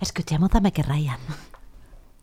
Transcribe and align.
Escuchemos 0.00 0.50
a 0.54 0.70
que 0.70 0.82
Ryan. 0.82 1.18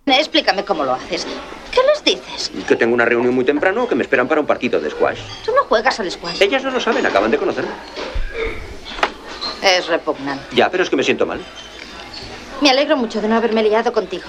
Explícame 0.08 0.66
cómo 0.66 0.84
lo 0.84 0.94
haces. 0.94 1.28
¿Qué 1.72 1.82
les 1.84 2.04
dices? 2.04 2.52
Que 2.68 2.76
tengo 2.76 2.94
una 2.94 3.06
reunión 3.06 3.36
muy 3.36 3.46
temprano 3.46 3.84
o 3.84 3.88
que 3.88 3.94
me 3.94 4.04
esperan 4.04 4.28
para 4.28 4.42
un 4.42 4.48
partido 4.48 4.80
de 4.80 4.90
squash. 4.90 5.20
Tú 5.46 5.52
no 5.54 5.64
juegas 5.66 6.00
al 6.00 6.10
squash. 6.10 6.42
Ellas 6.42 6.64
no 6.64 6.72
lo 6.72 6.80
saben, 6.80 7.06
acaban 7.06 7.30
de 7.30 7.38
conocerme. 7.38 7.72
Es 9.62 9.88
repugnante. 9.88 10.56
Ya, 10.56 10.70
pero 10.72 10.84
es 10.84 10.90
que 10.90 10.96
me 10.96 11.04
siento 11.04 11.26
mal. 11.26 11.40
Me 12.62 12.72
alegro 12.72 12.98
mucho 12.98 13.22
de 13.22 13.28
no 13.28 13.36
haberme 13.36 13.62
liado 13.62 13.94
contigo. 13.94 14.24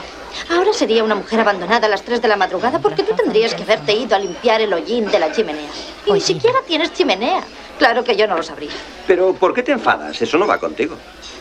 Ahora 0.50 0.72
sería 0.74 1.02
una 1.02 1.14
mujer 1.14 1.40
abandonada 1.40 1.86
a 1.86 1.90
las 1.90 2.02
3 2.02 2.20
de 2.20 2.28
la 2.28 2.36
madrugada 2.36 2.78
porque 2.80 3.02
tú 3.02 3.14
tendrías 3.14 3.54
que 3.54 3.62
haberte 3.62 3.94
ido 3.94 4.14
a 4.14 4.18
limpiar 4.18 4.60
el 4.60 4.72
hollín 4.74 5.10
de 5.10 5.18
la 5.18 5.32
chimenea. 5.32 5.70
Y 6.04 6.12
ni 6.12 6.20
siquiera 6.20 6.58
tienes 6.66 6.92
chimenea. 6.92 7.42
Claro 7.78 8.02
que 8.04 8.16
yo 8.16 8.26
no 8.26 8.36
lo 8.36 8.42
sabría. 8.42 8.70
Pero, 9.06 9.32
¿por 9.34 9.54
qué 9.54 9.62
te 9.62 9.72
enfadas? 9.72 10.20
Eso 10.20 10.36
no 10.36 10.46
va 10.46 10.58
contigo. 10.58 10.96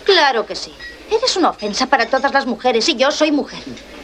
Claro 0.06 0.46
que 0.46 0.56
sí. 0.56 0.74
Eres 1.10 1.36
una 1.36 1.50
ofensa 1.50 1.88
para 1.88 2.06
todas 2.06 2.32
las 2.32 2.46
mujeres 2.46 2.88
y 2.90 2.96
yo 2.96 3.12
soy 3.12 3.32
mujer. 3.32 3.60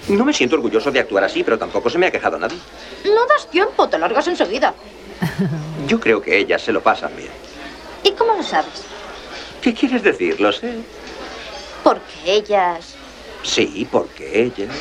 No 0.10 0.26
me 0.26 0.34
siento 0.34 0.56
orgulloso 0.56 0.92
de 0.92 1.00
actuar 1.00 1.24
así, 1.24 1.44
pero 1.44 1.58
tampoco 1.58 1.90
se 1.90 1.98
me 1.98 2.08
ha 2.08 2.12
quejado 2.12 2.40
nadie. 2.40 2.58
No 3.06 3.26
das 3.28 3.50
tiempo, 3.50 3.88
te 3.88 3.98
largas 3.98 4.28
enseguida. 4.28 4.74
Yo 5.88 6.00
creo 6.00 6.22
que 6.22 6.38
ellas 6.38 6.62
se 6.62 6.74
lo 6.74 6.82
pasan 6.82 7.16
bien. 7.16 7.30
¿Y 8.04 8.12
cómo 8.12 8.34
lo 8.34 8.44
sabes? 8.44 8.84
¿Qué 9.62 9.74
quieres 9.74 10.04
decir? 10.04 10.42
Lo 10.42 10.52
sé. 10.52 10.80
Porque 11.84 12.04
ellas... 12.26 12.96
Sí, 13.44 13.88
porque 13.90 14.44
ellas... 14.44 14.76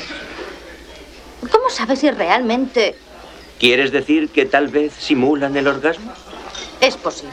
¿Cómo 1.50 1.68
sabes 1.70 2.00
si 2.00 2.10
realmente 2.10 2.96
¿Quieres 3.62 3.92
decir 3.92 4.30
que 4.30 4.44
tal 4.44 4.66
vez 4.66 4.92
simulan 4.92 5.56
el 5.56 5.68
orgasmo? 5.68 6.12
Es 6.82 6.96
posible? 6.96 7.32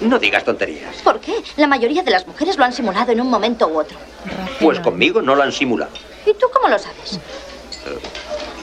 No 0.00 0.18
digas 0.18 0.44
tonterías. 0.44 0.96
¿Por 0.96 1.20
qué? 1.20 1.32
La 1.56 1.68
mayoría 1.68 2.02
de 2.02 2.10
las 2.10 2.26
mujeres 2.26 2.58
lo 2.58 2.64
han 2.64 2.72
simulado 2.72 3.12
en 3.12 3.20
un 3.20 3.30
momento 3.30 3.68
u 3.68 3.78
otro. 3.78 3.96
Pues 4.60 4.80
conmigo 4.80 5.22
no 5.22 5.36
lo 5.36 5.44
han 5.44 5.52
simulado. 5.52 5.92
¿Y 6.26 6.34
tú 6.34 6.46
cómo 6.52 6.68
lo 6.68 6.78
sabes? 6.78 7.18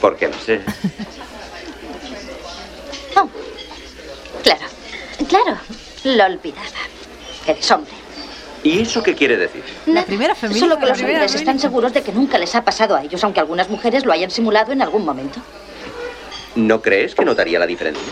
Porque 0.00 0.28
lo 0.28 0.38
sé. 0.38 0.60
Oh, 3.16 3.28
claro, 4.44 4.66
claro, 5.28 5.58
lo 6.04 6.24
olvidaba. 6.24 6.68
Eres 7.48 7.68
hombre. 7.72 7.92
¿Y 8.62 8.80
eso 8.82 9.02
qué 9.02 9.14
quiere 9.16 9.36
decir? 9.36 9.64
Nada, 9.86 10.06
primera 10.06 10.36
feminista, 10.36 10.66
Solo 10.66 10.78
que 10.78 10.86
la 10.86 10.92
los 10.92 11.00
hombres 11.00 11.34
están 11.34 11.58
seguros 11.58 11.92
de 11.92 12.02
que 12.02 12.12
nunca 12.12 12.38
les 12.38 12.54
ha 12.54 12.62
pasado 12.62 12.94
a 12.94 13.02
ellos, 13.02 13.24
aunque 13.24 13.40
algunas 13.40 13.68
mujeres 13.70 14.04
lo 14.04 14.12
hayan 14.12 14.30
simulado 14.30 14.70
en 14.70 14.82
algún 14.82 15.04
momento. 15.04 15.40
¿No 16.54 16.80
crees 16.80 17.16
que 17.16 17.24
notaría 17.24 17.58
la 17.58 17.66
diferencia? 17.66 18.04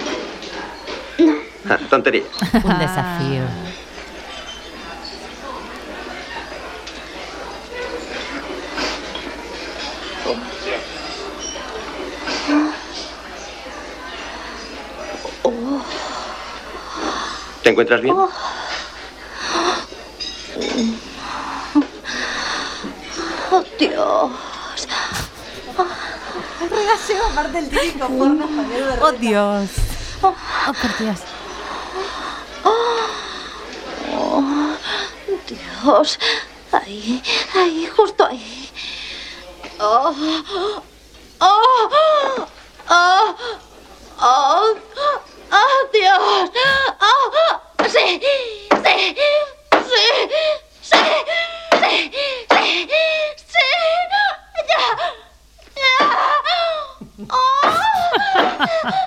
Ah, 1.68 1.78
tonterías. 1.90 2.26
Un 2.64 2.78
desafío. 2.78 3.44
¿Te 17.62 17.70
encuentras 17.70 18.00
bien? 18.00 18.14
Oh, 18.16 18.30
Dios. 23.78 24.30
Oh, 29.00 29.12
Dios. 29.12 29.70
Oh, 30.22 30.34
por 30.80 30.98
Dios. 30.98 31.35
Dios. 35.46 36.18
Ahí, 36.72 37.22
ahí, 37.54 37.86
justo 37.96 38.26
ahí. 38.26 38.70
Oh, 39.78 40.14
oh, 41.40 42.48
oh, 42.88 43.36
oh, 44.20 44.76
oh, 45.52 45.88
Dios. 45.92 46.50
Oh, 47.00 47.30
sí, 47.86 48.20
sí, 48.20 48.66
sí, 48.82 49.16
sí, 49.84 50.04
sí, 50.82 52.10
sí, 52.50 52.88
sí, 53.46 53.66
ya, 54.68 54.84
ya. 55.76 55.96
Oh, 57.30 57.72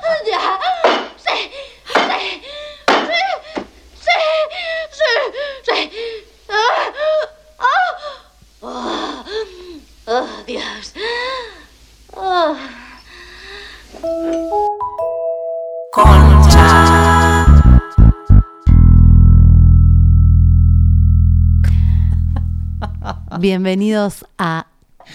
Bienvenidos 23.39 24.25
a 24.37 24.67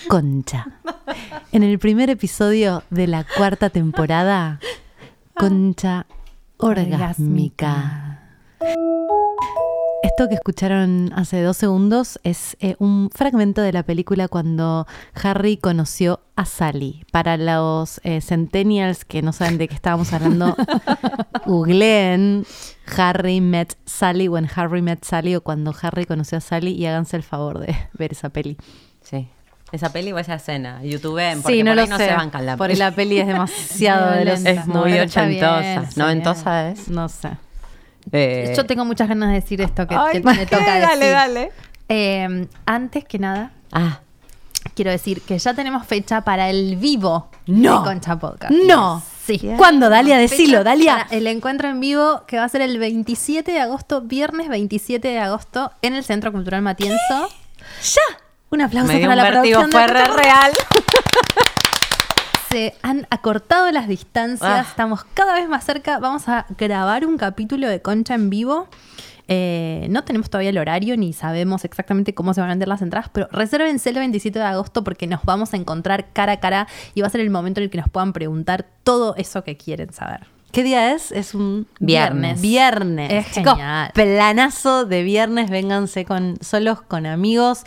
Concha. 0.09 0.67
En 1.53 1.63
el 1.63 1.79
primer 1.79 2.09
episodio 2.09 2.83
de 2.89 3.07
la 3.07 3.27
cuarta 3.37 3.69
temporada, 3.69 4.61
Concha 5.35 6.07
Orgásmica. 6.57 8.23
Esto 10.03 10.29
que 10.31 10.37
escucharon 10.37 11.13
hace 11.15 11.43
dos 11.43 11.59
segundos 11.59 12.19
es 12.23 12.57
eh, 12.61 12.77
un 12.79 13.11
fragmento 13.13 13.61
de 13.61 13.75
la 13.75 13.83
película 13.83 14.29
cuando 14.29 14.87
Harry 15.23 15.59
conoció 15.59 16.21
a 16.35 16.47
Sally. 16.47 17.05
Para 17.13 17.37
los 17.37 18.01
eh, 18.05 18.23
centennials 18.23 19.05
que 19.05 19.21
no 19.21 19.35
saben 19.35 19.59
de 19.59 19.69
qué 19.69 19.75
estábamos 19.75 20.15
hablando, 20.15 20.57
googleen 21.47 22.47
Harry 22.99 23.41
met 23.41 23.77
Sally, 23.87 24.29
when 24.29 24.49
Harry 24.57 24.83
met 24.83 25.05
Sally 25.05 25.35
o 25.37 25.41
cuando 25.43 25.75
Harry 25.83 26.05
conoció 26.07 26.39
a 26.39 26.41
Sally 26.41 26.73
y 26.73 26.87
háganse 26.87 27.17
el 27.17 27.23
favor 27.23 27.59
de 27.61 27.75
ver 27.95 28.13
esa 28.13 28.29
peli. 28.31 28.57
Sí. 29.03 29.29
Esa 29.73 29.91
peli 29.93 30.13
o 30.13 30.19
esa 30.19 30.35
escena. 30.35 30.83
YouTube, 30.85 31.21
porque 31.43 31.55
Sí, 31.57 31.63
no 31.63 31.71
por 31.71 31.77
lo 31.77 31.83
ahí 31.83 31.89
no 31.89 31.97
sé. 31.99 32.07
se 32.09 32.15
bancan 32.15 32.47
la 32.47 32.57
porque 32.57 32.77
la 32.77 32.91
peli 32.93 33.19
es 33.19 33.27
demasiado 33.35 34.11
Es 34.15 34.25
violenta. 34.25 34.51
Es 34.51 34.67
muy 34.67 34.75
No, 34.77 34.85
bien, 34.85 35.01
ochentosa. 35.01 35.83
Noventosa 35.97 36.69
es. 36.71 36.89
No 36.89 37.09
sé. 37.09 37.31
Eh, 38.13 38.53
Yo 38.57 38.67
tengo 38.67 38.85
muchas 38.85 39.09
ganas 39.09 39.31
de 39.31 39.35
decir 39.37 39.61
esto 39.63 39.87
que, 39.89 39.95
Ay, 39.97 40.21
que 40.21 40.21
me 40.21 40.47
toca 40.47 40.59
decir. 40.75 40.81
dale, 40.89 41.11
dale. 41.11 41.53
Eh, 41.89 42.47
antes 42.67 43.05
que 43.05 43.19
nada, 43.19 43.51
Ah, 43.73 44.01
quiero 44.75 44.91
decir 44.93 45.23
que 45.23 45.39
ya 45.39 45.55
tenemos 45.55 45.85
fecha 45.87 46.21
para 46.21 46.49
el 46.51 46.77
vivo 46.77 47.31
No. 47.47 47.79
de 47.81 47.85
Concha 47.89 48.17
Podcast. 48.19 48.53
No. 48.53 49.03
Sí. 49.27 49.41
¿Cuándo, 49.57 49.89
Dalia? 49.89 50.19
Decilo, 50.19 50.65
Dalia. 50.65 51.07
para 51.07 51.17
El 51.17 51.27
encuentro 51.27 51.69
en 51.69 51.81
vivo 51.81 52.25
que 52.27 52.37
va 52.37 52.45
a 52.45 52.49
ser 52.49 52.61
el 52.61 52.79
27 52.79 53.51
de 53.51 53.61
agosto, 53.61 54.03
viernes 54.03 54.49
27 54.49 55.09
de 55.09 55.19
agosto, 55.19 55.73
en 55.83 55.95
el 55.95 56.05
Centro 56.05 56.31
Cultural 56.33 56.63
Matienzo. 56.63 57.29
¡Ya! 57.83 58.19
Un 58.51 58.61
aplauso 58.61 58.93
me 58.93 58.99
dio 58.99 59.09
para 59.09 59.23
un 59.23 59.25
la 59.25 59.31
producción 59.31 59.73
fue 59.73 59.87
de 59.87 60.05
real. 60.05 60.53
Se 62.55 62.73
han 62.83 63.05
acortado 63.11 63.69
las 63.73 63.89
distancias, 63.89 64.49
Ah. 64.49 64.65
estamos 64.69 65.03
cada 65.13 65.35
vez 65.35 65.49
más 65.49 65.65
cerca. 65.65 65.99
Vamos 65.99 66.29
a 66.29 66.47
grabar 66.57 67.05
un 67.05 67.17
capítulo 67.19 67.69
de 67.69 67.83
Concha 67.83 68.15
en 68.15 68.31
vivo. 68.31 68.69
Eh, 69.27 69.89
no 69.91 70.05
tenemos 70.05 70.31
todavía 70.31 70.51
el 70.51 70.59
horario 70.59 70.97
ni 70.97 71.13
sabemos 71.13 71.65
exactamente 71.65 72.15
cómo 72.15 72.33
se 72.33 72.41
van 72.41 72.51
a 72.51 72.53
vender 72.53 72.69
las 72.69 72.81
entradas, 72.81 73.11
pero 73.13 73.27
resérvense 73.33 73.89
el 73.91 73.97
27 73.97 74.39
de 74.39 74.45
agosto 74.45 74.85
porque 74.85 75.09
nos 75.09 75.25
vamos 75.25 75.53
a 75.53 75.57
encontrar 75.57 76.13
cara 76.13 76.35
a 76.35 76.37
cara 76.39 76.69
y 76.95 77.01
va 77.01 77.09
a 77.09 77.11
ser 77.11 77.23
el 77.23 77.31
momento 77.31 77.59
en 77.59 77.65
el 77.65 77.71
que 77.71 77.79
nos 77.79 77.89
puedan 77.89 78.13
preguntar 78.13 78.65
todo 78.85 79.17
eso 79.17 79.43
que 79.43 79.57
quieren 79.57 79.93
saber. 79.93 80.29
¿Qué 80.53 80.63
día 80.63 80.93
es? 80.93 81.11
Es 81.11 81.35
un 81.35 81.67
Viernes. 81.81 82.41
Viernes. 82.41 83.11
Es 83.13 83.33
Chicos, 83.33 83.55
genial. 83.55 83.91
planazo 83.95 84.85
de 84.85 85.03
viernes. 85.03 85.51
Vénganse 85.51 86.05
con 86.05 86.37
solos, 86.41 86.83
con 86.83 87.05
amigos, 87.07 87.65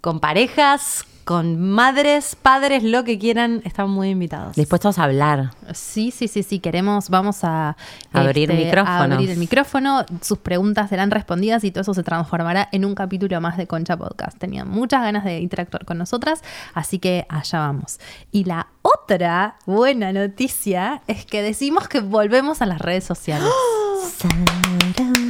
con 0.00 0.20
parejas, 0.20 1.04
con 1.24 1.60
madres, 1.60 2.36
padres, 2.36 2.82
lo 2.82 3.04
que 3.04 3.18
quieran. 3.18 3.62
Están 3.64 3.90
muy 3.90 4.10
invitados. 4.10 4.56
Dispuestos 4.56 4.98
a 4.98 5.04
hablar. 5.04 5.50
Sí, 5.72 6.10
sí, 6.10 6.28
sí, 6.28 6.42
sí, 6.42 6.58
queremos, 6.58 7.08
vamos 7.08 7.44
a 7.44 7.76
este, 8.02 8.18
Abrir 8.18 8.52
micrófonos. 8.52 9.12
abrir 9.12 9.30
el 9.30 9.38
micrófono, 9.38 10.04
sus 10.20 10.38
preguntas 10.38 10.88
serán 10.90 11.10
respondidas 11.10 11.64
y 11.64 11.70
todo 11.70 11.82
eso 11.82 11.94
se 11.94 12.02
transformará 12.02 12.68
en 12.72 12.84
un 12.84 12.94
capítulo 12.94 13.40
más 13.40 13.56
de 13.56 13.66
Concha 13.66 13.96
Podcast. 13.96 14.38
Tenían 14.38 14.68
muchas 14.68 15.02
ganas 15.02 15.24
de 15.24 15.38
interactuar 15.38 15.84
con 15.84 15.98
nosotras, 15.98 16.42
así 16.74 16.98
que 16.98 17.26
allá 17.28 17.60
vamos. 17.60 17.98
Y 18.30 18.44
la 18.44 18.68
otra 18.82 19.56
buena 19.66 20.12
noticia 20.12 21.02
es 21.06 21.24
que 21.24 21.42
decimos 21.42 21.88
que 21.88 22.00
volvemos 22.00 22.62
a 22.62 22.66
las 22.66 22.80
redes 22.80 23.04
sociales. 23.04 23.48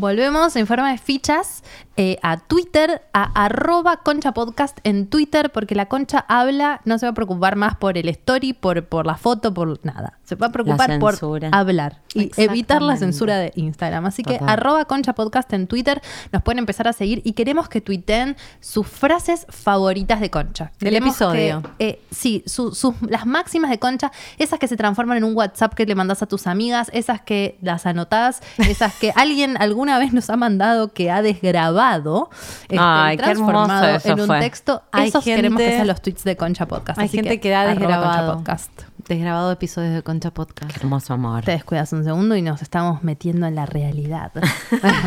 Volvemos 0.00 0.56
en 0.56 0.66
forma 0.66 0.90
de 0.90 0.96
fichas 0.96 1.62
eh, 1.98 2.16
a 2.22 2.38
Twitter, 2.38 3.02
a 3.12 3.44
arroba 3.44 3.98
concha 3.98 4.32
podcast 4.32 4.78
en 4.82 5.08
Twitter, 5.08 5.52
porque 5.52 5.74
la 5.74 5.90
concha 5.90 6.24
habla, 6.26 6.80
no 6.86 6.98
se 6.98 7.04
va 7.04 7.10
a 7.10 7.14
preocupar 7.14 7.54
más 7.56 7.76
por 7.76 7.98
el 7.98 8.08
story, 8.08 8.54
por, 8.54 8.86
por 8.86 9.04
la 9.04 9.18
foto, 9.18 9.52
por 9.52 9.84
nada. 9.84 10.18
Se 10.30 10.36
va 10.36 10.46
a 10.46 10.52
preocupar 10.52 10.98
por 11.00 11.18
hablar 11.50 11.98
y 12.14 12.30
evitar 12.36 12.82
la 12.82 12.96
censura 12.96 13.36
de 13.38 13.52
Instagram. 13.56 14.06
Así 14.06 14.22
que 14.22 14.34
Total. 14.38 14.48
arroba 14.48 14.84
concha 14.84 15.12
podcast 15.12 15.52
en 15.52 15.66
Twitter, 15.66 16.00
nos 16.30 16.42
pueden 16.42 16.60
empezar 16.60 16.86
a 16.86 16.92
seguir 16.92 17.20
y 17.24 17.32
queremos 17.32 17.68
que 17.68 17.80
tuiteen 17.80 18.36
sus 18.60 18.86
frases 18.86 19.44
favoritas 19.48 20.20
de 20.20 20.30
concha. 20.30 20.70
Del 20.78 20.94
episodio. 20.94 21.62
que, 21.78 21.84
eh, 21.84 22.02
sí, 22.12 22.44
su- 22.46 22.72
sus- 22.76 22.94
las 23.02 23.26
máximas 23.26 23.70
de 23.70 23.80
concha, 23.80 24.12
esas 24.38 24.60
que 24.60 24.68
se 24.68 24.76
transforman 24.76 25.16
en 25.16 25.24
un 25.24 25.34
WhatsApp 25.36 25.74
que 25.74 25.84
le 25.84 25.96
mandas 25.96 26.22
a 26.22 26.26
tus 26.26 26.46
amigas, 26.46 26.90
esas 26.94 27.20
que 27.20 27.58
las 27.60 27.86
anotás, 27.86 28.40
esas 28.58 28.94
que 28.94 29.12
alguien 29.16 29.56
alguna 29.60 29.98
vez 29.98 30.12
nos 30.12 30.30
ha 30.30 30.36
mandado 30.36 30.92
que 30.92 31.10
ha 31.10 31.22
desgrabado, 31.22 32.30
este, 32.62 32.76
Ay, 32.78 33.16
qué 33.16 33.22
transformado 33.24 33.88
eso 33.88 34.08
en 34.12 34.20
un 34.20 34.26
fue. 34.28 34.38
texto. 34.40 34.82
Hay 34.92 35.08
Esos 35.08 35.24
queremos 35.24 35.58
que 35.58 35.64
gente- 35.64 35.76
sean 35.78 35.88
los 35.88 36.00
tweets 36.00 36.22
de 36.22 36.36
Concha 36.36 36.66
Podcast. 36.68 36.98
Hay 37.00 37.06
así 37.06 37.16
gente 37.16 37.40
que, 37.40 37.52
arroba 37.54 37.74
Concha 37.74 37.80
desgrabado. 37.80 38.34
Podcast. 38.36 38.70
Desgrabado 39.08 39.50
episodios 39.50 39.94
de 39.94 40.02
Concha 40.02 40.19
Podcast. 40.30 40.70
Qué 40.72 40.80
hermoso 40.80 41.14
amor. 41.14 41.44
Te 41.44 41.52
descuidas 41.52 41.90
un 41.94 42.04
segundo 42.04 42.36
y 42.36 42.42
nos 42.42 42.60
estamos 42.60 43.02
metiendo 43.02 43.46
en 43.46 43.54
la 43.54 43.64
realidad, 43.64 44.32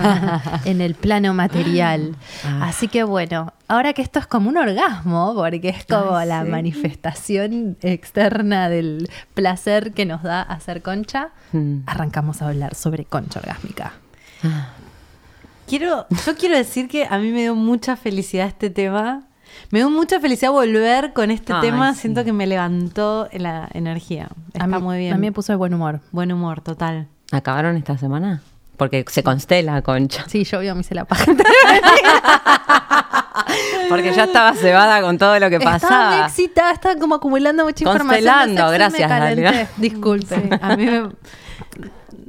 en 0.65 0.81
el 0.81 0.95
plano 0.95 1.33
material. 1.35 2.15
Ah. 2.43 2.69
Así 2.69 2.87
que 2.87 3.03
bueno, 3.03 3.53
ahora 3.67 3.93
que 3.93 4.01
esto 4.01 4.17
es 4.17 4.25
como 4.25 4.49
un 4.49 4.57
orgasmo, 4.57 5.33
porque 5.35 5.69
es 5.69 5.85
como 5.85 6.15
Ay, 6.15 6.27
la 6.27 6.43
sí. 6.43 6.49
manifestación 6.49 7.77
externa 7.81 8.69
del 8.69 9.07
placer 9.35 9.93
que 9.93 10.05
nos 10.07 10.23
da 10.23 10.41
hacer 10.41 10.81
concha, 10.81 11.29
Mm. 11.51 11.81
arrancamos 11.85 12.41
a 12.41 12.47
hablar 12.47 12.73
sobre 12.73 13.05
concha 13.05 13.39
orgásmica. 13.39 13.93
Quiero, 15.67 16.05
yo 16.25 16.35
quiero 16.35 16.57
decir 16.57 16.87
que 16.87 17.05
a 17.09 17.17
mí 17.19 17.31
me 17.31 17.41
dio 17.41 17.55
mucha 17.55 17.95
felicidad 17.95 18.47
este 18.47 18.69
tema. 18.69 19.23
Me 19.71 19.79
dio 19.79 19.89
mucha 19.89 20.19
felicidad 20.19 20.51
volver 20.51 21.13
con 21.13 21.31
este 21.31 21.53
Ay, 21.53 21.61
tema. 21.61 21.93
sí. 21.93 22.01
Siento 22.01 22.23
que 22.23 22.33
me 22.33 22.47
levantó 22.47 23.27
la 23.33 23.69
energía. 23.73 24.29
Está 24.53 24.65
a 24.65 24.67
mí, 24.67 24.77
muy 24.79 24.97
bien. 24.99 25.13
A 25.13 25.17
mí 25.17 25.27
me 25.27 25.31
puso 25.31 25.51
de 25.53 25.57
buen 25.57 25.73
humor. 25.73 25.99
Buen 26.11 26.31
humor, 26.31 26.61
total. 26.61 27.07
¿Acabaron 27.31 27.77
esta 27.77 27.97
semana? 27.97 28.41
Porque 28.77 29.05
se 29.07 29.23
constela, 29.23 29.81
concha. 29.81 30.25
Sí, 30.27 30.43
yo 30.43 30.59
a 30.59 30.75
mí 30.75 30.83
se 30.83 30.95
la 30.95 31.05
paja. 31.05 31.25
Porque 33.89 34.13
ya 34.13 34.23
estaba 34.25 34.53
cebada 34.55 35.01
con 35.01 35.17
todo 35.17 35.37
lo 35.39 35.49
que 35.49 35.55
Estaba 35.57 35.79
pasaba. 35.79 36.25
excitada, 36.25 36.71
estaba 36.71 36.95
como 36.95 37.15
acumulando 37.15 37.63
mucha 37.65 37.83
información. 37.83 38.25
Constelando, 38.33 38.71
gracias. 38.71 39.09
Dalia. 39.09 39.69
Disculpe. 39.77 40.35
Sí, 40.35 40.49
a 40.61 40.75
mí 40.75 40.85
me... 40.85 41.09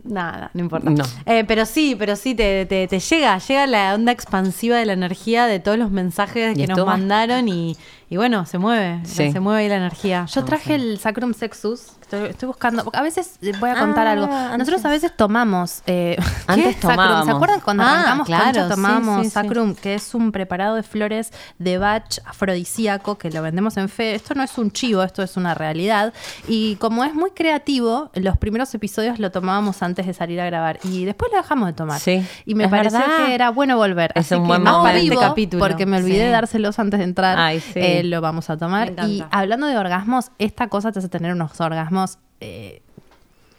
Nada, 0.05 0.51
no 0.53 0.61
importa. 0.61 0.91
No. 0.91 1.03
Eh, 1.25 1.45
pero 1.49 1.65
sí, 1.65 1.97
pero 1.99 2.15
sí, 2.15 2.35
te, 2.35 2.67
te- 2.67 2.87
te 2.87 3.01
llega, 3.01 3.39
llega 3.39 3.67
la 3.67 3.95
onda 3.95 4.13
expansiva 4.13 4.77
de 4.77 4.85
la 4.85 4.93
energía 4.93 5.47
de 5.47 5.61
todos 5.61 5.79
los 5.79 5.91
mensajes 5.91 6.53
¿Y 6.59 6.61
que 6.61 6.67
nos 6.67 6.85
mandaron 6.85 7.49
y, 7.49 7.75
y 8.11 8.17
bueno, 8.17 8.47
se 8.47 8.59
mueve, 8.59 9.01
Sí. 9.05 9.33
se 9.33 9.41
mueve 9.41 9.63
ahí 9.63 9.69
la 9.69 9.77
energía. 9.77 10.27
Yo 10.27 10.45
traje 10.45 10.75
el 10.75 10.99
Sacrum 10.99 11.35
Sexus. 11.35 11.89
Estoy, 12.03 12.29
estoy 12.29 12.47
buscando. 12.49 12.91
A 12.93 13.01
veces 13.03 13.39
eh, 13.41 13.53
voy 13.59 13.71
a 13.71 13.77
contar 13.77 14.07
Ah, 14.07 14.13
algo. 14.13 14.27
Nosotros 14.59 14.85
a 14.85 14.91
veces 14.91 15.17
tomamos. 15.17 15.83
eh, 15.87 16.17
Antes 16.47 16.65
¿qué 16.65 16.71
es 16.71 16.77
Sacrum? 16.77 16.91
tomábamos. 16.97 17.25
¿Se 17.27 17.31
acuerdan 17.33 17.61
cuando 17.61 17.83
Ah, 17.83 17.93
arrancamos 17.95 18.27
claro, 18.27 18.45
Concha 18.45 18.65
sí, 18.65 18.71
tomamos 18.71 19.19
sí, 19.19 19.25
sí. 19.25 19.31
Sacrum, 19.31 19.75
que 19.75 19.95
es 19.95 20.15
un 20.15 20.31
preparado 20.31 20.75
de 20.77 20.83
flores 20.83 21.33
de 21.59 21.79
batch 21.79 22.19
afrodisíaco 22.27 23.17
que 23.19 23.31
lo 23.31 23.41
vendemos 23.43 23.77
en 23.79 23.89
fe? 23.89 24.15
Esto 24.15 24.35
no 24.35 24.43
es 24.43 24.59
un 24.59 24.71
chivo, 24.71 25.03
esto 25.03 25.23
es 25.23 25.37
una 25.39 25.55
realidad. 25.55 26.13
Y 26.47 26.77
como 26.77 27.05
es 27.05 27.15
muy 27.15 27.31
creativo, 27.31 28.11
los 28.15 28.37
primeros 28.37 28.73
episodios 28.75 29.19
lo 29.19 29.31
tomábamos 29.31 29.83
antes 29.83 30.07
de 30.07 30.13
salir 30.13 30.41
a 30.43 30.47
grabar 30.47 30.79
y 30.85 31.07
después 31.07 31.33
lo 31.33 31.39
dejamos 31.39 31.69
de 31.69 31.73
tomar. 31.73 32.01
Sí, 32.01 32.25
Y 32.45 32.55
me 32.55 32.65
es 32.65 32.71
pareció 32.71 32.99
verdad. 32.99 33.17
que 33.27 33.35
era 33.35 33.51
bueno 33.51 33.77
volver. 33.79 34.13
Es 34.15 34.27
Así 34.27 34.35
un 34.35 34.43
que 34.43 34.49
buen 34.49 34.63
no 34.65 34.79
momento. 34.79 35.01
vivo, 35.01 35.21
capítulo. 35.21 35.65
porque 35.65 35.87
me 35.87 35.97
olvidé 35.97 36.19
Sí. 36.19 36.25
de 36.25 36.31
dárselos 36.31 36.79
antes 36.79 36.99
de 36.99 37.05
entrar. 37.05 37.39
Ay, 37.39 37.61
sí. 37.61 37.73
eh, 37.77 37.94
lo 38.03 38.21
vamos 38.21 38.51
a 38.51 38.57
tomar. 38.57 38.93
Y 39.07 39.23
hablando 39.31 39.67
de 39.67 39.77
orgasmos, 39.79 40.31
esta 40.39 40.69
cosa 40.69 40.93
te 40.93 40.99
hace 40.99 41.09
tener 41.09 41.33
unos 41.33 41.61
orgasmos 41.61 42.19
eh, 42.41 42.83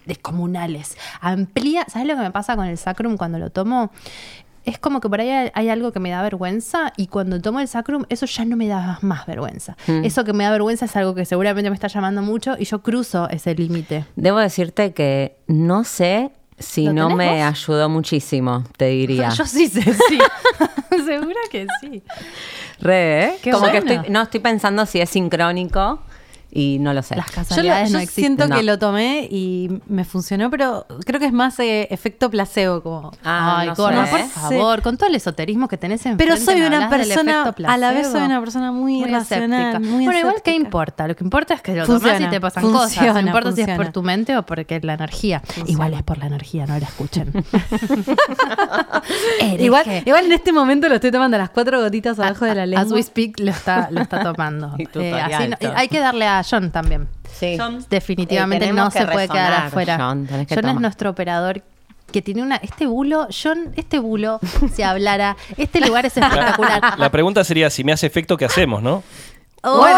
descomunales. 0.06 0.98
Amplía, 1.22 1.86
¿sabes 1.88 2.08
lo 2.08 2.16
que 2.16 2.22
me 2.22 2.32
pasa 2.32 2.56
con 2.56 2.66
el 2.66 2.78
sacrum 2.78 3.18
cuando 3.18 3.40
lo 3.40 3.50
tomo? 3.50 3.92
Es 4.64 4.80
como 4.80 5.00
que 5.00 5.10
por 5.10 5.22
ahí 5.22 5.30
hay, 5.30 5.52
hay 5.54 5.70
algo 5.70 5.92
que 5.92 6.00
me 6.00 6.10
da 6.10 6.24
vergüenza 6.24 6.92
y 6.98 7.08
cuando 7.08 7.40
tomo 7.40 7.60
el 7.60 7.68
sacrum 7.68 8.06
eso 8.10 8.26
ya 8.26 8.46
no 8.46 8.56
me 8.56 8.68
da 8.68 8.98
más 9.02 9.28
vergüenza. 9.28 9.78
Mm. 9.86 10.06
Eso 10.06 10.24
que 10.24 10.34
me 10.34 10.44
da 10.44 10.52
vergüenza 10.52 10.86
es 10.86 10.96
algo 10.96 11.14
que 11.14 11.26
seguramente 11.26 11.70
me 11.70 11.76
está 11.76 11.88
llamando 11.88 12.24
mucho 12.24 12.56
y 12.58 12.66
yo 12.66 12.82
cruzo 12.82 13.30
ese 13.30 13.54
límite. 13.54 14.06
Debo 14.16 14.40
decirte 14.40 14.94
que 14.94 15.38
no 15.48 15.84
sé 15.84 16.32
si 16.58 16.86
¿Lo 16.86 16.94
no 16.94 17.10
me 17.10 17.28
vos? 17.28 17.42
ayudó 17.42 17.90
muchísimo, 17.90 18.64
te 18.78 18.86
diría. 18.88 19.30
Yo 19.38 19.46
sí 19.46 19.68
sé, 19.68 19.82
sí. 19.82 20.20
Segura 21.06 21.40
que 21.52 21.68
sí. 21.82 22.04
Re, 22.80 23.24
¿eh? 23.26 23.38
Como 23.52 23.70
que 23.72 23.78
estoy, 23.78 24.00
no 24.10 24.22
estoy 24.22 24.40
pensando 24.40 24.86
si 24.86 25.00
es 25.02 25.10
sincrónico 25.10 26.00
y 26.58 26.78
no 26.80 26.94
lo 26.94 27.04
sé. 27.04 27.16
Las 27.18 27.26
Yo, 27.28 27.32
lo- 27.32 27.36
casualidades 27.48 27.90
yo 27.92 27.98
no 27.98 28.02
existen. 28.02 28.24
siento 28.24 28.48
No. 28.48 28.56
que 28.56 28.64
lo 28.64 28.80
tomé 28.80 29.28
y 29.30 29.70
me 29.88 30.06
funcionó, 30.06 30.50
pero 30.50 30.86
creo 31.06 31.20
que 31.20 31.26
es 31.28 31.34
más 31.34 31.60
eh, 31.60 31.88
efecto 31.92 32.30
placebo, 32.32 32.82
como 32.82 33.12
Ah, 33.24 33.58
Ay, 33.60 33.68
no 33.68 33.76
Gorda, 33.76 34.06
sé. 34.06 34.12
por 34.12 34.22
favor, 34.30 34.82
con 34.82 34.98
todo 34.98 35.10
el 35.10 35.16
esoterismo 35.16 35.68
que 35.68 35.78
tenés 35.78 36.06
en 36.06 36.16
Pero 36.18 36.38
soy 36.38 36.62
una 36.62 36.90
persona, 36.90 37.54
a 37.68 37.78
la 37.78 37.92
vez 37.92 38.08
soy 38.08 38.22
una 38.24 38.40
persona 38.40 38.46
persona 38.46 38.72
muy, 38.72 39.04
racional, 39.04 39.82
muy 39.82 40.06
bueno, 40.06 40.20
igual 40.20 40.36
que 40.36 40.52
escéptica. 40.52 40.56
importa, 40.56 41.08
lo 41.08 41.16
que 41.16 41.24
importa 41.26 41.56
es 41.56 41.62
que 41.62 41.76
lo 41.76 41.86
Funciona, 41.86 42.14
tomás 42.20 42.28
y 42.30 42.32
te 42.32 42.40
pasan 42.40 42.64
cosas. 42.64 42.94
funciona, 42.94 43.22
No 43.22 43.28
importa 43.28 43.52
si 43.52 43.62
es 43.62 43.70
por 43.76 43.92
tu 43.92 44.02
mente 44.02 44.38
o 44.38 44.44
porque 44.46 44.78
es 44.78 44.84
la 44.86 44.94
energía. 44.94 45.42
Igual 45.66 45.94
es 45.96 46.04
por 46.04 46.18
la 46.20 46.28
energía, 46.28 46.66
no 46.68 46.78
la 46.80 46.86
escuchen. 46.86 47.34
Igual, 49.60 49.84
igual 50.06 50.26
en 50.26 50.32
este 50.32 50.52
momento 50.52 50.88
lo 50.90 50.96
estoy 50.96 51.12
tomando 51.12 51.38
las 51.38 51.50
cuatro 51.50 51.82
gotitas 51.82 52.20
abajo 52.20 52.46
de 52.46 52.56
la 52.56 52.66
lengua. 52.66 52.86
As 52.86 52.92
we 52.92 53.02
speak 53.04 53.40
lo 53.40 53.52
está, 53.52 53.90
lo 53.92 54.02
está 54.02 54.22
tomando. 54.24 54.74
Y 54.78 54.88
Eh, 55.00 55.14
así 55.20 55.50
hay 55.76 55.88
que 55.88 56.00
darle 56.00 56.26
a 56.28 56.42
John 56.50 56.72
también. 56.72 57.08
Sí. 57.32 57.58
Definitivamente 57.90 58.66
Eh, 58.66 58.70
tenemos 58.70 58.94
no 58.94 59.00
se 59.02 59.06
puede 59.08 59.28
quedar 59.28 59.54
afuera. 59.68 59.98
John, 60.00 60.26
tenés 60.28 60.48
que 60.48 60.56
John 60.56 60.66
es 60.70 60.76
nuestro 60.80 61.10
operador 61.10 61.62
que 62.12 62.22
tiene 62.22 62.44
una. 62.44 62.56
Este 62.58 62.86
bulo, 62.86 63.28
John, 63.32 63.74
este 63.76 64.00
bulo, 64.00 64.40
si 64.74 64.84
hablara, 64.84 65.36
este 65.58 65.82
lugar 65.82 66.06
es 66.06 66.16
espectacular. 66.18 66.82
La 67.00 67.10
pregunta 67.12 67.44
sería, 67.44 67.70
si 67.70 67.84
me 67.84 67.92
hace 67.92 68.06
efecto, 68.08 68.38
¿qué 68.38 68.46
hacemos, 68.46 68.82
no? 68.82 69.04
Bueno, 69.64 69.98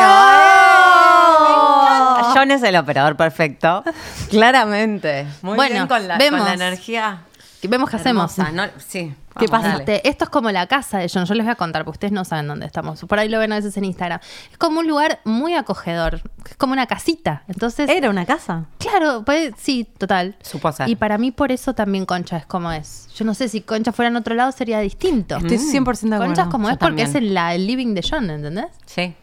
¡Oh! 1.20 2.32
John 2.34 2.52
es 2.52 2.64
el 2.64 2.76
operador 2.76 3.16
perfecto. 3.18 3.84
Claramente. 4.30 5.28
Muy 5.42 5.56
Bueno, 5.56 5.74
bien 5.76 5.88
con 5.88 6.08
la, 6.08 6.18
vemos. 6.18 6.40
con 6.40 6.48
la 6.48 6.54
energía. 6.54 7.22
Vemos 7.64 7.90
qué 7.90 7.96
hacemos. 7.96 8.38
hermosa. 8.38 8.52
No, 8.52 8.72
sí. 8.78 9.14
¿Qué 9.40 9.48
pasa? 9.48 9.80
dale. 9.80 10.02
Esto 10.04 10.24
es 10.24 10.30
como 10.30 10.50
la 10.52 10.66
casa 10.68 10.98
de 10.98 11.10
John. 11.14 11.26
Yo 11.26 11.36
les 11.36 11.46
voy 11.46 11.52
a 11.52 11.56
contar, 11.56 11.84
porque 11.86 11.98
ustedes 11.98 12.12
no 12.12 12.26
saben 12.26 12.48
dónde 12.48 12.66
estamos. 12.66 13.00
Por 13.02 13.20
ahí 13.20 13.30
lo 13.30 13.38
ven 13.40 13.52
a 13.52 13.56
veces 13.56 13.78
en 13.78 13.86
Instagram. 13.86 14.20
Es 14.52 14.58
como 14.58 14.80
un 14.80 14.88
lugar 14.88 15.20
muy 15.26 15.54
acogedor. 15.54 16.22
Es 16.50 16.56
como 16.58 16.74
una 16.74 16.88
casita. 16.88 17.44
Entonces, 17.48 17.90
Era 17.90 18.10
una 18.10 18.26
casa. 18.26 18.66
claro, 18.80 19.24
pues, 19.26 19.54
sí, 19.58 19.88
total. 19.98 20.36
Supo 20.42 20.72
ser. 20.72 20.90
Y 20.90 20.96
para 20.96 21.18
mí, 21.18 21.32
por 21.32 21.52
eso 21.52 21.74
también 21.74 22.06
Concha 22.06 22.38
es 22.38 22.46
como 22.46 22.72
es. 22.72 23.10
Yo 23.16 23.26
no 23.26 23.34
sé 23.34 23.48
si 23.48 23.62
Concha 23.62 23.92
fuera 23.92 24.10
en 24.10 24.16
otro 24.16 24.34
lado 24.34 24.52
sería 24.52 24.80
distinto. 24.80 25.38
Estoy 25.38 25.58
100% 25.58 26.10
de 26.10 26.16
acuerdo. 26.16 26.26
Concha 26.26 26.42
es 26.44 26.48
como 26.50 26.68
yo 26.68 26.74
es 26.74 26.78
porque 26.80 27.04
también. 27.04 27.08
es 27.10 27.16
en 27.16 27.34
la, 27.34 27.54
el 27.54 27.68
living 27.68 27.94
de 27.94 28.06
John, 28.10 28.30
¿entendés? 28.30 28.68
Sí. 28.86 29.14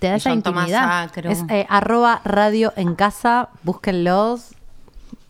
Te 0.00 0.08
da 0.08 0.14
Y 0.14 0.16
esa 0.16 0.32
intimidad. 0.32 1.10
Es 1.24 1.44
eh, 1.48 1.66
arroba 1.68 2.22
radio 2.24 2.72
en 2.76 2.94
casa, 2.94 3.50
búsquenlos. 3.62 4.54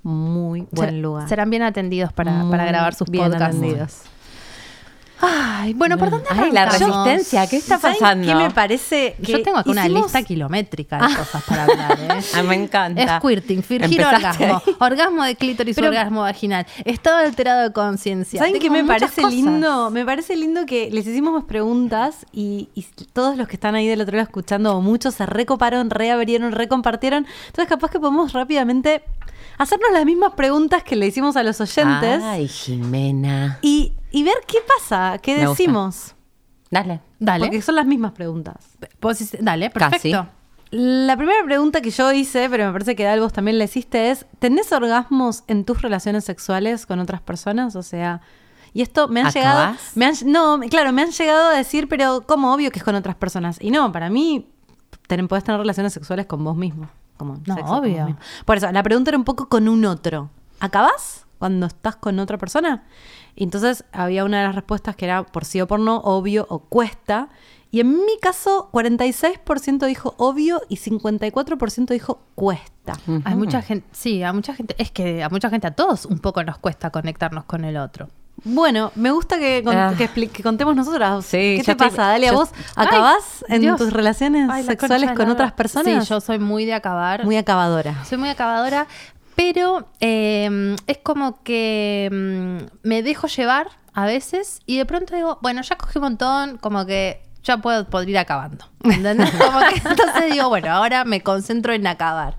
Muy 0.03 0.67
buen 0.71 0.91
Ser- 0.91 0.99
lugar. 0.99 1.29
Serán 1.29 1.51
bien 1.51 1.63
atendidos 1.63 2.13
para, 2.13 2.45
para 2.51 2.65
grabar 2.65 2.95
sus 2.95 3.09
bien 3.09 3.25
podcasts. 3.25 3.57
atendidos. 3.57 4.03
Ay, 5.23 5.75
bueno, 5.75 5.99
¿por 5.99 6.09
dónde 6.09 6.25
Ay, 6.31 6.51
la 6.51 6.65
resistencia, 6.65 7.47
¿qué 7.47 7.59
está 7.59 7.79
¿Saben 7.79 7.99
pasando? 7.99 8.27
¿Qué 8.27 8.35
me 8.35 8.51
parece? 8.51 9.17
Que 9.23 9.33
Yo 9.33 9.43
tengo 9.43 9.59
acá 9.59 9.71
una 9.71 9.87
lista 9.87 10.23
kilométrica 10.23 10.97
de 10.97 11.15
cosas 11.15 11.45
para 11.45 11.65
hablar, 11.65 11.99
¿eh? 12.01 12.21
Ay, 12.33 12.43
me 12.49 12.55
encanta. 12.55 13.19
Squirting, 13.19 13.63
fingir 13.63 14.03
orgasmo, 14.03 14.63
ahí. 14.67 14.77
orgasmo 14.81 15.23
de 15.23 15.35
clítoris, 15.37 15.77
Pero- 15.77 15.89
orgasmo 15.89 16.23
vaginal, 16.23 16.65
estado 16.87 17.19
alterado 17.19 17.65
de 17.65 17.73
conciencia. 17.75 18.39
¿Saben 18.39 18.59
qué 18.59 18.71
me 18.71 18.83
parece 18.83 19.21
cosas. 19.21 19.31
lindo? 19.35 19.91
Me 19.91 20.07
parece 20.07 20.35
lindo 20.37 20.65
que 20.65 20.91
les 20.91 21.07
hicimos 21.07 21.35
más 21.35 21.45
preguntas 21.45 22.25
y, 22.33 22.71
y 22.75 22.87
todos 23.13 23.37
los 23.37 23.47
que 23.47 23.57
están 23.57 23.75
ahí 23.75 23.87
del 23.89 24.01
otro 24.01 24.17
lado 24.17 24.25
escuchando, 24.27 24.75
o 24.75 24.81
muchos 24.81 25.17
se 25.17 25.27
recoparon, 25.27 25.91
reabrieron, 25.91 26.53
recompartieron. 26.53 27.27
Entonces, 27.49 27.69
capaz 27.69 27.91
que 27.91 28.01
podemos 28.01 28.33
rápidamente 28.33 29.03
hacernos 29.63 29.91
las 29.93 30.05
mismas 30.05 30.33
preguntas 30.35 30.83
que 30.83 30.97
le 30.97 31.07
hicimos 31.07 31.37
a 31.37 31.43
los 31.43 31.61
oyentes 31.61 32.23
Ay, 32.23 32.49
Jimena. 32.49 33.59
y, 33.63 33.93
y 34.11 34.23
ver 34.23 34.35
qué 34.47 34.59
pasa, 34.79 35.19
qué 35.19 35.37
Me 35.37 35.47
gusta. 35.47 35.63
decimos. 35.63 36.15
Dale. 36.71 37.01
Dale, 37.19 37.47
Porque 37.47 37.63
son 37.63 37.75
las 37.75 37.87
mismas 37.87 38.13
preguntas. 38.13 38.57
Dale, 39.41 39.71
perfecto. 39.71 40.11
Casi. 40.11 40.29
La 40.73 41.17
primera 41.17 41.43
pregunta 41.45 41.81
que 41.81 41.91
yo 41.91 42.13
hice, 42.13 42.49
pero 42.49 42.65
me 42.67 42.73
parece 42.73 42.95
que 42.95 43.03
Dal 43.03 43.19
vos 43.21 43.33
también 43.33 43.59
la 43.59 43.65
hiciste, 43.65 44.11
es: 44.11 44.25
¿tenés 44.39 44.71
orgasmos 44.73 45.43
en 45.49 45.65
tus 45.65 45.83
relaciones 45.83 46.25
sexuales 46.25 46.87
con 46.87 47.01
otras 47.01 47.21
personas? 47.21 47.75
O 47.75 47.83
sea, 47.83 48.21
y 48.73 48.83
esto 48.83 49.09
me 49.09 49.21
han 49.21 49.27
¿Acabás? 49.27 49.35
llegado. 49.35 49.77
Me 49.97 50.07
han, 50.07 50.15
no, 50.27 50.61
claro, 50.71 50.93
me 50.93 51.03
han 51.03 51.11
llegado 51.11 51.49
a 51.49 51.55
decir, 51.57 51.89
pero 51.89 52.21
como 52.25 52.55
obvio 52.55 52.71
que 52.71 52.79
es 52.79 52.85
con 52.85 52.95
otras 52.95 53.17
personas. 53.17 53.59
Y 53.61 53.73
no, 53.73 53.91
para 53.91 54.11
mí, 54.11 54.49
ten, 55.09 55.27
podés 55.27 55.43
tener 55.43 55.61
relaciones 55.61 55.93
sexuales 55.93 56.27
con 56.27 56.45
vos 56.45 56.57
mismo. 56.57 56.89
Como 57.21 57.37
No, 57.47 57.55
sexo 57.55 57.75
obvio. 57.75 58.17
Por 58.47 58.57
eso, 58.57 58.73
la 58.73 58.83
pregunta 58.83 59.11
era 59.11 59.19
un 59.19 59.25
poco 59.25 59.51
con 59.51 59.69
un 59.69 59.85
otro. 59.85 60.31
¿Acabás 60.59 61.27
cuando 61.39 61.67
estás 61.67 61.97
con 61.97 62.19
otra 62.19 62.39
persona? 62.39 62.85
Y 63.37 63.45
entonces 63.45 63.85
había 63.93 64.25
una 64.25 64.39
de 64.39 64.47
las 64.47 64.55
respuestas 64.55 64.97
que 64.97 65.05
era 65.05 65.27
por 65.27 65.45
sí 65.45 65.61
o 65.61 65.67
por 65.67 65.81
no, 65.81 65.99
obvio 65.99 66.47
o 66.49 66.61
cuesta. 66.61 67.29
Y 67.71 67.81
en 67.81 67.91
mi 67.91 68.19
caso, 68.23 68.71
46% 68.73 69.87
dijo 69.87 70.15
obvio 70.17 70.63
y 70.71 70.79
54% 70.79 71.89
dijo 71.89 72.23
cuesta. 72.35 72.95
Hay 73.25 73.37
mucha 73.37 73.61
gente, 73.61 73.87
sí, 73.93 74.23
a 74.23 74.33
mucha 74.33 74.55
gente, 74.55 74.75
es 74.79 74.91
que 74.91 75.23
a 75.23 75.29
mucha 75.29 75.51
gente, 75.51 75.67
a 75.67 75.73
todos 75.73 76.07
un 76.07 76.21
poco 76.21 76.43
nos 76.43 76.57
cuesta 76.57 76.89
conectarnos 76.89 77.45
con 77.45 77.67
el 77.67 77.77
otro. 77.77 78.09
Bueno, 78.45 78.93
me 78.95 79.11
gusta 79.11 79.39
que, 79.39 79.63
con- 79.65 79.77
Ah. 79.77 79.95
que, 79.97 80.09
expli- 80.09 80.31
que 80.31 80.43
contemos 80.43 80.75
nosotras. 80.75 81.25
Sí, 81.27 81.57
¿Qué 81.59 81.63
te 81.65 81.73
estoy- 81.73 81.91
pasa, 81.91 82.03
Dalia? 82.09 82.31
yo- 82.31 82.37
¿Vos 82.39 82.51
acabás 82.77 83.45
en 83.49 83.61
Dios. 83.63 83.79
tus 83.79 83.93
relaciones 83.93 84.49
Ay, 84.51 84.65
sexuales 84.65 85.11
con 85.13 85.29
otras 85.31 85.53
personas? 85.53 86.05
Sí, 86.05 86.09
yo 86.11 86.21
soy 86.21 86.39
muy 86.39 86.65
de 86.65 86.75
acabar. 86.75 87.25
Muy 87.25 87.37
acabadora. 87.37 88.05
Soy 88.05 88.19
muy 88.19 88.29
acabadora, 88.31 88.87
pero 89.37 89.89
eh, 90.01 90.77
es 90.87 90.99
como 90.99 91.43
que 91.43 92.09
mm, 92.11 92.89
me 92.89 93.03
dejo 93.03 93.27
llevar 93.27 93.69
a 93.93 94.05
veces 94.07 94.61
y 94.67 94.79
de 94.79 94.87
pronto 94.87 95.15
digo, 95.17 95.39
bueno, 95.43 95.63
ya 95.63 95.77
cogí 95.77 95.99
un 95.99 96.05
montón, 96.05 96.59
como 96.59 96.87
que 96.87 97.23
ya 97.43 97.57
puedo, 97.57 97.87
ir 98.03 98.19
acabando. 98.19 98.67
¿entendés? 98.85 99.31
Como 99.39 99.61
que 99.61 99.77
entonces 99.77 100.31
digo, 100.31 100.51
bueno, 100.51 100.71
ahora 100.73 101.05
me 101.07 101.23
concentro 101.23 101.73
en 101.73 101.87
acabar. 101.87 102.37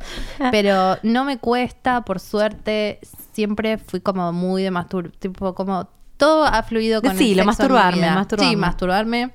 Pero 0.51 0.98
no 1.01 1.24
me 1.25 1.39
cuesta, 1.39 2.01
por 2.01 2.20
suerte, 2.20 3.00
siempre 3.41 3.79
fui 3.79 4.01
como 4.01 4.31
muy 4.31 4.62
de 4.62 4.69
mastur, 4.69 5.12
tipo 5.17 5.55
como 5.55 5.88
todo 6.17 6.45
ha 6.45 6.62
fluido 6.62 7.01
con 7.01 7.13
Decilo, 7.13 7.41
el 7.41 7.50
sexo 7.50 7.63
en 7.63 7.71
mi 7.71 7.75
masturbarme. 7.79 8.48
Sí, 8.51 8.55
masturbarme. 8.55 9.31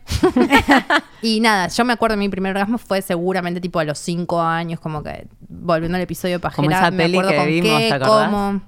y 1.23 1.41
nada, 1.41 1.67
yo 1.67 1.85
me 1.85 1.93
acuerdo 1.95 2.17
mi 2.17 2.29
primer 2.29 2.53
orgasmo 2.53 2.79
fue 2.79 3.03
seguramente 3.03 3.61
tipo 3.61 3.81
a 3.81 3.85
los 3.85 3.99
cinco 3.99 4.41
años, 4.41 4.79
como 4.79 5.03
que 5.03 5.27
volviendo 5.49 5.97
al 5.97 6.03
episodio 6.03 6.41
Como 6.41 6.53
pajera, 6.69 6.79
esa 6.79 6.91
me 6.93 6.97
peli 7.03 7.17
acuerdo 7.19 7.31
que 7.33 7.37
con 7.39 7.47
vimos, 7.49 7.81
qué, 7.81 7.89
¿te 7.89 7.95
acordás? 7.95 8.31
cómo. 8.31 8.61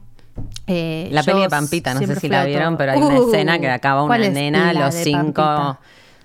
Eh, 0.67 1.09
La 1.13 1.23
peli 1.23 1.41
de 1.43 1.49
Pampita, 1.49 1.95
no 1.95 2.01
sé 2.01 2.17
si 2.17 2.29
la 2.29 2.45
vieron, 2.45 2.77
pero 2.77 2.93
hay 2.93 2.99
una 2.99 3.21
Uh, 3.21 3.29
escena 3.29 3.59
que 3.61 3.71
acaba 3.71 4.03
una 4.03 4.09
¿cuál 4.09 4.25
es 4.25 4.33
nena 4.33 4.71
a 4.71 4.73
los 4.73 4.95
cinco. 4.95 5.35
Pampita? 5.35 5.79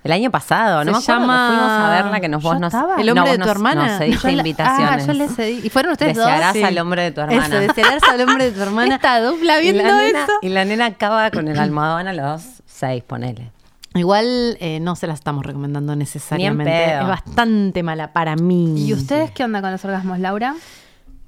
El 0.04 0.12
año 0.12 0.30
pasado, 0.30 0.84
no 0.84 1.00
Se 1.00 1.10
me 1.10 1.16
acuerdo 1.16 1.20
llama- 1.22 1.48
que 1.48 1.56
fuimos 1.56 1.70
a 1.72 1.90
verla, 1.90 2.20
que 2.20 2.28
nos 2.28 2.42
vos 2.42 2.60
estaba. 2.62 2.96
¿El 3.00 3.06
no, 3.06 3.12
hombre 3.12 3.22
vos 3.22 3.30
de 3.30 3.38
tu 3.38 3.38
nos- 3.40 3.48
hermana? 3.48 3.98
Cediste 3.98 4.32
Yo 4.32 4.38
invitaciones. 4.38 5.02
Ah, 5.04 5.06
yo 5.06 5.12
les 5.14 5.34
cedí. 5.34 5.60
¿Y 5.64 5.70
fueron 5.70 5.92
ustedes 5.92 6.16
dos? 6.16 6.26
Desearás 6.26 6.52
Sí. 6.52 6.62
al 6.62 6.78
hombre 6.78 7.02
de 7.04 7.10
tu 7.12 7.20
hermana. 7.22 7.46
Eso, 7.46 7.56
desearás 7.58 8.02
al 8.02 8.20
hombre 8.20 8.44
de 8.44 8.50
tu 8.52 8.60
hermana. 8.60 8.94
Esta 8.96 9.20
dupla 9.22 9.58
y, 9.60 9.62
viendo 9.72 9.82
nena, 9.82 10.06
eso. 10.24 10.32
y 10.42 10.48
la 10.50 10.64
nena 10.66 10.86
acaba 10.86 11.30
con 11.30 11.48
el 11.48 11.58
almohadón 11.58 12.06
a 12.06 12.12
los 12.12 12.42
seis, 12.66 13.02
ponele. 13.02 13.50
Igual 13.94 14.58
eh, 14.60 14.78
no 14.80 14.94
se 14.94 15.06
la 15.06 15.14
estamos 15.14 15.46
recomendando 15.46 15.96
necesariamente. 15.96 16.96
Es 16.98 17.06
bastante 17.08 17.82
mala 17.82 18.12
para 18.12 18.36
mí. 18.36 18.74
¿Y 18.86 18.92
ustedes 18.92 19.30
qué 19.30 19.42
onda 19.42 19.62
con 19.62 19.70
los 19.72 19.82
orgasmos, 19.86 20.18
Laura? 20.18 20.54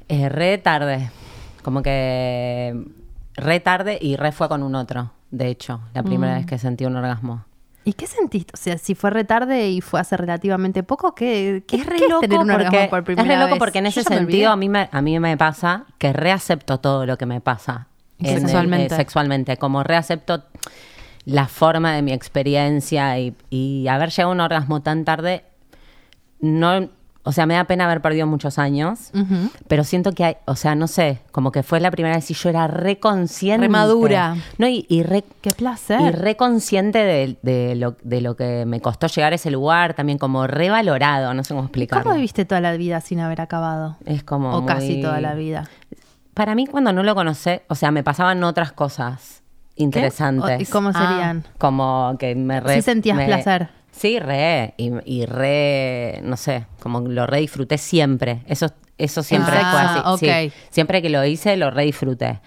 Eh, 0.09 0.28
re 0.28 0.59
tarde. 0.59 1.11
Como 1.62 1.83
que 1.83 2.75
re 3.37 3.61
tarde 3.61 3.99
y 4.02 4.16
re 4.16 4.33
fue 4.33 4.49
con 4.50 4.62
un 4.62 4.75
otro, 4.75 5.12
de 5.30 5.49
hecho, 5.49 5.80
la 5.95 6.02
primera 6.02 6.35
Mm. 6.35 6.37
vez 6.37 6.47
que 6.47 6.59
sentí 6.59 6.85
un 6.85 6.95
orgasmo. 6.97 7.46
¿Y 7.87 7.93
qué 7.93 8.07
sentiste? 8.09 8.50
O 8.52 8.57
sea, 8.57 8.76
si 8.78 8.95
fue 8.97 9.11
retarde 9.11 9.71
y 9.71 9.81
fue 9.81 10.00
hace 10.00 10.16
relativamente 10.16 10.83
poco, 10.83 11.14
¿qué, 11.14 11.62
qué 11.69 11.76
es 11.76 11.87
re 11.87 11.97
qué 11.99 12.09
loco 12.09 12.21
tener 12.21 12.40
un 12.40 12.50
orgasmo 12.50 12.71
porque, 12.73 12.88
por 12.90 13.05
primera 13.05 13.23
es 13.23 13.28
re 13.28 13.37
loco 13.40 13.55
vez? 13.55 13.59
porque 13.61 13.78
en 13.78 13.87
ese 13.87 14.02
sentido 14.02 14.50
a 14.50 14.57
mí 14.57 14.69
me, 14.69 14.88
a 14.90 15.00
mí 15.00 15.19
me 15.21 15.37
pasa 15.37 15.85
que 15.97 16.12
reacepto 16.12 16.78
todo 16.81 17.07
lo 17.07 17.16
que 17.16 17.26
me 17.26 17.40
pasa 17.40 17.87
en 18.19 18.26
el- 18.26 18.40
Sexualmente. 18.40 18.93
eh, 18.95 18.97
sexualmente 18.97 19.57
como 19.57 19.85
reacepto 19.85 20.43
la 21.26 21.47
forma 21.47 21.93
de 21.95 22.02
mi 22.02 22.12
experiencia 22.12 23.19
y, 23.21 23.37
y 23.50 23.87
haber 23.88 24.11
llegado 24.11 24.31
a 24.31 24.35
un 24.35 24.40
orgasmo 24.40 24.83
tan 24.83 25.05
tarde 25.05 25.45
no 26.40 26.88
o 27.28 27.33
sea 27.33 27.45
me 27.45 27.54
da 27.54 27.64
pena 27.64 27.85
haber 27.87 28.00
perdido 28.00 28.26
muchos 28.26 28.59
años 28.59 29.11
pero 29.68 29.83
siento 29.85 30.12
que 30.12 30.25
hay 30.25 30.37
o 30.47 30.54
sea 30.56 30.75
no 30.76 30.87
sé 30.87 31.18
como 31.33 31.50
que 31.52 31.62
fue 31.62 31.80
la 31.80 31.90
primera 31.90 32.14
vez 32.14 32.30
y 32.30 32.35
yo 32.35 32.49
era 32.49 32.66
re 32.68 32.99
consciente 33.00 33.66
Re 33.66 33.68
madura. 33.68 34.37
no 34.59 34.68
y, 34.68 34.87
y 34.88 35.02
re 35.02 35.25
Qué 35.40 35.50
placer. 35.50 36.00
y 36.00 36.11
re 36.11 36.37
consciente 36.37 36.99
de, 37.00 37.37
de 37.42 37.75
lo, 37.75 37.97
de 38.02 38.21
lo 38.21 38.37
que 38.37 38.64
me 38.66 38.80
costó 38.80 39.06
llegar 39.09 39.33
a 39.33 39.37
ese 39.37 39.50
lugar, 39.50 39.95
también 39.95 40.18
como 40.18 40.47
revalorado, 40.47 41.35
no 41.35 41.42
sé 41.45 41.54
cómo 41.54 41.64
explicarlo. 41.66 42.04
¿Cómo 42.04 42.14
viviste 42.16 42.45
toda 42.45 42.61
la 42.61 42.73
vida 42.76 43.00
sin 43.00 43.21
haber 43.21 43.40
acabado? 43.40 43.97
Es 44.06 44.23
como. 44.25 44.56
o 44.56 44.64
casi 44.66 45.00
toda 45.02 45.21
la 45.21 45.35
vida. 45.35 45.68
Para 46.35 46.54
mí, 46.54 46.66
cuando 46.66 46.92
no 46.92 47.02
lo 47.02 47.14
conocé, 47.14 47.62
o 47.68 47.75
sea, 47.75 47.90
me 47.90 48.02
pasaban 48.02 48.42
otras 48.45 48.73
cosas 48.73 49.42
interesantes. 49.76 50.61
¿Y 50.68 50.73
cómo 50.73 50.90
Ah. 50.95 51.09
serían? 51.09 51.45
Como 51.59 52.16
que 52.18 52.35
me 52.35 52.61
re. 52.61 52.75
Sí 52.76 52.83
sentías 52.83 53.16
me- 53.16 53.26
placer. 53.26 53.68
Sí, 53.97 54.19
re. 54.19 54.75
Y, 54.76 54.93
y 55.05 55.25
re. 55.26 56.21
No 56.23 56.37
sé, 56.37 56.67
como 56.81 57.00
lo 57.00 57.26
re 57.26 57.41
disfruté 57.41 57.79
siempre. 57.79 58.43
Eso, 58.47 58.67
eso 58.99 59.23
siempre 59.23 59.55
Ah, 59.59 60.03
fue 60.19 60.31
así. 60.31 60.50
sí. 60.50 60.57
Siempre 60.71 61.00
que 61.03 61.09
lo 61.09 61.25
hice, 61.25 61.57
lo 61.57 61.71
re 61.71 61.85
disfruté. 61.85 62.41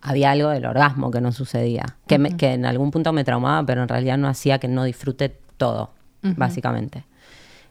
Había 0.00 0.30
algo 0.30 0.48
del 0.48 0.64
orgasmo 0.64 1.10
que 1.10 1.20
no 1.20 1.30
sucedía. 1.32 1.84
Que, 2.06 2.18
me- 2.18 2.36
que 2.36 2.52
en 2.54 2.64
algún 2.66 2.90
punto 2.90 3.12
me 3.12 3.22
traumaba, 3.24 3.64
pero 3.66 3.82
en 3.82 3.88
realidad 3.88 4.16
no 4.18 4.28
hacía 4.28 4.58
que 4.58 4.68
no 4.68 4.84
disfrute 4.84 5.36
todo, 5.56 5.92
básicamente. 6.22 7.04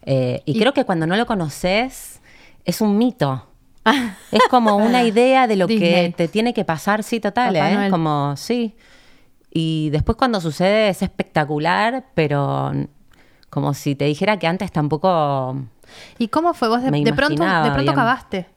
Eh, 0.06 0.42
y, 0.46 0.60
creo 0.60 0.74
que 0.74 0.86
cuando 0.86 1.08
no 1.08 1.16
lo 1.16 1.26
conoces, 1.26 2.22
es 2.66 2.82
un 2.82 2.98
mito. 2.98 3.48
es 4.32 4.42
como 4.50 4.76
una 4.78 5.04
idea 5.04 5.48
de 5.48 5.56
lo 5.56 5.66
Disney. 5.68 5.90
que 6.10 6.14
te 6.16 6.28
tiene 6.28 6.54
que 6.54 6.66
pasar, 6.66 7.04
sí, 7.04 7.20
total, 7.20 7.54
Papá 7.54 7.72
¿eh? 7.72 7.76
Noel. 7.76 7.92
Como, 7.92 8.36
sí. 8.38 8.76
Y 9.56 9.90
después 9.92 10.18
cuando 10.18 10.42
sucede 10.42 10.90
es 10.90 11.02
espectacular, 11.04 12.06
pero 12.16 12.72
como 13.54 13.74
si 13.76 13.94
te 13.96 14.06
dijera 14.06 14.38
que 14.40 14.48
antes 14.48 14.72
tampoco... 14.72 15.56
¿Y 16.18 16.30
cómo 16.30 16.56
fue? 16.56 16.70
Vos 16.70 16.82
de, 16.82 16.90
de 16.90 17.14
pronto, 17.14 17.44
de 17.44 17.72
pronto 17.72 17.92
acabaste. 17.92 18.48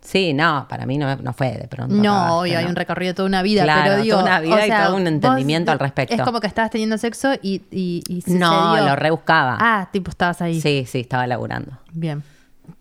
Sí, 0.00 0.32
no, 0.32 0.66
para 0.66 0.86
mí 0.86 0.96
no, 0.96 1.14
no 1.16 1.34
fue 1.34 1.50
de 1.58 1.68
pronto. 1.68 1.94
No, 1.94 2.10
acabaste, 2.14 2.32
obvio, 2.38 2.58
hay 2.58 2.64
un 2.64 2.74
recorrido 2.74 3.10
de 3.10 3.14
toda 3.16 3.28
una 3.28 3.42
vida, 3.42 3.64
Claro, 3.64 3.82
pero 3.90 4.02
digo. 4.02 4.16
toda 4.18 4.22
una 4.30 4.40
vida 4.40 4.54
o 4.54 4.66
y 4.66 4.70
todo 4.86 4.96
un 4.96 5.06
entendimiento 5.06 5.72
al 5.72 5.78
respecto. 5.78 6.14
Es 6.14 6.22
como 6.22 6.40
que 6.40 6.46
estabas 6.46 6.70
teniendo 6.70 6.96
sexo 6.96 7.34
y, 7.42 7.62
y, 7.70 8.02
y 8.08 8.22
No, 8.32 8.78
lo 8.78 8.96
rebuscaba. 8.96 9.58
Ah, 9.60 9.90
tipo, 9.92 10.10
estabas 10.10 10.40
ahí. 10.40 10.58
Sí, 10.58 10.86
sí, 10.88 11.00
estaba 11.00 11.26
laburando. 11.26 11.72
Bien. 11.92 12.22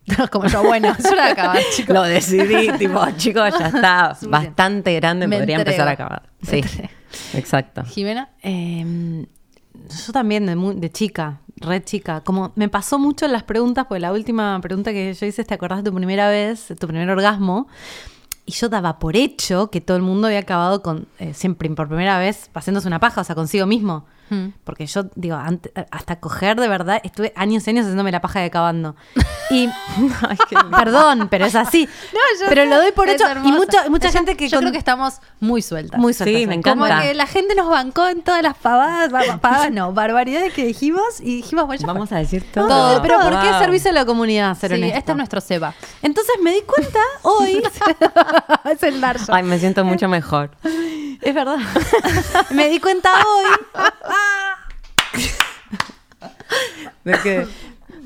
como 0.32 0.48
yo, 0.48 0.64
bueno, 0.64 0.96
yo 1.04 1.14
la 1.16 1.32
acabé, 1.32 1.60
chicos. 1.76 1.94
Lo 1.94 2.04
decidí, 2.04 2.72
tipo, 2.78 3.06
chicos, 3.18 3.54
ya 3.60 3.68
está 3.68 4.18
bastante 4.30 4.96
grande, 4.96 5.28
Me 5.28 5.40
podría 5.40 5.58
entrego. 5.58 5.72
empezar 5.82 5.88
a 5.90 5.92
acabar. 5.92 6.30
Sí, 6.42 6.60
entrego. 6.60 6.90
exacto. 7.34 7.84
Jimena. 7.84 8.30
Eh, 8.42 9.26
yo 10.06 10.14
también, 10.14 10.46
de, 10.46 10.56
de 10.56 10.92
chica, 10.92 11.40
red 11.62 11.84
chica. 11.84 12.22
Como 12.22 12.52
me 12.56 12.70
pasó 12.70 13.00
mucho 13.00 13.26
en 13.26 13.32
las 13.32 13.44
preguntas, 13.44 13.86
porque 13.88 14.00
la 14.00 14.12
última 14.12 14.60
pregunta 14.62 14.92
que 14.92 15.14
yo 15.14 15.26
hice 15.26 15.44
¿te 15.44 15.54
acordás 15.54 15.84
de 15.84 15.90
tu 15.90 15.96
primera 15.96 16.30
vez, 16.30 16.68
tu 16.80 16.88
primer 16.88 17.10
orgasmo? 17.10 17.68
Y 18.46 18.52
yo 18.54 18.70
daba 18.70 19.00
por 19.00 19.16
hecho 19.16 19.70
que 19.70 19.82
todo 19.82 19.98
el 19.98 20.04
mundo 20.04 20.28
había 20.28 20.40
acabado 20.40 20.82
con, 20.82 21.08
eh, 21.20 21.34
siempre 21.34 21.70
por 21.70 21.88
primera 21.88 22.18
vez, 22.18 22.50
haciéndose 22.54 22.88
una 22.88 23.00
paja, 23.00 23.22
o 23.22 23.24
sea, 23.24 23.36
consigo 23.36 23.66
mismo. 23.66 24.06
Hmm. 24.30 24.50
Porque 24.64 24.86
yo, 24.86 25.04
digo, 25.16 25.36
ante- 25.36 25.72
hasta 25.92 26.20
coger 26.20 26.60
de 26.60 26.68
verdad, 26.68 27.00
estuve 27.04 27.34
años 27.36 27.66
y 27.68 27.70
años 27.72 27.84
haciéndome 27.86 28.12
la 28.12 28.22
paja 28.22 28.42
y 28.44 28.46
acabando. 28.46 28.96
Y, 29.50 29.70
perdón, 30.78 31.28
pero 31.30 31.46
es 31.46 31.56
así. 31.56 31.88
yo 32.14 32.46
pero 32.48 32.64
sé, 32.64 32.70
lo 32.70 32.78
doy 32.78 32.92
por 32.92 33.10
hecho. 33.10 33.26
Y 33.44 33.52
mucha, 33.52 33.90
mucha 33.90 34.08
Yo- 34.10 34.14
gente 34.14 34.36
que. 34.38 34.48
Yo 34.50 34.58
con- 34.58 34.62
creo 34.66 34.72
que 34.72 34.78
estamos 34.78 35.16
muy 35.40 35.62
sueltas. 35.62 36.00
muy 36.00 36.14
sueltas, 36.14 36.40
Sí, 36.40 36.48
me 36.48 36.54
¿eh? 36.54 36.58
encanta. 36.58 36.88
Como 36.88 37.02
que 37.02 37.14
la 37.14 37.26
gente 37.26 37.56
nos 37.56 37.70
bancó 37.70 38.08
en 38.08 38.22
todas 38.22 38.44
las 38.44 38.56
pavadas, 38.58 39.10
pavadas 39.40 39.72
no, 39.72 39.94
barbaridades 39.94 40.54
que 40.54 40.66
dijimos 40.66 41.20
y 41.20 41.38
dijimos, 41.38 41.66
bueno. 41.66 41.88
Vamos 41.88 42.12
a 42.12 42.18
decir 42.18 42.46
todo. 42.54 42.68
Todo, 42.68 43.02
pero 43.02 43.20
¿por 43.20 43.40
qué 43.42 43.50
Wow. 43.50 43.60
servicio 43.60 43.90
a 43.90 43.94
la 43.94 44.06
comunidad, 44.06 44.56
ser 44.58 44.76
Sí, 44.76 44.84
este 44.84 45.12
es 45.12 45.18
nuestro 45.18 45.42
Seba. 45.42 45.74
Entonces 46.04 46.36
me 46.44 46.52
di 46.52 46.62
cuenta 46.62 47.00
hoy, 47.24 47.64
es 48.72 48.84
el 48.84 49.02
Darjo. 49.02 49.34
Ay, 49.34 49.44
me 49.44 49.58
siento 49.60 49.84
mucho 49.84 50.08
mejor. 50.08 50.52
Es 51.30 51.36
verdad, 51.36 51.58
me 52.52 52.70
di 52.70 52.80
cuenta 52.80 53.10
hoy 53.26 53.46
¿De 57.04 57.20
qué? 57.24 57.48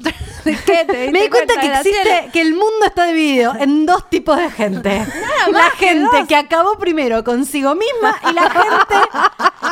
¿De 0.43 0.57
qué 0.65 0.85
te 0.85 1.11
Me 1.11 1.21
di 1.23 1.29
cuenta 1.29 1.59
que 1.59 1.67
existe, 1.67 2.29
que 2.33 2.41
el 2.41 2.51
mundo 2.51 2.85
está 2.85 3.05
dividido 3.05 3.55
en 3.57 3.85
dos 3.85 4.09
tipos 4.09 4.37
de 4.37 4.51
gente. 4.51 5.05
La 5.51 5.69
gente 5.71 6.25
que 6.27 6.35
acabó 6.35 6.77
primero 6.77 7.23
consigo 7.23 7.73
misma 7.75 8.19
y 8.29 8.33
la 8.33 8.49
gente 8.49 8.95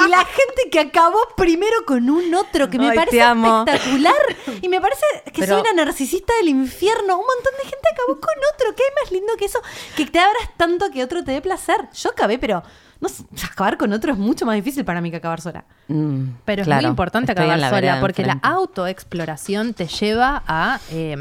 y 0.05 0.09
la 0.09 0.19
gente 0.19 0.69
que 0.71 0.79
acabó 0.79 1.19
primero 1.35 1.85
con 1.85 2.09
un 2.09 2.33
otro, 2.33 2.69
que 2.69 2.79
me 2.79 2.89
Ay, 2.91 2.95
parece 2.95 3.19
espectacular. 3.19 4.13
Y 4.61 4.69
me 4.69 4.79
parece 4.79 5.05
que 5.25 5.41
Pero- 5.41 5.59
soy 5.59 5.71
una 5.71 5.83
narcisista 5.83 6.33
del 6.39 6.47
infierno. 6.49 7.17
Un 7.19 7.25
montón 7.25 7.53
de 7.61 7.69
gente 7.69 7.89
acabó 7.91 8.19
con 8.21 8.35
otro. 8.53 8.73
¿Qué 8.75 8.83
hay 8.83 9.03
más 9.03 9.11
lindo 9.11 9.35
que 9.37 9.45
eso? 9.45 9.61
Que 9.97 10.05
te 10.05 10.19
abras 10.19 10.49
tanto 10.55 10.89
que 10.91 11.03
otro 11.03 11.23
te 11.25 11.31
dé 11.31 11.41
placer. 11.41 11.89
Yo 11.93 12.11
acabé, 12.11 12.39
pero 12.39 12.63
no 13.01 13.09
sé, 13.09 13.23
acabar 13.51 13.77
con 13.77 13.91
otro 13.91 14.13
es 14.13 14.17
mucho 14.17 14.45
más 14.45 14.55
difícil 14.55 14.85
para 14.85 15.01
mí 15.01 15.11
que 15.11 15.17
acabar 15.17 15.41
sola. 15.41 15.65
Mm, 15.87 16.23
Pero 16.45 16.61
es 16.61 16.67
muy 16.67 16.75
importante 16.85 17.31
acabar 17.33 17.59
la 17.59 17.69
sola, 17.69 17.99
porque 17.99 18.23
la 18.25 18.39
autoexploración 18.43 19.73
te 19.73 19.87
lleva 19.87 20.43
a, 20.47 20.79
eh, 20.91 21.15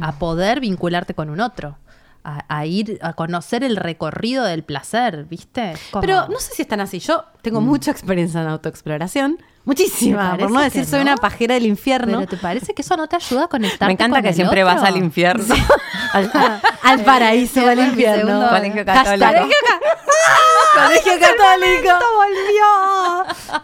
a 0.00 0.12
poder 0.12 0.60
vincularte 0.60 1.14
con 1.14 1.30
un 1.30 1.40
otro. 1.40 1.78
A, 2.26 2.42
a 2.48 2.64
ir 2.64 2.98
a 3.02 3.12
conocer 3.12 3.62
el 3.64 3.76
recorrido 3.76 4.44
del 4.44 4.62
placer, 4.64 5.24
¿viste? 5.24 5.74
Pero 6.00 6.26
no 6.28 6.38
sé 6.38 6.54
si 6.54 6.62
están 6.62 6.80
así. 6.80 6.98
Yo 6.98 7.24
tengo 7.42 7.60
mucha 7.60 7.90
experiencia 7.90 8.40
en 8.40 8.48
autoexploración. 8.48 9.38
Muchísima. 9.64 10.36
¿Te 10.36 10.42
Por 10.42 10.50
no 10.52 10.60
decir 10.60 10.84
soy 10.84 10.98
no? 10.98 11.02
una 11.12 11.16
pajera 11.16 11.54
del 11.54 11.64
infierno. 11.66 12.18
¿Pero 12.18 12.28
te 12.30 12.36
parece 12.36 12.74
que 12.74 12.82
eso 12.82 12.96
no 12.96 13.06
te 13.08 13.16
ayuda 13.16 13.44
a 13.44 13.48
conectarte 13.48 13.86
Me 13.86 13.92
encanta 13.92 14.16
con 14.16 14.22
que 14.22 14.28
el 14.28 14.34
siempre 14.34 14.62
otro? 14.62 14.74
vas 14.76 14.84
al 14.84 14.96
infierno. 14.98 15.54
al, 16.12 16.30
al 16.82 17.04
paraíso, 17.04 17.60
Sí, 17.60 17.66
al 17.66 17.78
infierno. 17.78 18.26
segundo- 18.26 18.48
Colegio 18.50 18.84
católico. 18.84 19.26
Colegio 20.74 21.12
Católico. 21.20 21.98
volvió. 22.16 22.66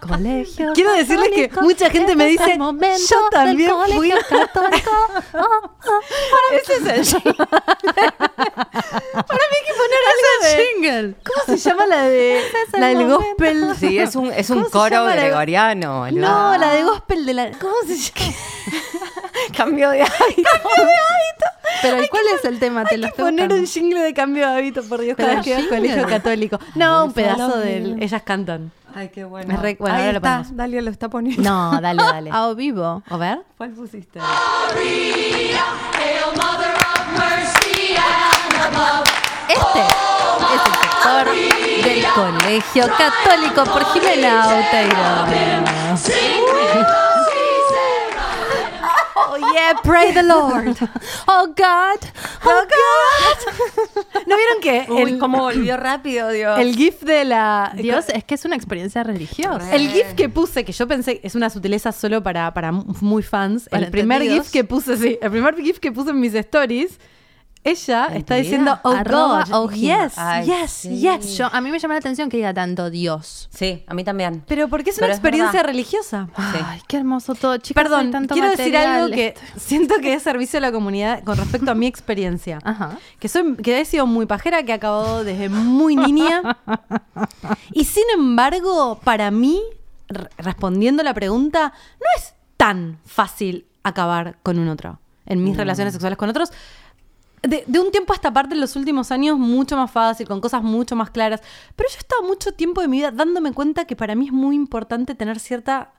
Colegio 0.00 0.73
Quiero 0.75 0.92
decirles 0.92 1.28
que 1.35 1.50
mucha 1.61 1.90
gente 1.90 2.14
me 2.16 2.30
este 2.30 2.52
es 2.52 2.59
dice, 2.59 3.07
yo 3.11 3.28
también 3.30 3.71
Colegio 3.71 3.97
fui. 3.99 4.11
Católico. 4.38 4.90
Oh, 5.33 5.38
oh. 5.42 5.71
Ese 6.52 6.75
es 6.75 6.87
el 6.87 7.04
jingle. 7.23 7.35
Para 7.35 7.54
mí 7.54 7.62
hay 9.57 9.64
que 9.66 9.75
poner 9.78 10.02
algo 10.11 10.30
de... 10.42 10.49
jingle. 10.75 11.09
¿Cómo 11.25 11.40
se 11.47 11.57
llama 11.69 11.85
la 11.87 12.02
de 12.02 12.21
la 12.73 12.87
del 12.88 13.02
gospel? 13.09 13.57
Sí, 13.78 13.99
es 13.99 14.16
un, 14.16 14.33
es 14.33 14.50
un 14.50 14.64
¿Cómo 14.64 14.66
se 14.66 14.73
la-. 16.11 16.29
No, 16.29 16.59
la 16.59 16.71
de 16.73 16.85
gospel 16.85 17.27
de 17.27 17.35
la. 17.35 17.51
¿Cómo 17.59 17.75
se 17.87 17.97
llama? 17.97 18.33
Cambio 19.57 19.91
de 19.91 20.03
hábito. 20.03 20.51
Pero 21.83 22.03
¿y 22.03 22.09
¿cuál 22.09 22.23
es 22.39 22.45
el 22.45 22.59
tema? 22.59 22.85
Te 22.85 22.99
lo 22.99 23.07
Hay 23.07 23.13
que 23.13 23.23
estoy 23.23 23.25
poner 23.33 23.53
un 23.53 23.67
jingle 23.67 24.01
de 24.01 24.13
cambio 24.13 24.47
de 24.49 24.53
hábito, 24.59 24.83
por 24.83 25.01
Dios, 25.01 25.15
Pero 25.17 25.29
cada 25.29 25.37
vez 25.41 25.45
que 25.47 25.55
vas 25.55 25.67
colegio 25.69 26.07
católico. 26.07 26.59
No, 26.75 27.05
un 27.07 27.13
pedazo 27.13 27.57
me. 27.59 27.97
Ellas 28.01 28.23
cantan. 28.23 28.71
Ay, 28.95 29.09
qué 29.11 29.25
bueno. 29.25 29.55
Es 29.55 29.61
re- 29.61 29.77
bueno, 29.79 29.95
Ahí 29.95 30.01
ahora 30.03 30.13
lo 30.13 30.19
está, 30.19 30.37
ponemos. 30.39 30.57
Dalia 30.57 30.83
lo 30.83 30.91
está 30.91 31.09
poniendo. 31.09 31.43
No, 31.43 31.81
dale, 31.81 32.03
dale. 32.13 32.31
A 32.33 32.53
vivo. 32.55 33.03
A 33.09 33.17
ver. 33.17 33.41
¿Cuál 33.57 33.71
pusiste? 33.71 34.19
Este 39.49 40.10
es 40.54 40.62
el 40.66 40.75
sector 40.83 41.25
del 41.85 42.04
Colegio 42.12 42.85
Católico 42.97 43.64
por 43.64 43.85
Jimena 43.92 44.47
Oteiro. 44.49 46.11
Oh, 49.33 49.37
yeah, 49.52 49.75
pray 49.83 50.12
the 50.12 50.23
Lord. 50.23 50.76
Oh 51.28 51.47
God, 51.47 52.00
oh 52.45 52.64
God. 52.66 53.38
¿No 54.26 54.37
vieron 54.37 54.61
que 54.61 54.87
Uy, 54.90 55.12
el, 55.12 55.19
cómo 55.19 55.42
volvió 55.42 55.76
rápido, 55.76 56.30
Dios. 56.30 56.59
el 56.59 56.75
GIF 56.75 57.02
de 57.02 57.25
la. 57.25 57.73
Dios, 57.76 58.07
es 58.09 58.25
que 58.25 58.35
es 58.35 58.45
una 58.45 58.57
experiencia 58.57 59.04
religiosa. 59.04 59.75
El 59.75 59.88
GIF 59.90 60.14
que 60.14 60.28
puse, 60.28 60.64
que 60.64 60.73
yo 60.73 60.88
pensé 60.88 61.21
es 61.23 61.35
una 61.35 61.50
sutileza 61.50 61.92
solo 61.92 62.23
para, 62.23 62.52
para 62.52 62.73
muy 62.73 63.23
fans. 63.23 63.69
Para 63.69 63.87
el 63.87 63.90
primer. 63.92 64.23
GIF 64.23 64.50
que 64.50 64.64
puse, 64.64 64.97
sí, 64.97 65.19
el 65.21 65.30
primer 65.30 65.54
GIF 65.57 65.78
que 65.78 65.92
puse 65.92 66.11
en 66.11 66.21
mis 66.21 66.35
stories, 66.35 66.99
ella 67.62 68.07
¿En 68.11 68.17
está 68.17 68.37
diciendo, 68.37 68.79
oh 68.85 68.90
Arroba 68.93 69.45
God, 69.45 69.55
oh 69.55 69.71
yes, 69.71 70.14
Ay, 70.17 70.47
yes, 70.47 70.71
sí. 70.71 70.99
yes. 70.99 71.37
Yo, 71.37 71.47
a 71.52 71.61
mí 71.61 71.71
me 71.71 71.79
llama 71.79 71.95
la 71.95 71.99
atención 71.99 72.31
que 72.31 72.38
diga 72.38 72.55
tanto 72.55 72.88
Dios. 72.88 73.49
Sí, 73.52 73.85
a 73.87 73.93
mí 73.93 74.02
también. 74.02 74.43
Pero 74.49 74.69
porque 74.69 74.90
es 74.90 74.99
una 74.99 75.09
es 75.09 75.12
experiencia 75.17 75.52
verdad. 75.61 75.67
religiosa. 75.67 76.29
Ay, 76.37 76.81
qué 76.88 76.97
hermoso 76.97 77.35
todo, 77.35 77.59
chicas. 77.59 77.83
Perdón, 77.83 78.11
tanto 78.11 78.35
quiero 78.35 78.49
decir 78.50 78.75
algo 78.76 79.14
que 79.14 79.35
siento 79.57 79.97
que 80.00 80.14
es 80.14 80.23
servicio 80.23 80.57
a 80.59 80.62
la 80.62 80.73
comunidad 80.73 81.23
con 81.23 81.37
respecto 81.37 81.71
a 81.71 81.75
mi 81.75 81.87
experiencia. 81.87 82.61
Ajá. 82.64 82.99
Que, 83.19 83.29
soy, 83.29 83.57
que 83.57 83.79
he 83.79 83.85
sido 83.85 84.07
muy 84.07 84.25
pajera, 84.25 84.62
que 84.62 84.73
he 84.73 84.75
acabado 84.76 85.23
desde 85.25 85.50
muy 85.50 85.97
niña. 85.97 86.57
y 87.73 87.85
sin 87.85 88.05
embargo, 88.14 89.00
para 89.05 89.31
mí, 89.31 89.61
respondiendo 90.38 91.02
la 91.02 91.12
pregunta, 91.12 91.75
no 92.00 92.07
es 92.17 92.35
tan 92.57 92.99
fácil 93.05 93.67
acabar 93.83 94.38
con 94.43 94.59
un 94.59 94.69
otro. 94.69 94.99
En 95.26 95.45
mis 95.45 95.57
relaciones 95.57 95.93
sexuales 95.93 96.17
con 96.19 96.29
otros. 96.29 96.50
De, 97.43 97.65
de 97.67 97.81
un 97.81 97.91
tiempo 97.91 98.13
a 98.13 98.17
esta 98.17 98.33
parte, 98.33 98.55
en 98.55 98.61
los 98.61 98.77
últimos 98.77 99.11
años, 99.11 99.39
mucho 99.39 99.75
más 99.77 99.91
fácil, 99.91 100.29
con 100.29 100.41
cosas 100.43 100.63
mucho 100.63 100.95
más 100.95 101.11
claras. 101.11 101.41
Pero 101.75 101.89
yo 101.89 101.97
he 101.97 101.99
estado 101.99 102.23
mucho 102.25 102.53
tiempo 102.53 102.83
de 102.83 102.89
mi 102.89 102.99
vida 102.99 103.11
dándome 103.13 103.53
cuenta 103.53 103.87
que 103.87 103.97
para 103.97 104.15
mí 104.15 104.27
es 104.27 104.33
muy 104.33 104.55
importante 104.55 105.15
tener 105.15 105.39
cierta 105.41 105.93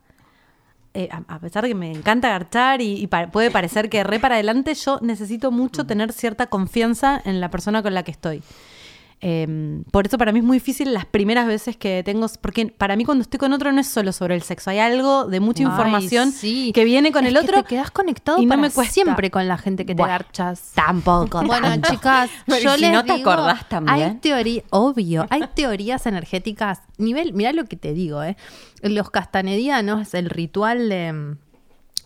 eh, 0.94 1.10
a, 1.12 1.24
a 1.36 1.40
pesar 1.40 1.64
de 1.64 1.70
que 1.70 1.76
me 1.76 1.92
encanta 1.92 2.30
garchar 2.30 2.82
y, 2.82 2.94
y 3.02 3.08
pa- 3.08 3.28
puede 3.32 3.50
parecer 3.50 3.90
que 3.90 4.04
re 4.04 4.20
para 4.20 4.36
adelante, 4.36 4.76
yo 4.76 5.00
necesito 5.02 5.50
mucho 5.50 5.86
tener 5.86 6.12
cierta 6.14 6.48
confianza 6.48 7.20
en 7.24 7.40
la 7.42 7.50
persona 7.50 7.82
con 7.82 7.94
la 7.94 8.04
que 8.04 8.12
estoy. 8.12 8.44
Eh, 9.24 9.84
por 9.92 10.08
eso 10.08 10.18
para 10.18 10.32
mí 10.32 10.40
es 10.40 10.46
muy 10.46 10.58
difícil 10.58 10.94
las 10.94 11.06
primeras 11.06 11.46
veces 11.46 11.78
que 11.78 12.02
tengo, 12.04 12.26
porque 12.42 12.66
para 12.68 12.96
mí 12.96 13.06
cuando 13.06 13.22
estoy 13.22 13.38
con 13.40 13.54
otro 13.54 13.72
no 13.72 13.80
es 13.80 13.88
solo 13.88 14.12
sobre 14.14 14.34
el 14.34 14.42
sexo, 14.42 14.72
hay 14.72 14.80
algo 14.80 15.26
de 15.26 15.40
mucha 15.40 15.62
Ay, 15.64 15.70
información 15.70 16.32
sí. 16.32 16.72
que 16.74 16.84
viene 16.86 17.12
con 17.12 17.26
Es 17.26 17.30
el 17.34 17.40
que 17.40 17.46
otro 17.46 17.62
te 17.64 17.70
quedas 17.70 17.92
conectado 17.92 18.40
y 18.40 18.46
no 18.46 18.50
para 18.50 18.62
me 18.64 18.72
cuesta. 18.72 18.94
siempre 18.94 19.30
con 19.30 19.48
la 19.48 19.58
gente 19.60 19.86
que 19.86 19.94
te 19.94 20.02
Bueno, 20.02 20.12
garchas. 20.14 20.72
Tampoco. 20.74 21.44
Bueno, 21.44 21.68
tanto. 21.68 21.92
chicas, 21.92 22.30
Pero 22.48 22.58
¿y 22.60 22.64
yo 22.64 22.74
si 22.76 22.82
les 22.82 22.94
no 22.94 23.06
te 23.06 23.14
digo, 23.14 23.30
acordás 23.30 23.70
también? 23.70 23.96
Hay 24.10 24.16
teoría, 24.16 24.64
obvio, 24.72 25.28
hay 25.30 25.44
teorías 25.54 26.06
energéticas. 26.08 26.82
Nivel, 26.98 27.34
mira 27.34 27.54
lo 27.54 27.66
que 27.66 27.78
te 27.78 27.94
digo, 27.94 28.24
¿eh? 28.24 28.38
Los 28.82 29.12
castanedianos, 29.12 30.14
el 30.16 30.30
ritual 30.32 30.90
de. 30.90 31.36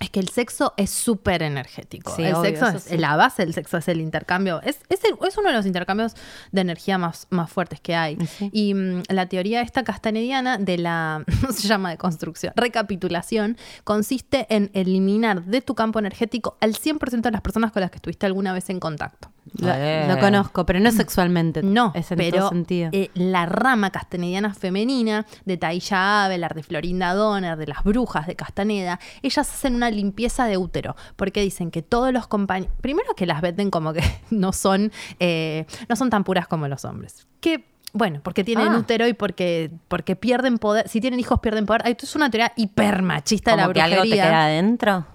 Es 0.05 0.11
que 0.11 0.19
el 0.19 0.29
sexo 0.29 0.73
es 0.77 0.91
súper 0.91 1.41
energético. 1.41 2.15
Sí, 2.15 2.21
el 2.23 2.35
obvio, 2.35 2.43
sexo 2.51 2.67
es, 2.77 2.83
sí. 2.83 2.97
la 2.97 3.15
base 3.15 3.43
del 3.43 3.55
sexo 3.55 3.77
es 3.77 3.87
el 3.87 3.99
intercambio. 4.01 4.61
Es, 4.61 4.77
es, 4.89 5.03
el- 5.03 5.15
es 5.27 5.35
uno 5.37 5.49
de 5.49 5.55
los 5.55 5.65
intercambios 5.65 6.13
de 6.51 6.61
energía 6.61 6.99
más, 6.99 7.25
más 7.31 7.49
fuertes 7.49 7.81
que 7.81 7.95
hay. 7.95 8.17
Sí. 8.27 8.49
Y 8.53 8.73
mm, 8.75 9.03
la 9.09 9.25
teoría 9.27 9.61
esta 9.61 9.83
castanediana 9.83 10.59
de 10.59 10.77
la, 10.77 11.23
se 11.51 11.67
llama 11.67 11.89
de 11.89 11.97
construcción, 11.97 12.53
recapitulación, 12.55 13.57
consiste 13.83 14.45
en 14.55 14.69
eliminar 14.73 15.43
de 15.45 15.61
tu 15.61 15.73
campo 15.73 15.97
energético 15.97 16.55
al 16.61 16.73
100% 16.75 17.21
de 17.21 17.31
las 17.31 17.41
personas 17.41 17.71
con 17.71 17.81
las 17.81 17.89
que 17.89 17.95
estuviste 17.97 18.27
alguna 18.27 18.53
vez 18.53 18.69
en 18.69 18.79
contacto. 18.79 19.31
Lo, 19.59 19.67
lo 20.13 20.19
conozco, 20.19 20.65
pero 20.65 20.79
no 20.79 20.91
sexualmente. 20.91 21.61
No, 21.63 21.91
es 21.95 22.11
en 22.11 22.17
pero 22.17 22.37
todo 22.39 22.49
sentido. 22.49 22.89
eh, 22.91 23.11
la 23.13 23.45
rama 23.45 23.91
castanediana 23.91 24.53
femenina 24.53 25.25
de 25.45 25.57
Tailla 25.57 26.25
Avelar, 26.25 26.55
de 26.55 26.63
Florinda 26.63 27.13
Donner, 27.13 27.55
de 27.57 27.67
las 27.67 27.83
brujas 27.83 28.27
de 28.27 28.35
Castaneda, 28.35 28.99
ellas 29.21 29.49
hacen 29.49 29.75
una 29.75 29.89
limpieza 29.91 30.45
de 30.47 30.57
útero, 30.57 30.95
porque 31.15 31.41
dicen 31.41 31.69
que 31.71 31.81
todos 31.83 32.11
los 32.11 32.27
compañeros, 32.27 32.73
primero 32.81 33.13
que 33.15 33.25
las 33.25 33.41
venden 33.41 33.69
como 33.69 33.93
que 33.93 34.01
no 34.31 34.51
son, 34.51 34.91
eh, 35.19 35.65
no 35.87 35.95
son 35.95 36.09
tan 36.09 36.23
puras 36.23 36.47
como 36.47 36.67
los 36.67 36.83
hombres. 36.83 37.27
Que 37.39 37.65
bueno, 37.93 38.19
porque 38.23 38.43
tienen 38.43 38.69
Ah. 38.73 38.77
útero 38.77 39.07
y 39.07 39.13
porque, 39.13 39.71
porque 39.87 40.17
pierden 40.17 40.57
poder. 40.57 40.89
Si 40.89 40.99
tienen 40.99 41.19
hijos, 41.19 41.39
pierden 41.39 41.65
poder. 41.65 41.83
Esto 41.87 42.05
es 42.05 42.13
una 42.15 42.29
teoría 42.29 42.51
hipermachista 42.57 43.51
de 43.51 43.57
la 43.57 43.63
Como 43.63 43.73
que 43.73 43.79
brujería. 43.79 44.01
algo 44.01 44.09
te 44.11 44.17
queda 44.17 44.45
adentro. 44.45 45.05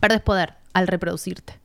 Perdes 0.00 0.20
poder 0.20 0.54
al 0.74 0.86
reproducirte. 0.86 1.58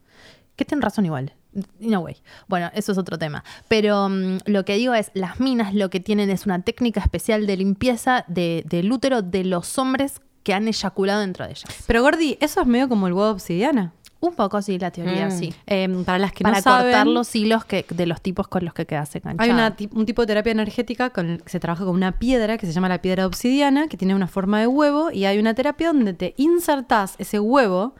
Que 0.55 0.63
tienen 0.63 0.81
razón 0.81 1.05
igual. 1.05 1.33
No 1.79 1.99
way. 1.99 2.15
Bueno, 2.47 2.71
eso 2.73 2.91
es 2.93 2.97
otro 2.97 3.17
tema. 3.17 3.43
Pero 3.67 4.07
mm, 4.09 4.37
lo 4.45 4.63
que 4.65 4.75
digo 4.77 4.93
es, 4.93 5.11
las 5.13 5.39
minas 5.39 5.73
lo 5.73 5.89
que 5.89 5.99
tienen 5.99 6.29
es 6.29 6.45
una 6.45 6.61
técnica 6.61 7.01
especial 7.01 7.45
de 7.47 7.57
limpieza 7.57 8.23
de- 8.27 8.63
del 8.67 8.91
útero 8.91 9.21
de 9.21 9.43
los 9.43 9.77
hombres 9.77 10.21
que 10.43 10.53
han 10.53 10.67
eyaculado 10.67 11.19
dentro 11.21 11.45
de 11.45 11.51
ellas. 11.51 11.65
Pero 11.87 12.01
Gordi, 12.01 12.37
eso 12.39 12.61
es 12.61 12.67
medio 12.67 12.87
como 12.89 13.07
el 13.07 13.13
huevo 13.13 13.29
obsidiana. 13.31 13.93
Un 14.21 14.35
poco 14.35 14.61
sí, 14.61 14.77
la 14.77 14.91
teoría, 14.91 15.27
Mm. 15.27 15.31
sí. 15.31 15.53
Eh, 15.65 15.89
para 16.05 16.19
las 16.19 16.31
que 16.31 16.43
Para 16.43 16.57
no 16.57 16.61
saben, 16.61 16.91
cortar 16.91 17.07
los 17.07 17.35
hilos 17.35 17.65
que, 17.65 17.85
de 17.89 18.05
los 18.05 18.21
tipos 18.21 18.47
con 18.47 18.63
los 18.63 18.73
que 18.73 18.85
quedas 18.85 19.15
enganchada. 19.15 19.43
Hay 19.43 19.49
una 19.51 19.75
un 19.93 20.05
tipo 20.05 20.21
de 20.21 20.27
terapia 20.27 20.51
energética 20.51 21.09
con 21.09 21.39
que 21.39 21.49
se 21.49 21.59
trabaja 21.59 21.85
con 21.85 21.95
una 21.95 22.19
piedra 22.19 22.57
que 22.59 22.67
se 22.67 22.71
llama 22.71 22.87
la 22.87 23.01
piedra 23.01 23.25
obsidiana, 23.25 23.87
que 23.87 23.97
tiene 23.97 24.13
una 24.13 24.27
forma 24.27 24.59
de 24.59 24.67
huevo, 24.67 25.09
y 25.11 25.25
hay 25.25 25.39
una 25.39 25.55
terapia 25.55 25.87
donde 25.87 26.13
te 26.13 26.35
insertás 26.37 27.15
ese 27.17 27.39
huevo 27.39 27.95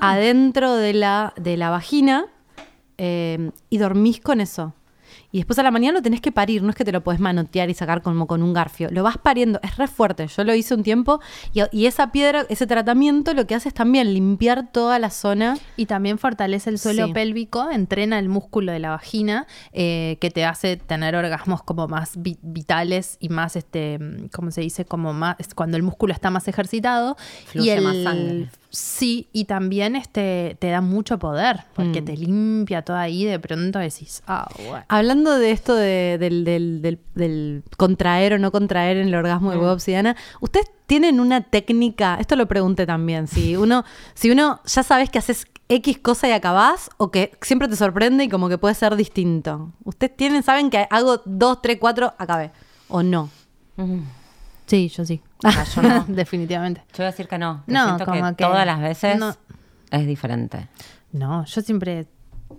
adentro 0.00 0.74
de 0.76 0.92
la, 0.94 1.34
de 1.36 1.56
la 1.56 1.70
vagina 1.70 2.26
eh, 2.98 3.50
y 3.70 3.78
dormís 3.78 4.20
con 4.20 4.40
eso. 4.40 4.74
Y 5.30 5.38
después 5.38 5.58
a 5.58 5.62
la 5.62 5.70
mañana 5.70 5.98
lo 5.98 6.02
tenés 6.02 6.20
que 6.20 6.32
parir, 6.32 6.62
no 6.62 6.70
es 6.70 6.76
que 6.76 6.84
te 6.84 6.92
lo 6.92 7.02
podés 7.02 7.20
manotear 7.20 7.70
y 7.70 7.74
sacar 7.74 8.02
como 8.02 8.26
con 8.26 8.42
un 8.42 8.52
garfio. 8.52 8.88
Lo 8.90 9.02
vas 9.02 9.18
pariendo, 9.18 9.60
es 9.62 9.76
re 9.76 9.86
fuerte. 9.86 10.26
Yo 10.26 10.44
lo 10.44 10.54
hice 10.54 10.74
un 10.74 10.82
tiempo 10.82 11.20
y, 11.52 11.62
y 11.72 11.86
esa 11.86 12.10
piedra, 12.10 12.44
ese 12.48 12.66
tratamiento 12.66 13.32
lo 13.32 13.46
que 13.46 13.54
hace 13.54 13.68
es 13.68 13.74
también 13.74 14.12
limpiar 14.12 14.70
toda 14.72 14.98
la 14.98 15.10
zona. 15.10 15.58
Y 15.76 15.86
también 15.86 16.18
fortalece 16.18 16.70
el 16.70 16.78
suelo 16.78 17.06
Sí. 17.06 17.12
pélvico, 17.12 17.70
entrena 17.70 18.18
el 18.18 18.28
músculo 18.28 18.72
de 18.72 18.78
la 18.80 18.90
vagina, 18.90 19.46
eh, 19.72 20.16
que 20.20 20.30
te 20.30 20.44
hace 20.44 20.76
tener 20.76 21.14
orgasmos 21.14 21.62
como 21.62 21.86
más 21.86 22.12
vi- 22.20 22.38
vitales 22.42 23.16
y 23.20 23.28
más, 23.28 23.56
este, 23.56 23.98
mm, 23.98 24.28
¿cómo 24.32 24.50
se 24.50 24.60
dice? 24.62 24.84
Como 24.84 25.12
más, 25.12 25.36
es 25.38 25.54
cuando 25.54 25.76
el 25.76 25.82
músculo 25.82 26.12
está 26.14 26.30
más 26.30 26.48
ejercitado. 26.48 27.16
Fluye 27.46 27.66
y 27.66 27.70
el, 27.70 27.84
más 27.84 27.96
sangre. 28.02 28.48
Sí, 28.78 29.30
y 29.32 29.46
también 29.46 29.96
este, 29.96 30.58
te 30.60 30.68
da 30.68 30.82
mucho 30.82 31.18
poder, 31.18 31.60
porque 31.74 32.02
Mm. 32.02 32.04
te 32.04 32.16
limpia 32.18 32.82
todo 32.82 32.98
ahí, 32.98 33.24
de 33.24 33.38
pronto 33.38 33.78
decís, 33.78 34.22
ah, 34.26 34.46
bueno. 34.68 34.84
Hablando 34.88 35.38
de 35.38 35.50
esto 35.50 35.74
de- 35.74 36.18
del, 36.20 36.44
del- 36.44 36.82
del- 36.82 36.98
del 37.14 37.62
contraer 37.78 38.34
o 38.34 38.38
no 38.38 38.52
contraer 38.52 38.98
en 38.98 39.08
el 39.08 39.14
orgasmo 39.14 39.50
de 39.50 39.56
huevo 39.56 39.72
obsidiana, 39.72 40.14
¿ustedes 40.42 40.66
tienen 40.86 41.20
una 41.20 41.40
técnica? 41.40 42.18
Esto 42.20 42.36
lo 42.36 42.46
pregunté 42.46 42.84
también, 42.84 43.28
si 43.28 43.56
uno, 43.56 43.82
si 44.14 44.30
uno 44.30 44.60
ya 44.66 44.82
sabes 44.82 45.08
que 45.08 45.20
haces 45.20 45.46
X 45.70 45.96
cosa 46.02 46.28
y 46.28 46.32
acabás, 46.32 46.90
o 46.98 47.10
que 47.10 47.32
siempre 47.40 47.68
te 47.68 47.76
sorprende 47.76 48.24
y 48.24 48.28
como 48.28 48.50
que 48.50 48.58
puede 48.58 48.74
ser 48.74 48.94
distinto. 48.94 49.72
¿Ustedes 49.84 50.14
tienen, 50.18 50.42
saben 50.42 50.68
que 50.68 50.86
hago 50.90 51.22
dos, 51.24 51.62
tres, 51.62 51.78
cuatro, 51.80 52.12
acabé? 52.18 52.50
¿O 52.88 53.02
no? 53.02 53.30
Sí, 54.66 54.88
yo 54.88 55.04
sí. 55.06 55.22
Ah, 55.44 55.64
yo 55.74 55.82
no. 55.82 56.04
Definitivamente. 56.08 56.82
Yo 56.92 56.98
voy 56.98 57.06
a 57.06 57.10
decir 57.10 57.28
que 57.28 57.38
no. 57.38 57.62
que 57.66 57.72
No, 57.72 57.84
siento 57.86 58.04
como 58.06 58.28
que- 58.36 58.44
todas 58.44 58.66
las 58.66 58.80
veces 58.80 59.18
no. 59.18 59.34
es 59.90 60.06
diferente. 60.06 60.68
No, 61.12 61.44
yo 61.44 61.60
siempre 61.62 62.06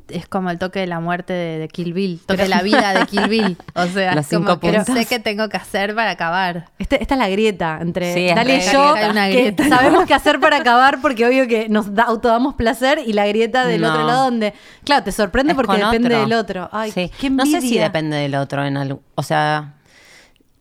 es 0.09 0.27
como 0.27 0.49
el 0.49 0.57
toque 0.57 0.79
de 0.79 0.87
la 0.87 0.99
muerte 0.99 1.31
de, 1.33 1.59
de 1.59 1.67
Kill 1.69 1.93
Bill, 1.93 2.21
toque 2.25 2.43
de 2.43 2.49
la 2.49 2.61
vida 2.61 2.93
de 2.93 3.05
Kill 3.05 3.27
Bill. 3.27 3.57
O 3.75 3.85
sea, 3.87 4.15
Los 4.15 4.27
como 4.27 4.39
cinco 4.47 4.59
que 4.59 4.73
puntos. 4.73 4.95
sé 4.95 5.05
qué 5.05 5.19
tengo 5.19 5.47
que 5.49 5.57
hacer 5.57 5.95
para 5.95 6.11
acabar. 6.11 6.69
Este- 6.79 7.01
esta 7.01 7.15
es 7.15 7.19
la 7.19 7.29
grieta 7.29 7.79
entre 7.81 8.13
Sí, 8.13 8.27
Dale 8.33 8.57
y 8.57 8.61
yo, 8.71 8.93
grieta. 8.93 9.13
Que 9.13 9.31
grieta, 9.33 9.63
¿no? 9.63 9.69
sabemos 9.75 10.05
qué 10.07 10.13
hacer 10.13 10.39
para 10.39 10.57
acabar 10.57 10.99
porque 11.01 11.25
obvio 11.25 11.47
que 11.47 11.67
nos 11.69 11.93
da, 11.93 12.03
autodamos 12.03 12.55
placer 12.55 12.99
y 13.05 13.13
la 13.13 13.27
grieta 13.27 13.65
del 13.65 13.81
No. 13.81 13.89
otro 13.91 14.05
lado 14.07 14.23
donde, 14.25 14.53
claro, 14.83 15.03
te 15.03 15.11
sorprende 15.11 15.51
Es 15.53 15.55
porque 15.57 15.77
depende 15.77 16.07
otro. 16.09 16.19
del 16.19 16.33
otro. 16.33 16.69
Ay, 16.71 16.91
Sí. 16.91 17.11
qué 17.19 17.29
no 17.29 17.45
sé 17.45 17.61
si 17.61 17.77
depende 17.77 18.17
del 18.17 18.35
otro 18.35 18.65
en 18.65 18.77
algo. 18.77 19.01
O 19.15 19.23
sea, 19.23 19.73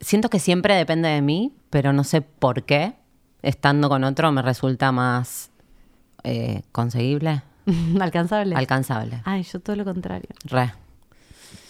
siento 0.00 0.28
que 0.30 0.38
siempre 0.38 0.74
depende 0.74 1.08
de 1.08 1.22
mí, 1.22 1.52
pero 1.70 1.92
no 1.92 2.04
sé 2.04 2.20
por 2.22 2.62
qué. 2.64 2.94
Estando 3.42 3.88
con 3.88 4.02
otro 4.04 4.32
me 4.32 4.42
resulta 4.42 4.90
más 4.92 5.50
eh, 6.24 6.62
conseguible, 6.72 7.42
Alcanzable. 8.00 8.56
alcanzable. 8.56 9.20
Ay, 9.24 9.42
yo 9.44 9.60
todo 9.60 9.76
lo 9.76 9.84
contrario. 9.84 10.28
Re. 10.44 10.72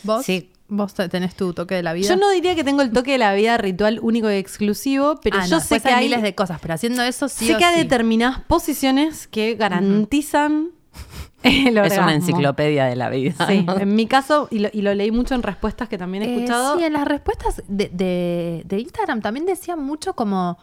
¿Vos? 0.02 0.24
Sí. 0.24 0.50
¿Vos 0.68 0.94
te- 0.94 1.08
tenés 1.08 1.36
tu 1.36 1.52
toque 1.52 1.76
de 1.76 1.82
la 1.84 1.92
vida? 1.92 2.08
Yo 2.08 2.16
no 2.16 2.28
diría 2.30 2.56
que 2.56 2.64
tengo 2.64 2.82
el 2.82 2.90
toque 2.90 3.12
de 3.12 3.18
la 3.18 3.32
vida 3.34 3.56
ritual 3.56 4.00
único 4.02 4.28
y 4.30 4.34
exclusivo, 4.34 5.20
pero 5.22 5.38
Ah, 5.38 5.46
yo 5.46 5.56
no, 5.56 5.60
sé 5.62 5.80
que 5.80 5.88
hay 5.90 6.04
miles 6.06 6.22
de 6.22 6.34
cosas, 6.34 6.58
pero 6.60 6.74
haciendo 6.74 7.02
eso 7.04 7.28
sí 7.28 7.46
sé 7.46 7.54
o 7.54 7.58
que 7.58 7.64
hay 7.64 7.76
sí. 7.76 7.82
determinadas 7.84 8.40
posiciones 8.40 9.28
que 9.28 9.54
garantizan. 9.54 10.70
Es 11.86 11.98
una 11.98 12.14
enciclopedia 12.14 12.84
de 12.86 12.96
la 12.96 13.08
vida. 13.08 13.46
Sí, 13.46 13.62
¿no? 13.62 13.76
en 13.78 13.94
mi 13.94 14.06
caso, 14.06 14.48
y 14.50 14.58
lo, 14.60 14.68
y 14.72 14.82
lo 14.82 14.94
leí 14.94 15.10
mucho 15.10 15.34
en 15.34 15.42
respuestas 15.42 15.88
que 15.88 15.98
también 15.98 16.22
he 16.24 16.26
Eh, 16.26 16.34
escuchado. 16.36 16.78
sí, 16.78 16.84
en 16.84 16.92
las 16.92 17.06
respuestas 17.06 17.62
de, 17.68 17.88
de- 17.92 18.62
de 18.66 18.78
Instagram 18.80 19.20
también 19.20 19.46
decían 19.46 19.82
mucho 19.82 20.14
como 20.14 20.58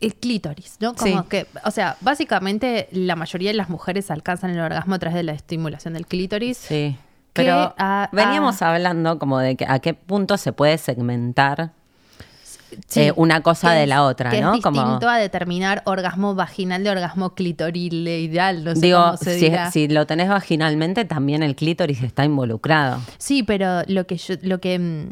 el 0.00 0.14
clítoris, 0.14 0.76
¿no? 0.80 0.94
Como 0.94 1.22
Sí. 1.22 1.28
que, 1.28 1.46
o 1.64 1.70
sea, 1.70 1.96
básicamente 2.02 2.88
la 2.92 3.16
mayoría 3.16 3.50
de 3.50 3.56
las 3.56 3.70
mujeres 3.70 4.10
alcanzan 4.10 4.50
el 4.50 4.60
orgasmo 4.60 4.94
a 4.94 4.98
través 4.98 5.14
de 5.16 5.22
la 5.22 5.32
estimulación 5.32 5.94
del 5.94 6.06
clítoris. 6.06 6.58
Sí. 6.58 6.96
que 7.32 7.42
Pero 7.42 7.74
a- 7.76 8.08
veníamos 8.12 8.62
a- 8.62 8.72
hablando 8.74 9.18
como 9.18 9.38
de 9.38 9.56
que 9.56 9.66
a 9.68 9.78
qué 9.78 9.92
punto 9.92 10.38
se 10.38 10.54
puede 10.54 10.78
segmentar 10.78 11.72
Sí, 12.88 13.00
eh, 13.00 13.12
una 13.16 13.42
cosa 13.42 13.72
de 13.72 13.86
la 13.86 14.02
otra, 14.04 14.30
que 14.30 14.40
¿no? 14.40 14.54
Es 14.54 14.62
Como- 14.62 14.80
distinto 14.82 15.08
a 15.08 15.18
determinar 15.18 15.82
orgasmo 15.86 16.34
vaginal 16.34 16.82
de 16.84 16.90
orgasmo 16.90 17.34
clitorileal, 17.34 18.64
no 18.64 18.74
sé 18.74 18.80
Digo, 18.80 19.02
cómo 19.04 19.16
se 19.16 19.38
si, 19.38 19.46
dirá. 19.46 19.70
si 19.70 19.88
lo 19.88 20.06
tenés 20.06 20.28
vaginalmente, 20.28 21.04
también 21.04 21.42
el 21.42 21.54
clítoris 21.56 22.02
está 22.02 22.24
involucrado. 22.24 23.00
Sí, 23.18 23.42
pero 23.42 23.82
lo 23.86 24.06
que 24.06 24.16
yo, 24.16 24.34
lo 24.42 24.60
que 24.60 24.78
mm, 24.78 25.08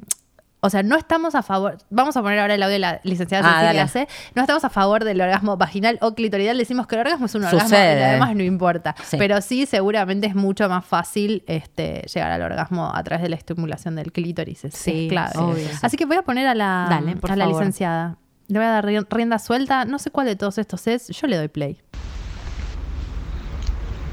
o 0.64 0.70
sea, 0.70 0.82
no 0.82 0.96
estamos 0.96 1.34
a 1.34 1.42
favor, 1.42 1.78
vamos 1.90 2.16
a 2.16 2.22
poner 2.22 2.38
ahora 2.38 2.54
el 2.54 2.62
audio 2.62 2.72
de 2.72 2.78
la 2.78 3.00
licenciada 3.04 3.46
Ah, 3.48 3.60
Cecilia 3.60 3.86
dale. 3.86 3.88
C. 3.88 4.08
No 4.34 4.42
estamos 4.42 4.64
a 4.64 4.70
favor 4.70 5.04
del 5.04 5.20
orgasmo 5.20 5.56
vaginal 5.56 5.98
o 6.00 6.14
clitorial, 6.14 6.56
decimos 6.56 6.86
que 6.86 6.94
el 6.94 7.02
orgasmo 7.02 7.26
es 7.26 7.34
un 7.34 7.44
orgasmo 7.44 7.58
y 7.60 7.70
Sucede. 7.70 8.00
lo 8.06 8.12
demás 8.12 8.34
no 8.36 8.42
importa. 8.42 8.94
Sí. 9.04 9.16
Pero 9.18 9.40
sí, 9.42 9.66
seguramente 9.66 10.26
es 10.26 10.34
mucho 10.34 10.68
más 10.68 10.84
fácil 10.84 11.42
este, 11.46 12.02
llegar 12.12 12.30
al 12.32 12.42
orgasmo 12.42 12.90
a 12.94 13.02
través 13.04 13.22
de 13.22 13.28
la 13.28 13.36
estimulación 13.36 13.96
del 13.96 14.10
clítoris. 14.12 14.64
Es, 14.64 14.74
Sí, 14.74 15.04
es 15.06 15.08
clave. 15.10 15.32
obvio. 15.38 15.68
Así 15.82 15.96
que 15.96 16.06
voy 16.06 16.16
a 16.16 16.22
poner 16.22 16.46
a 16.46 16.54
la, 16.54 16.86
Dale, 16.88 17.16
por 17.16 17.30
a 17.32 17.36
la 17.36 17.44
favor. 17.44 17.60
licenciada. 17.60 18.16
Le 18.48 18.58
voy 18.58 18.66
a 18.66 18.70
dar 18.70 18.86
ri- 18.86 19.06
rienda 19.10 19.38
suelta. 19.38 19.84
No 19.84 19.98
sé 19.98 20.10
cuál 20.10 20.26
de 20.26 20.36
todos 20.36 20.58
estos 20.58 20.86
es. 20.86 21.08
Yo 21.08 21.26
le 21.26 21.36
doy 21.36 21.48
play. 21.48 21.78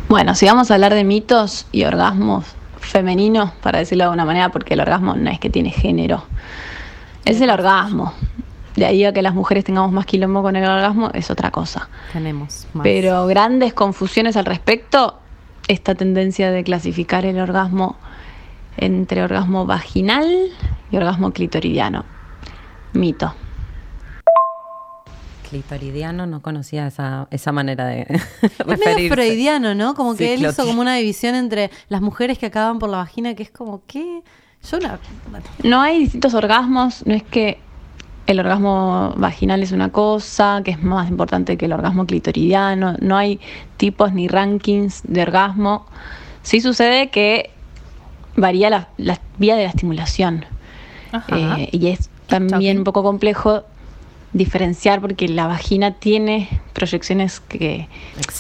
Bueno, 0.10 0.36
si 0.36 0.46
vamos 0.46 0.70
a 0.72 0.74
hablar 0.74 0.94
de 0.94 1.04
mitos 1.04 1.68
y 1.72 1.86
orgasmos 1.86 2.46
femeninos, 2.82 3.52
para 3.62 3.80
decirlo 3.80 4.04
de 4.04 4.06
alguna 4.06 4.26
manera, 4.26 4.50
porque 4.50 4.74
el 4.74 4.82
orgasmo 4.82 5.16
no 5.16 5.30
es 5.30 5.40
que 5.40 5.50
tiene 5.50 5.72
género, 5.72 6.24
es 7.26 7.40
el 7.42 7.50
orgasmo. 7.50 8.14
De 8.76 8.86
ahí 8.86 9.04
a 9.04 9.12
que 9.14 9.22
las 9.22 9.34
mujeres 9.34 9.66
tengamos 9.66 9.92
más 9.92 10.06
quilombo 10.06 10.42
con 10.42 10.56
el 10.56 10.64
orgasmo 10.64 11.12
es 11.14 11.30
otra 11.30 11.52
cosa. 11.52 11.90
Tenemos 12.14 12.68
más. 12.74 12.84
Pero 12.84 13.28
grandes 13.28 13.74
confusiones 13.74 14.38
al 14.38 14.46
respecto, 14.46 15.20
esta 15.68 15.96
tendencia 15.96 16.52
de 16.52 16.64
clasificar 16.64 17.26
el 17.26 17.40
orgasmo 17.40 17.98
entre 18.78 19.24
orgasmo 19.24 19.66
vaginal 19.66 20.50
y 20.90 20.98
orgasmo 20.98 21.32
clitoridiano. 21.32 22.06
Mito. 22.94 23.34
Clitoridiano, 25.52 26.26
no 26.26 26.42
conocía 26.42 26.88
esa, 26.88 27.28
esa 27.30 27.52
manera 27.52 27.86
de 27.86 28.08
Es 28.42 28.80
medio 28.80 29.14
freudiano, 29.14 29.76
¿no? 29.76 29.94
Como 29.94 30.16
que 30.16 30.34
él 30.34 30.46
hizo 30.46 30.66
como 30.66 30.82
una 30.82 30.96
división 30.96 31.36
entre 31.36 31.70
las 31.90 32.02
mujeres 32.02 32.40
que 32.40 32.48
acaban 32.48 32.80
por 32.80 32.90
la 32.90 32.98
vagina, 32.98 33.36
que 33.36 33.44
es 33.44 33.52
como, 33.52 33.84
¿qué? 33.86 34.24
Yo 34.70 34.80
bueno, 35.30 35.46
No 35.64 35.82
hay 35.82 36.00
distintos 36.00 36.34
orgasmos, 36.34 37.06
no 37.06 37.14
es 37.14 37.24
que 37.24 37.60
el 38.28 38.40
orgasmo 38.40 39.14
vaginal 39.18 39.62
es 39.62 39.72
una 39.72 39.90
cosa, 39.90 40.62
que 40.64 40.72
es 40.72 40.82
más 40.82 41.10
importante 41.10 41.58
que 41.58 41.66
el 41.66 41.74
orgasmo 41.74 42.06
clitoridiano, 42.06 42.96
no 43.00 43.18
hay 43.18 43.40
tipos 43.78 44.14
ni 44.14 44.28
rankings 44.28 45.02
de 45.04 45.22
orgasmo. 45.22 45.86
Sí 46.42 46.62
sucede 46.62 47.10
que 47.10 47.52
varía 48.36 48.70
la, 48.70 48.88
la 48.98 49.20
vía 49.38 49.56
de 49.56 49.64
la 49.64 49.70
estimulación 49.70 50.46
Ajá. 51.12 51.60
Eh, 51.60 51.70
y 51.72 51.88
es 51.88 52.10
también 52.28 52.80
un 52.80 52.84
poco 52.84 53.04
complejo 53.04 53.64
diferenciar 54.34 55.02
porque 55.02 55.28
la 55.28 55.48
vagina 55.48 55.96
tiene 55.96 56.48
proyecciones 56.74 57.40
que, 57.40 57.88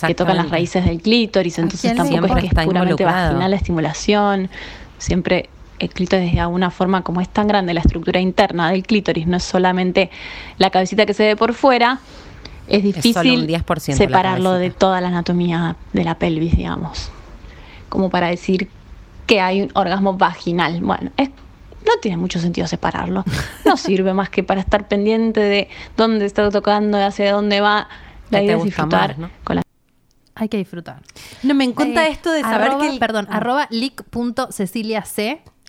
que 0.05 0.15
tocan 0.15 0.37
las 0.37 0.49
raíces 0.49 0.85
del 0.85 1.01
clítoris, 1.01 1.59
entonces 1.59 1.95
tampoco 1.95 2.37
es 2.37 2.41
que 2.41 2.47
es 2.47 2.65
puramente 2.65 3.03
vaginal 3.03 3.51
la 3.51 3.57
estimulación, 3.57 4.49
siempre 4.97 5.49
el 5.79 5.89
clítoris 5.89 6.31
de 6.31 6.39
alguna 6.39 6.71
forma, 6.71 7.01
como 7.01 7.21
es 7.21 7.29
tan 7.29 7.47
grande 7.47 7.73
la 7.73 7.81
estructura 7.81 8.19
interna 8.19 8.71
del 8.71 8.83
clítoris, 8.83 9.27
no 9.27 9.37
es 9.37 9.43
solamente 9.43 10.09
la 10.57 10.69
cabecita 10.69 11.05
que 11.05 11.13
se 11.13 11.25
ve 11.25 11.35
por 11.35 11.53
fuera, 11.53 11.99
es 12.67 12.81
solo 12.81 12.93
difícil 12.93 13.39
un 13.41 13.47
10% 13.47 13.87
la 13.87 13.95
separarlo 13.95 14.53
de 14.53 14.69
toda 14.69 15.01
la 15.01 15.09
anatomía 15.09 15.75
de 15.91 16.03
la 16.03 16.15
pelvis, 16.15 16.55
digamos, 16.55 17.09
como 17.89 18.09
para 18.09 18.27
decir 18.27 18.69
que 19.25 19.41
hay 19.41 19.63
un 19.63 19.71
orgasmo 19.73 20.13
vaginal. 20.13 20.79
Bueno, 20.81 21.11
es, 21.17 21.29
no 21.95 21.99
tiene 22.01 22.17
mucho 22.17 22.39
sentido 22.39 22.67
separarlo. 22.67 23.23
No 23.65 23.77
sirve 23.77 24.13
más 24.13 24.29
que 24.29 24.43
para 24.43 24.61
estar 24.61 24.87
pendiente 24.87 25.39
de 25.39 25.69
dónde 25.97 26.25
está 26.25 26.49
tocando, 26.49 26.97
hacia 27.03 27.31
dónde 27.33 27.61
va. 27.61 27.87
La 28.29 28.39
¿Qué 28.39 28.45
te 28.45 28.45
idea 28.45 28.57
es 28.57 28.63
disfrutar 28.63 29.09
más, 29.09 29.17
no? 29.17 29.29
con 29.43 29.55
la 29.57 29.61
Hay 30.35 30.47
que 30.49 30.57
disfrutar. 30.57 31.01
No, 31.43 31.53
me 31.53 31.65
encanta 31.65 32.07
Eh, 32.07 32.11
esto 32.11 32.31
de 32.31 32.41
saber 32.41 32.71
arroba- 32.71 32.79
que... 32.81 32.87
el- 32.89 32.99
Perdón, 32.99 33.27
Ah. 33.29 33.37
arroba 33.37 33.67
leak.ceciliac. 33.69 35.05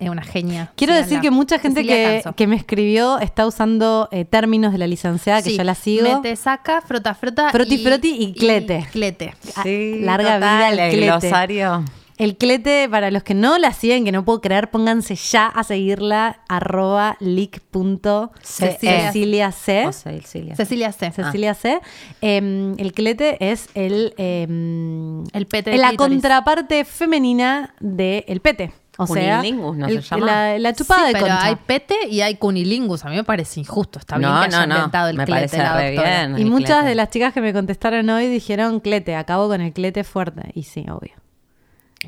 Es 0.01 0.09
una 0.09 0.23
genia. 0.23 0.73
Quiero 0.75 0.95
decir 0.95 1.21
que 1.21 1.31
mucha 1.31 1.59
gente 1.61 1.85
que, 1.85 2.23
que 2.35 2.47
me 2.49 2.57
escribió 2.57 3.19
está 3.21 3.47
usando 3.47 4.09
eh, 4.11 4.25
términos 4.25 4.73
de 4.73 4.79
la 4.79 4.87
licenciada 4.89 5.43
que 5.43 5.51
Sí, 5.51 5.57
yo 5.57 5.63
la 5.65 5.75
sigo. 5.77 6.03
Mete, 6.17 6.35
saca, 6.35 6.81
frota, 6.81 7.15
frota. 7.15 7.51
Froti, 7.51 7.79
froti 7.79 8.17
y 8.19 8.33
clete. 8.33 8.87
clete. 8.91 9.35
Ah, 9.55 9.63
larga 9.65 10.39
vida 10.39 10.59
total, 10.59 10.79
el 10.79 10.91
clete. 10.93 11.07
glosario. 11.07 11.85
El 12.23 12.37
clete, 12.37 12.89
para 12.89 13.11
los 13.11 13.25
que 13.25 13.35
no 13.35 13.59
la 13.59 13.73
siguen, 13.73 14.05
que 14.05 14.13
no 14.13 14.25
puedo 14.25 14.41
creer, 14.41 14.71
pónganse 14.71 15.17
ya 15.17 15.47
a 15.49 15.65
seguirla, 15.65 16.39
arroba 16.49 17.17
leak.cecilia 17.19 19.51
C. 19.53 19.87
O 19.89 19.93
sea, 19.93 20.13
Cecilia. 20.13 20.55
Cecilia 20.57 20.93
C. 20.93 21.11
Cecilia 21.11 21.55
C. 21.55 21.81
Em, 22.21 22.75
el 22.79 22.93
clete 22.93 23.51
es 23.51 23.69
el, 23.75 24.15
em, 24.19 25.25
El 25.33 25.47
pete 25.47 25.71
de 25.71 25.79
la 25.79 25.95
contraparte 25.97 26.85
femenina 26.85 27.75
del 27.81 28.41
pete. 28.41 28.73
O 28.99 29.07
sea, 29.07 29.39
Cunilingus, 29.39 29.77
¿no 29.79 29.87
el- 29.89 30.03
se 30.03 30.15
llama? 30.15 30.27
La, 30.27 30.59
la 30.59 30.75
chupada 30.75 31.01
Sí, 31.01 31.07
de 31.07 31.13
pero 31.15 31.27
concha. 31.27 31.45
hay 31.47 31.57
pete 31.57 31.97
y 32.11 32.21
hay 32.21 32.35
cunilingus. 32.37 33.05
A 33.05 33.09
mí 33.09 33.17
me 33.17 33.25
parece 33.25 33.59
injusto. 33.61 33.99
Está 33.99 34.19
bien 34.19 34.31
No, 34.31 34.41
que 34.43 34.47
haya 34.47 34.61
no, 34.61 34.67
no. 34.67 34.75
inventado 34.77 35.09
el 35.09 35.17
Me 35.17 35.25
clete 35.25 35.39
parece 35.41 35.59
la 35.59 35.77
re 35.77 35.95
doctora. 35.95 36.27
bien. 36.27 36.39
Y 36.39 36.43
el 36.43 36.51
muchas 36.51 36.69
clete. 36.77 36.89
de 36.91 36.95
las 36.95 37.09
chicas 37.11 37.33
que 37.33 37.41
me 37.41 37.53
contestaron 37.55 38.09
hoy 38.11 38.27
dijeron 38.29 38.79
clete, 38.81 39.17
acabo 39.17 39.49
con 39.49 39.61
el 39.63 39.73
clete 39.73 40.05
fuerte. 40.05 40.51
Y 40.55 40.65
sí, 40.65 40.85
obvio. 40.91 41.13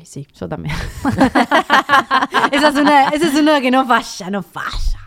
Sí. 0.05 0.27
Yo 0.39 0.47
también. 0.47 0.75
esa, 2.51 2.69
es 2.69 2.75
una, 2.75 3.09
esa 3.09 3.27
es 3.27 3.35
una 3.35 3.61
que 3.61 3.71
no 3.71 3.85
falla, 3.85 4.29
no 4.29 4.41
falla. 4.43 4.99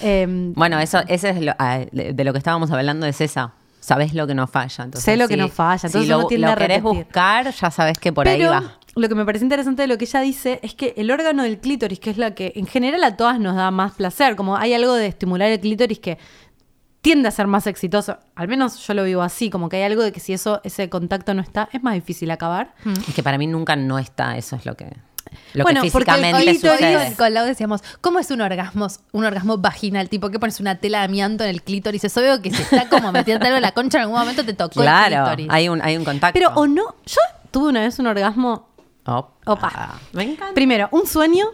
Em, 0.00 0.52
Bueno, 0.54 0.78
eso, 0.78 1.00
ese 1.08 1.30
es 1.30 1.40
lo, 1.42 1.52
ah, 1.58 1.80
de 1.92 2.24
lo 2.24 2.32
que 2.32 2.38
estábamos 2.38 2.70
hablando 2.70 3.06
es 3.06 3.20
esa. 3.20 3.52
Sabes 3.80 4.12
lo 4.14 4.26
que 4.26 4.34
no 4.34 4.46
falla. 4.46 4.84
Entonces, 4.84 5.04
Sé 5.04 5.16
lo 5.16 5.26
que 5.26 5.34
si- 5.34 5.40
no 5.40 5.48
falla, 5.48 5.78
Si 5.78 5.86
entonces 5.86 6.08
lo, 6.10 6.26
tiende 6.26 6.46
lo 6.46 6.52
a 6.52 6.56
querés 6.56 6.82
buscar, 6.82 7.50
ya 7.52 7.70
sabes 7.70 7.98
que 7.98 8.12
por 8.12 8.28
ahí 8.28 8.42
va. 8.42 8.76
lo 8.94 9.08
que 9.08 9.14
me 9.14 9.24
parece 9.24 9.44
interesante 9.44 9.82
de 9.82 9.88
lo 9.88 9.96
que 9.96 10.04
ella 10.04 10.20
dice 10.20 10.60
es 10.62 10.74
que 10.74 10.92
el 10.96 11.10
órgano 11.10 11.42
del 11.44 11.58
clítoris, 11.58 11.98
que 11.98 12.10
es 12.10 12.18
la 12.18 12.34
que 12.34 12.52
en 12.56 12.66
general 12.66 13.02
a 13.04 13.16
todas 13.16 13.40
nos 13.40 13.56
da 13.56 13.70
más 13.70 13.92
placer, 13.92 14.36
como 14.36 14.56
hay 14.56 14.74
algo 14.74 14.94
de 14.94 15.06
estimular 15.06 15.48
el 15.50 15.60
clítoris 15.60 15.98
que 15.98 16.18
tiende 17.02 17.28
a 17.28 17.30
ser 17.30 17.46
más 17.46 17.66
exitoso, 17.66 18.18
al 18.34 18.48
menos 18.48 18.78
yo 18.86 18.94
lo 18.94 19.04
vivo 19.04 19.22
así, 19.22 19.48
como 19.50 19.68
que 19.68 19.76
hay 19.78 19.84
algo 19.84 20.02
de 20.02 20.12
que 20.12 20.20
si 20.20 20.32
eso 20.32 20.60
ese 20.64 20.88
contacto 20.90 21.32
no 21.34 21.42
está, 21.42 21.68
es 21.72 21.82
más 21.82 21.94
difícil 21.94 22.30
acabar. 22.30 22.74
Es 23.08 23.14
que 23.14 23.22
para 23.22 23.38
mí 23.38 23.46
nunca 23.46 23.74
no 23.76 23.98
está, 23.98 24.36
eso 24.36 24.56
es 24.56 24.66
lo 24.66 24.74
que, 24.76 24.94
lo 25.54 25.64
Bueno, 25.64 25.80
que 25.82 25.90
porque 25.90 26.10
el 26.10 26.16
físicamente 26.18 26.52
clítoris- 26.52 26.72
sucede. 26.76 27.14
Con 27.16 27.32
Lau 27.34 27.46
decíamos, 27.46 27.82
¿cómo 28.00 28.18
es 28.18 28.30
un 28.30 28.40
orgasmo, 28.42 28.88
un 29.12 29.24
orgasmo 29.24 29.56
vaginal? 29.58 30.08
Tipo, 30.10 30.28
¿qué 30.30 30.38
pones 30.38 30.60
una 30.60 30.74
tela 30.76 30.98
de 30.98 31.04
amianto 31.04 31.44
en 31.44 31.50
el 31.50 31.62
clítoris? 31.62 32.04
Es 32.04 32.16
obvio 32.18 32.42
que 32.42 32.50
si 32.50 32.60
está 32.60 32.88
como 32.90 33.12
metiendo 33.12 33.46
algo 33.46 33.56
en 33.56 33.62
la 33.62 33.72
concha, 33.72 33.98
en 33.98 34.02
algún 34.02 34.18
momento 34.18 34.44
te 34.44 34.52
tocó 34.52 34.80
el 34.80 34.86
Claro, 34.86 35.24
clítoris. 35.24 35.46
hay 35.50 35.68
un, 35.68 35.80
hay 35.82 35.96
un 35.96 36.04
contacto. 36.04 36.34
Pero 36.38 36.50
o 36.54 36.66
no, 36.66 36.96
yo 37.06 37.20
tuve 37.50 37.68
una 37.70 37.80
vez 37.80 37.98
un 37.98 38.08
orgasmo, 38.08 38.68
Opa. 39.06 39.30
Opa. 39.46 39.98
Me 40.12 40.24
encanta. 40.24 40.52
primero, 40.54 40.88
un 40.92 41.06
sueño 41.06 41.46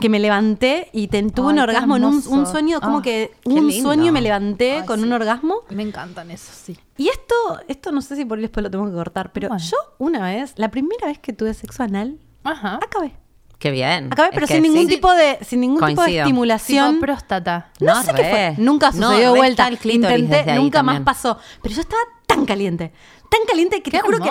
que 0.00 0.08
me 0.08 0.18
levanté 0.18 0.88
y 0.92 1.08
te- 1.08 1.22
tuve 1.30 1.48
Ay, 1.48 1.52
un 1.54 1.58
orgasmo 1.60 1.96
en 1.96 2.04
un, 2.04 2.22
un 2.28 2.46
sueño, 2.46 2.80
como 2.80 2.98
Ah, 2.98 3.02
que 3.02 3.32
un 3.44 3.70
sueño 3.72 4.06
y 4.06 4.10
me 4.12 4.20
levanté 4.20 4.78
Ay, 4.78 4.86
con 4.86 5.00
sí. 5.00 5.06
un 5.06 5.12
orgasmo. 5.12 5.56
Me 5.70 5.82
encantan 5.82 6.30
esos, 6.30 6.54
sí. 6.54 6.78
Y 6.96 7.08
esto, 7.08 7.34
esto 7.68 7.92
no 7.92 8.00
sé 8.02 8.16
si 8.16 8.24
por 8.24 8.38
ahí 8.38 8.42
después 8.42 8.62
lo 8.64 8.70
tengo 8.70 8.86
que 8.86 8.92
cortar, 8.92 9.32
pero 9.32 9.48
Bueno. 9.48 9.62
yo 9.64 9.76
una 9.98 10.24
vez, 10.24 10.54
la 10.56 10.70
primera 10.70 11.06
vez 11.08 11.18
que 11.18 11.32
tuve 11.32 11.52
sexo 11.54 11.82
anal, 11.82 12.18
Ajá. 12.44 12.76
acabé. 12.76 13.14
Qué 13.58 13.72
bien. 13.72 14.06
Acabé, 14.12 14.28
Es 14.28 14.34
pero 14.36 14.46
que 14.46 14.54
sin 14.54 14.62
ningún 14.62 14.82
sí. 14.82 14.86
tipo 14.94 15.12
de, 15.12 15.38
sin 15.44 15.60
ningún 15.60 15.78
tipo 15.78 15.88
de 15.90 15.96
Coincido. 15.96 16.22
estimulación. 16.22 16.90
Tipo 16.94 17.00
próstata. 17.06 17.72
No, 17.80 17.94
No, 17.94 18.02
sé 18.04 18.12
qué 18.14 18.24
fue. 18.24 18.54
Nunca 18.58 18.92
No, 18.92 19.08
sucedió 19.08 19.18
de 19.30 19.32
re 19.32 19.38
vuelta. 19.38 19.68
Intenté, 19.72 20.54
nunca 20.54 20.78
también. 20.78 20.84
más 20.84 21.00
pasó. 21.00 21.38
Pero 21.60 21.74
yo 21.74 21.80
estaba 21.80 22.00
tan 22.28 22.46
caliente, 22.46 22.92
tan 23.30 23.40
caliente 23.46 23.76
que 23.82 23.90
Qué 23.90 23.98
te 23.98 24.02
juro 24.02 24.18
que 24.18 24.24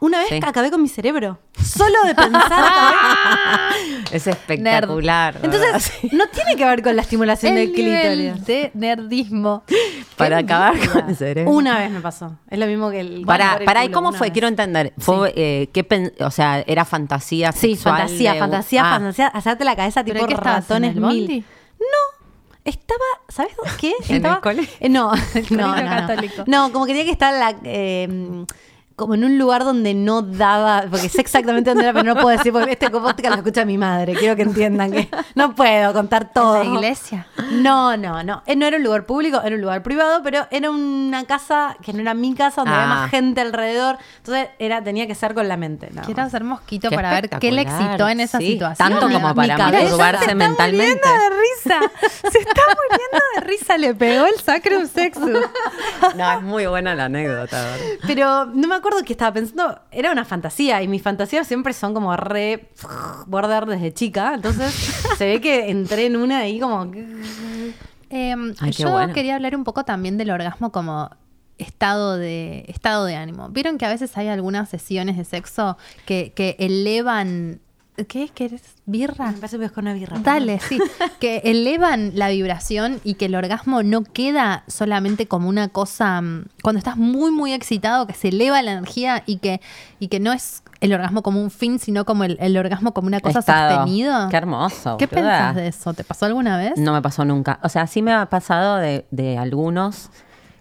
una 0.00 0.18
vez 0.18 0.28
Sí. 0.28 0.40
acabé 0.48 0.70
con 0.70 0.82
mi 0.82 0.88
cerebro. 0.88 1.38
Solo 1.62 2.02
de 2.04 2.14
pensar. 2.14 2.42
acabé. 2.50 4.04
Es 4.12 4.26
espectacular. 4.26 5.38
Entonces, 5.42 5.92
no 6.12 6.26
tiene 6.28 6.56
que 6.56 6.64
ver 6.64 6.82
con 6.82 6.94
la 6.96 7.02
estimulación 7.02 7.54
del 7.56 7.68
El 7.70 7.74
nivel 7.74 8.18
clítoris. 8.34 8.46
de 8.46 8.70
nerdismo. 8.74 9.64
Para 10.16 10.38
Qué 10.38 10.44
acabar 10.44 10.74
con 10.90 11.08
el 11.08 11.16
cerebro. 11.16 11.50
Una 11.50 11.78
vez 11.78 11.90
me 11.90 12.00
pasó. 12.00 12.38
Es 12.50 12.58
lo 12.58 12.66
mismo 12.66 12.90
que 12.90 13.00
el. 13.00 13.24
Para, 13.26 13.58
para, 13.64 13.84
¿y 13.84 13.88
culo, 13.88 13.96
cómo 13.98 14.12
fue? 14.12 14.26
vez. 14.28 14.32
Quiero 14.32 14.48
entender. 14.48 14.92
Fue, 14.98 15.32
eh, 15.36 15.68
¿qué 15.72 15.84
pen- 15.84 16.12
o 16.20 16.30
sea, 16.30 16.60
¿era 16.66 16.84
fantasía 16.84 17.52
Sí, 17.52 17.74
sexual 17.74 17.98
fantasía, 17.98 18.32
de- 18.34 18.38
fantasía, 18.40 18.82
Ah, 18.86 18.90
fantasía. 18.98 19.26
Hacerte 19.28 19.64
la 19.64 19.76
cabeza 19.76 20.04
tipo 20.04 20.14
¿Pero 20.14 20.26
qué 20.26 20.34
estabas, 20.34 20.56
en 20.58 20.62
ratones 20.62 20.90
el 20.96 21.00
mil. 21.00 21.20
bondi? 21.20 21.44
Estaba, 22.64 23.00
¿sabes 23.28 23.52
qué? 23.80 23.92
¿En 24.08 24.16
Estaba, 24.16 24.36
el 24.36 24.40
cole? 24.40 24.68
Eh, 24.80 24.88
no, 24.88 25.12
no, 25.50 25.74
no, 25.76 26.06
no. 26.06 26.44
No, 26.46 26.72
como 26.72 26.86
que 26.86 26.92
tenía 26.92 27.04
que 27.04 27.10
estar 27.12 27.32
la, 27.34 27.58
eh, 27.64 28.44
como 29.02 29.14
en 29.14 29.24
un 29.24 29.38
lugar 29.38 29.64
donde 29.64 29.94
no 29.94 30.22
daba, 30.22 30.84
porque 30.90 31.08
sé 31.08 31.20
exactamente 31.20 31.70
dónde 31.70 31.84
era, 31.84 31.92
pero 31.92 32.04
no 32.04 32.20
puedo 32.20 32.36
decir, 32.36 32.52
porque 32.52 32.72
este 32.72 32.90
podcast 32.90 33.28
lo 33.30 33.34
escucha 33.36 33.64
mi 33.64 33.76
madre. 33.78 34.14
Quiero 34.14 34.36
que 34.36 34.42
entiendan 34.42 34.92
que 34.92 35.08
no 35.34 35.54
puedo 35.54 35.92
contar 35.92 36.32
todo. 36.32 36.62
¿En 36.62 36.68
la 36.70 36.74
iglesia? 36.76 37.26
No, 37.52 37.96
no, 37.96 38.22
no. 38.22 38.42
Eh, 38.46 38.56
No 38.56 38.66
era 38.66 38.76
un 38.76 38.82
lugar 38.84 39.04
público, 39.06 39.40
era 39.44 39.54
un 39.56 39.60
lugar 39.62 39.82
privado, 39.82 40.20
pero 40.22 40.46
era 40.50 40.70
una 40.70 41.24
casa 41.24 41.76
que 41.82 41.92
no 41.92 42.00
era 42.00 42.14
mi 42.14 42.34
casa, 42.34 42.62
donde 42.62 42.74
había 42.74 42.86
Ah. 42.92 43.00
más 43.00 43.10
gente 43.10 43.40
alrededor. 43.40 43.98
Entonces 44.18 44.48
era, 44.58 44.82
tenía 44.82 45.06
que 45.06 45.14
ser 45.14 45.34
con 45.34 45.48
la 45.48 45.56
mente. 45.56 45.88
nada 45.92 46.06
Quiero 46.06 46.22
hacer 46.22 46.44
mosquito 46.44 46.88
Qué 46.90 46.96
para 46.96 47.10
ver 47.12 47.28
qué 47.28 47.52
le 47.52 47.62
excitó 47.62 48.08
en 48.08 48.20
esa 48.20 48.38
sí, 48.38 48.52
situación. 48.52 48.88
tanto 48.90 49.06
como 49.08 49.28
mi 49.28 49.34
para 49.34 49.56
masturbarse 49.58 50.18
se 50.24 50.30
está 50.30 50.34
mentalmente. 50.34 51.00
muriendo 51.08 51.08
de 51.08 51.40
risa. 51.40 51.80
Se 52.30 52.38
está 52.38 52.60
muriendo 52.66 53.24
de 53.34 53.40
risa. 53.42 53.78
Le 53.78 53.94
pegó 53.94 54.26
el 54.26 54.34
sacrum 54.40 54.86
sexus. 54.86 55.30
No, 56.16 56.32
es 56.32 56.42
muy 56.42 56.66
buena 56.66 56.94
la 56.94 57.04
anécdota, 57.06 57.62
¿verdad? 57.62 57.78
Pero 58.06 58.46
no 58.46 58.68
me 58.68 58.74
acuerdo 58.76 58.91
qué 59.04 59.12
estaba 59.12 59.32
pensando. 59.32 59.80
Era 59.90 60.12
una 60.12 60.24
fantasía 60.24 60.82
y 60.82 60.88
mis 60.88 61.02
fantasías 61.02 61.46
siempre 61.46 61.72
son 61.72 61.94
como 61.94 62.16
re 62.16 62.70
border 63.26 63.66
desde 63.66 63.92
chica. 63.92 64.34
Entonces 64.34 64.72
se 65.18 65.26
ve 65.26 65.40
que 65.40 65.70
entré 65.70 66.06
en 66.06 66.16
una 66.16 66.38
ahí 66.38 66.60
como. 66.60 66.82
Ay, 66.82 67.74
qué 68.10 68.70
yo 68.72 68.90
bueno. 68.90 69.14
quería 69.14 69.36
hablar 69.36 69.56
un 69.56 69.64
poco 69.64 69.84
también 69.84 70.18
del 70.18 70.30
orgasmo 70.30 70.70
como 70.70 71.10
estado 71.58 72.16
de 72.18 72.64
estado 72.68 73.04
de 73.04 73.16
ánimo. 73.16 73.48
Vieron 73.48 73.78
que 73.78 73.86
a 73.86 73.88
veces 73.88 74.16
hay 74.16 74.28
algunas 74.28 74.68
sesiones 74.68 75.16
de 75.16 75.24
sexo 75.24 75.76
que, 76.06 76.32
que 76.34 76.56
elevan 76.58 77.60
¿Qué? 78.08 78.30
¿Quieres 78.34 78.62
birra? 78.86 79.26
Me 79.26 79.34
parece 79.34 79.58
que 79.58 79.66
es 79.66 79.72
con 79.72 79.84
una 79.84 79.92
birra. 79.92 80.18
Dale, 80.20 80.58
sí. 80.60 80.78
Que 81.20 81.36
elevan 81.44 82.12
la 82.14 82.30
vibración 82.30 83.00
y 83.04 83.14
que 83.14 83.26
el 83.26 83.34
orgasmo 83.34 83.82
no 83.82 84.02
queda 84.02 84.64
solamente 84.66 85.28
como 85.28 85.48
una 85.48 85.68
cosa. 85.68 86.20
mm, 86.22 86.46
Cuando 86.62 86.78
estás 86.78 86.96
muy, 86.96 87.30
muy 87.30 87.52
excitado, 87.52 88.06
que 88.06 88.14
se 88.14 88.28
eleva 88.28 88.62
la 88.62 88.72
energía 88.72 89.22
y 89.26 89.36
que, 89.36 89.60
y 90.00 90.08
que 90.08 90.20
no 90.20 90.32
es 90.32 90.62
el 90.80 90.94
orgasmo 90.94 91.22
como 91.22 91.42
un 91.42 91.50
fin, 91.50 91.78
sino 91.78 92.06
como 92.06 92.24
el, 92.24 92.38
el 92.40 92.56
orgasmo 92.56 92.94
como 92.94 93.08
una 93.08 93.20
cosa 93.20 93.40
Estado. 93.40 93.76
sostenida. 93.76 94.28
Qué 94.30 94.36
hermoso. 94.38 94.96
¿Qué 94.96 95.06
boluda. 95.06 95.22
pensás 95.38 95.56
de 95.56 95.66
eso? 95.68 95.92
¿Te 95.94 96.02
pasó 96.02 96.24
alguna 96.24 96.56
vez? 96.56 96.72
No 96.78 96.92
me 96.94 97.02
pasó 97.02 97.26
nunca. 97.26 97.60
O 97.62 97.68
sea, 97.68 97.86
sí 97.86 98.00
me 98.00 98.12
ha 98.14 98.24
pasado 98.26 98.76
de, 98.78 99.04
de 99.10 99.36
algunos 99.36 100.08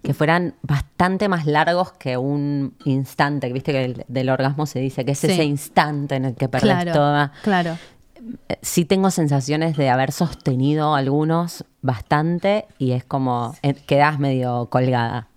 que 0.01 0.13
fueran 0.13 0.55
bastante 0.63 1.27
más 1.29 1.45
largos 1.45 1.91
que 1.93 2.17
un 2.17 2.75
instante. 2.85 3.47
que 3.47 3.53
Viste 3.53 3.71
que 3.71 3.85
el- 3.85 4.05
del 4.07 4.29
orgasmo 4.29 4.65
se 4.65 4.79
dice 4.79 5.05
que 5.05 5.11
es 5.11 5.19
Sí. 5.19 5.27
ese 5.27 5.43
instante 5.43 6.15
en 6.15 6.25
el 6.25 6.35
que 6.35 6.49
perdés 6.49 6.63
claro, 6.71 6.91
toda. 6.93 7.31
claro. 7.43 7.77
Eh, 8.49 8.57
Sí 8.61 8.85
tengo 8.85 9.09
sensaciones 9.11 9.75
de 9.77 9.89
haber 9.89 10.11
sostenido 10.11 10.93
algunos 10.95 11.65
bastante 11.81 12.65
y 12.77 12.91
es 12.91 13.03
como 13.03 13.55
eh, 13.63 13.73
quedás 13.73 14.19
medio 14.19 14.67
colgada 14.69 15.27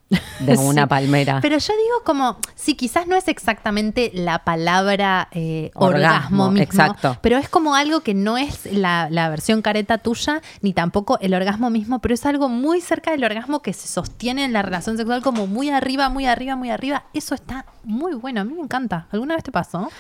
de 0.41 0.57
una 0.59 0.83
Sí. 0.83 0.89
palmera. 0.89 1.39
Pero 1.43 1.59
yo 1.59 1.73
digo 1.73 2.03
como, 2.05 2.37
sí, 2.55 2.75
quizás 2.75 3.07
no 3.07 3.17
es 3.17 3.29
exactamente 3.29 4.11
la 4.15 4.41
palabra 4.45 5.29
eh, 5.33 5.71
Orgasmo, 5.75 6.45
orgasmo, 6.47 6.51
mismo, 6.51 6.63
exacto. 6.63 7.19
pero 7.21 7.37
es 7.39 7.49
como 7.49 7.75
algo 7.75 8.01
que 8.01 8.15
no 8.15 8.37
es 8.39 8.67
la, 8.73 9.09
la 9.11 9.29
versión 9.29 9.63
careta 9.63 9.99
tuya, 9.99 10.41
ni 10.63 10.73
tampoco 10.73 11.19
el 11.21 11.35
orgasmo 11.35 11.71
mismo, 11.71 12.01
pero 12.01 12.15
es 12.15 12.25
algo 12.27 12.49
muy 12.49 12.81
cerca 12.81 13.11
del 13.11 13.25
orgasmo 13.25 13.61
que 13.63 13.73
se 13.73 13.89
sostiene 13.89 14.45
en 14.45 14.53
la 14.53 14.63
relación 14.63 14.97
sexual 14.97 15.23
como 15.23 15.47
muy 15.47 15.71
arriba, 15.71 16.09
muy 16.09 16.27
arriba, 16.27 16.57
muy 16.57 16.71
arriba. 16.71 17.05
Eso 17.15 17.35
está 17.35 17.65
muy 17.85 18.15
bueno, 18.15 18.41
a 18.41 18.45
mí 18.45 18.55
me 18.55 18.63
encanta. 18.63 19.07
¿Alguna 19.13 19.35
vez 19.35 19.45
te 19.45 19.53
pasó? 19.53 19.91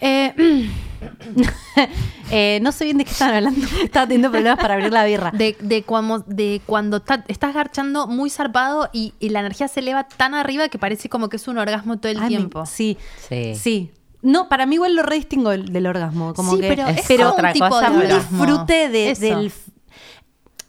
Eh, 0.00 0.68
eh, 2.30 2.58
no 2.62 2.72
sé 2.72 2.84
bien 2.84 2.98
de 2.98 3.04
qué 3.04 3.10
estaban 3.10 3.34
hablando. 3.36 3.66
Estaba 3.82 4.06
teniendo 4.06 4.30
problemas 4.30 4.58
para 4.58 4.74
abrir 4.74 4.92
la 4.92 5.04
birra. 5.04 5.30
De, 5.30 5.56
de 5.60 5.82
cuando, 5.82 6.20
de 6.26 6.60
cuando 6.66 7.00
ta- 7.00 7.24
estás 7.28 7.54
garchando 7.54 8.06
muy 8.06 8.30
zarpado 8.30 8.88
y, 8.92 9.14
y 9.20 9.28
la 9.30 9.40
energía 9.40 9.68
se 9.68 9.80
eleva 9.80 10.04
tan 10.08 10.34
arriba 10.34 10.68
que 10.68 10.78
parece 10.78 11.08
como 11.08 11.28
que 11.28 11.36
es 11.36 11.48
un 11.48 11.58
orgasmo 11.58 11.98
todo 11.98 12.10
el 12.12 12.18
Ay, 12.18 12.22
me- 12.24 12.28
tiempo. 12.28 12.66
sí, 12.66 12.96
Sí. 13.28 13.54
sí. 13.54 13.90
No, 14.22 14.48
para 14.48 14.64
mí 14.64 14.76
igual 14.76 14.94
lo 14.96 15.02
re 15.02 15.16
distingo 15.16 15.50
del, 15.50 15.70
del 15.70 15.86
orgasmo. 15.86 16.32
Como 16.32 16.54
Sí, 16.54 16.60
que, 16.62 16.68
pero 16.68 16.88
es 16.88 17.04
pero 17.06 17.32
otra 17.32 17.48
un 17.48 17.52
tipo 17.52 17.68
cosa, 17.68 17.90
un 17.90 18.00
disfrute 18.08 18.88
de- 18.88 19.14
del... 19.14 19.52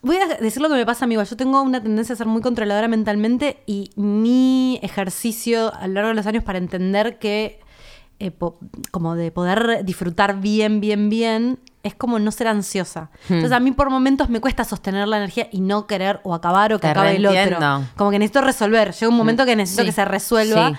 Voy 0.02 0.18
a 0.18 0.28
decir 0.36 0.62
lo 0.62 0.68
que 0.70 0.76
me 0.76 0.86
pasa, 0.86 1.06
amigo. 1.06 1.24
Yo 1.24 1.36
tengo 1.36 1.62
una 1.64 1.82
tendencia 1.82 2.14
a 2.14 2.16
ser 2.18 2.28
muy 2.28 2.42
controladora 2.42 2.88
mentalmente 2.88 3.64
y 3.66 3.90
mi 3.96 4.78
ejercicio 4.84 5.74
a 5.74 5.88
lo 5.88 5.94
largo 5.96 6.10
de 6.10 6.16
los 6.16 6.28
años 6.28 6.44
para 6.44 6.60
entender 6.60 7.18
que 7.18 7.60
eh, 8.20 8.32
po- 8.32 8.58
como 8.92 9.16
de 9.16 9.32
poder 9.32 9.84
disfrutar 9.84 10.40
bien, 10.40 10.80
bien, 10.82 11.10
bien, 11.10 11.60
es 11.84 11.94
como 11.96 12.18
no 12.18 12.32
ser 12.32 12.48
ansiosa. 12.48 13.12
Entonces 13.30 13.52
a 13.52 13.60
mí 13.60 13.72
por 13.72 13.90
momentos 13.90 14.30
me 14.30 14.40
cuesta 14.42 14.64
sostener 14.64 15.08
la 15.08 15.18
energía 15.18 15.48
y 15.52 15.62
no 15.62 15.86
querer 15.86 16.20
o 16.24 16.34
acabar 16.34 16.74
o 16.74 16.78
que 16.78 16.84
Te 16.84 16.88
acabe 16.90 17.16
el 17.18 17.26
otro. 17.26 17.84
Como 17.96 18.10
que 18.12 18.18
necesito 18.20 18.42
resolver. 18.42 18.92
Llega 18.94 19.10
un 19.10 19.18
momento 19.18 19.46
que 19.46 19.56
necesito 19.56 19.84
Sí. 19.84 19.88
que 19.90 19.92
se 19.92 20.06
resuelva. 20.06 20.70
Sí. 20.72 20.76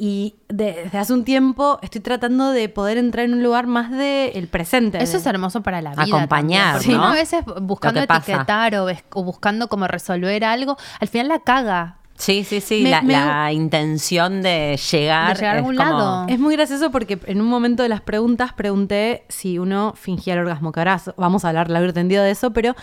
Y 0.00 0.36
de- 0.48 0.82
desde 0.84 0.98
hace 0.98 1.12
un 1.12 1.24
tiempo 1.24 1.78
estoy 1.82 2.00
tratando 2.00 2.50
de 2.52 2.68
poder 2.68 2.98
entrar 2.98 3.24
en 3.26 3.34
un 3.34 3.42
lugar 3.42 3.66
más 3.66 3.90
del 3.90 4.30
el 4.34 4.48
presente. 4.48 5.02
Eso 5.02 5.16
es 5.16 5.26
hermoso 5.26 5.62
para 5.62 5.82
la 5.82 5.90
vida. 5.90 6.02
Acompañar, 6.04 6.76
porque 6.78 6.92
¿no? 6.92 7.04
a 7.04 7.12
veces 7.12 7.42
buscando 7.62 8.00
etiquetar 8.00 8.74
o, 8.76 8.86
o 9.14 9.24
buscando 9.24 9.68
como 9.68 9.86
resolver 9.88 10.44
algo, 10.44 10.76
al 11.00 11.08
final 11.08 11.28
la 11.28 11.40
caga. 11.40 11.98
Sí, 12.18 12.42
sí, 12.44 12.60
sí. 12.60 12.82
Me- 12.82 12.90
la, 12.90 13.02
me- 13.02 13.12
la 13.12 13.52
intención 13.52 14.42
de 14.42 14.76
llegar, 14.90 15.28
De 15.28 15.40
llegar 15.40 15.54
a 15.56 15.58
es 15.60 15.64
algún 15.64 15.76
como- 15.76 15.90
lado. 15.90 16.26
Es 16.28 16.38
muy 16.40 16.56
gracioso 16.56 16.90
porque 16.90 17.18
en 17.26 17.40
un 17.40 17.46
momento 17.46 17.82
de 17.84 17.88
las 17.88 18.00
preguntas 18.00 18.52
pregunté 18.52 19.24
si 19.28 19.58
uno 19.58 19.94
fingía 19.96 20.34
el 20.34 20.40
orgasmo, 20.40 20.72
que 20.72 20.80
ahora 20.80 21.00
vamos 21.16 21.44
a 21.44 21.48
hablar 21.50 21.70
largo 21.70 21.92
tendido 21.92 22.24
de 22.24 22.32
eso, 22.32 22.52
pero 22.52 22.74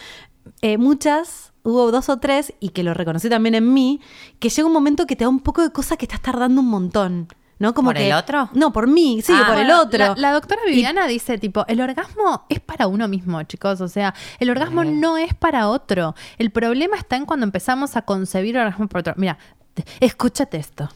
eh, 0.61 0.77
muchas, 0.77 1.51
hubo 1.63 1.91
dos 1.91 2.07
o 2.09 2.17
tres, 2.17 2.53
y 2.59 2.69
que 2.69 2.83
lo 2.83 2.93
reconocí 2.93 3.29
también 3.29 3.55
en 3.55 3.73
mí, 3.73 3.99
que 4.39 4.49
llega 4.49 4.65
un 4.67 4.73
momento 4.73 5.05
que 5.05 5.15
te 5.15 5.25
da 5.25 5.29
un 5.29 5.41
poco 5.41 5.61
de 5.63 5.71
cosa 5.71 5.97
que 5.97 6.05
estás 6.05 6.21
tardando 6.21 6.61
un 6.61 6.69
montón. 6.69 7.27
¿No? 7.57 7.73
Como 7.73 7.89
¿Por 7.89 7.95
que- 7.97 8.07
el 8.07 8.13
otro? 8.13 8.49
No, 8.53 8.73
por 8.73 8.87
mí, 8.87 9.21
sí, 9.23 9.31
Ah. 9.33 9.45
por 9.47 9.57
el 9.57 9.71
otro. 9.71 9.97
La, 9.97 10.15
la 10.17 10.31
doctora 10.33 10.61
Viviana 10.65 11.07
dice, 11.07 11.37
tipo, 11.37 11.63
el 11.67 11.79
orgasmo 11.79 12.45
es 12.49 12.59
para 12.59 12.87
uno 12.87 13.07
mismo, 13.07 13.41
chicos. 13.43 13.79
O 13.79 13.87
sea, 13.87 14.13
el 14.39 14.49
orgasmo 14.49 14.83
no 14.83 15.17
es 15.17 15.33
para 15.33 15.69
otro. 15.69 16.15
El 16.37 16.51
problema 16.51 16.97
está 16.97 17.15
en 17.15 17.25
cuando 17.25 17.45
empezamos 17.45 17.95
a 17.95 18.01
concebir 18.01 18.57
orgasmo 18.57 18.87
por 18.87 18.99
otro. 18.99 19.13
Mira, 19.15 19.37
te- 19.73 19.85
escúchate 20.01 20.57
esto. 20.57 20.89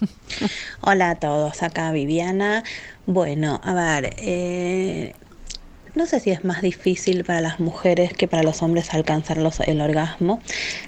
Hola 0.80 1.10
a 1.10 1.14
todos, 1.16 1.62
acá 1.62 1.90
Viviana. 1.92 2.62
Bueno, 3.06 3.60
a 3.64 3.74
ver, 3.74 4.14
eh, 4.18 5.14
no 5.94 6.06
sé 6.06 6.20
si 6.20 6.30
es 6.30 6.44
más 6.44 6.62
difícil 6.62 7.24
para 7.24 7.40
las 7.40 7.60
mujeres 7.60 8.12
que 8.12 8.28
para 8.28 8.42
los 8.42 8.62
hombres 8.62 8.92
alcanzar 8.94 9.38
el 9.38 9.80
orgasmo. 9.80 10.40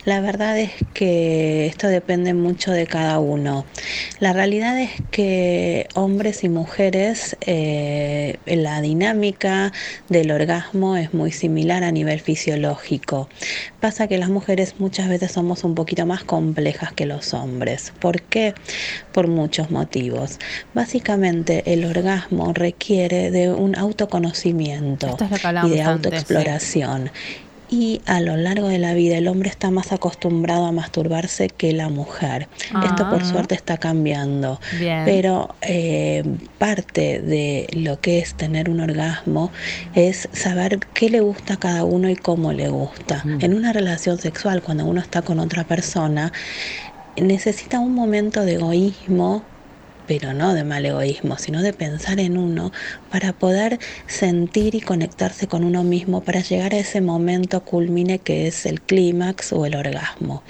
La 0.05 0.21
verdad 0.21 0.59
es 0.59 0.71
que 0.95 1.67
esto 1.67 1.89
depende 1.89 2.35
mucho 2.35 2.73
de 2.73 2.87
cada 2.87 3.19
uno. 3.19 3.65
La 4.21 4.33
realidad 4.33 4.79
es 4.81 4.91
que 5.11 5.89
hombres 5.95 6.45
y 6.45 6.49
mujeres, 6.49 7.37
eh, 7.47 8.39
la 8.47 8.81
dinámica 8.81 9.73
del 10.09 10.31
orgasmo 10.31 10.97
es 10.97 11.13
muy 11.15 11.33
similar 11.33 11.85
a 11.85 11.93
nivel 11.93 12.21
fisiológico. 12.21 13.29
Pasa 13.81 14.07
que 14.07 14.19
las 14.19 14.29
mujeres 14.29 14.77
muchas 14.79 15.09
veces 15.09 15.33
somos 15.33 15.65
un 15.65 15.75
poquito 15.75 16.07
más 16.07 16.25
complejas 16.25 16.93
que 16.93 17.07
los 17.07 17.35
hombres. 17.35 17.93
¿Por 17.99 18.23
qué? 18.23 18.55
Por 19.13 19.29
muchos 19.29 19.71
motivos. 19.71 20.39
Básicamente 20.75 21.73
el 21.73 21.85
orgasmo 21.85 22.53
requiere 22.53 23.31
de 23.31 23.51
un 23.51 23.77
autoconocimiento 23.77 25.17
es 25.21 25.45
y 25.45 25.71
de 25.71 25.83
antes, 25.83 25.87
autoexploración. 25.87 27.11
Y 27.71 28.03
a 28.05 28.21
lo 28.21 28.37
largo 28.37 28.69
de 28.69 28.79
la 28.79 28.93
vida 28.93 29.17
el 29.17 29.27
hombre 29.29 29.49
está 29.49 29.71
más 29.71 29.93
acostumbrado 29.93 30.67
a 30.67 30.73
masturbarse 30.73 31.49
que 31.49 31.73
la 31.73 31.89
mujer. 31.89 32.49
Esto 32.85 33.09
por 33.09 33.23
Ah. 33.23 33.25
suerte 33.25 33.55
está 33.55 33.79
cambiando. 33.79 34.61
Bien. 34.79 35.07
Pero 35.07 35.55
eh, 35.63 36.23
parte 36.59 37.21
de 37.23 37.67
lo 37.73 37.99
que 37.99 38.19
es 38.19 38.35
tener 38.35 38.69
un 38.69 38.81
orgasmo 38.81 39.53
es 39.95 40.29
saber 40.33 40.81
qué 40.93 41.09
le 41.09 41.21
gusta 41.21 41.55
a 41.55 41.57
cada 41.57 41.85
uno 41.85 42.11
y 42.11 42.17
cómo 42.17 42.53
le 42.53 42.69
gusta. 42.69 43.23
En 43.41 43.55
una 43.55 43.73
relación 43.73 44.19
sexual, 44.19 44.61
cuando 44.61 44.85
uno 44.85 45.01
está 45.01 45.23
con 45.23 45.41
otra 45.41 45.65
persona, 45.65 46.31
necesita 47.17 47.81
un 47.81 47.95
momento 47.95 48.45
de 48.45 48.55
egoísmo 48.55 49.43
pero 50.07 50.35
no 50.35 50.55
de 50.55 50.65
mal 50.65 50.85
egoísmo, 50.85 51.39
sino 51.39 51.63
de 51.63 51.73
pensar 51.73 52.21
en 52.21 52.37
uno 52.37 52.73
para 53.11 53.33
poder 53.33 53.79
sentir 54.07 54.75
y 54.75 54.81
conectarse 54.81 55.47
con 55.47 55.65
uno 55.65 55.85
mismo 55.85 56.23
para 56.23 56.41
llegar 56.41 56.75
a 56.75 56.79
ese 56.79 57.01
momento 57.01 57.65
culmine 57.65 58.19
que 58.19 58.47
es 58.47 58.67
el 58.67 58.81
clímax 58.81 59.53
o 59.53 59.65
el 59.67 59.77
orgasmo. 59.77 60.43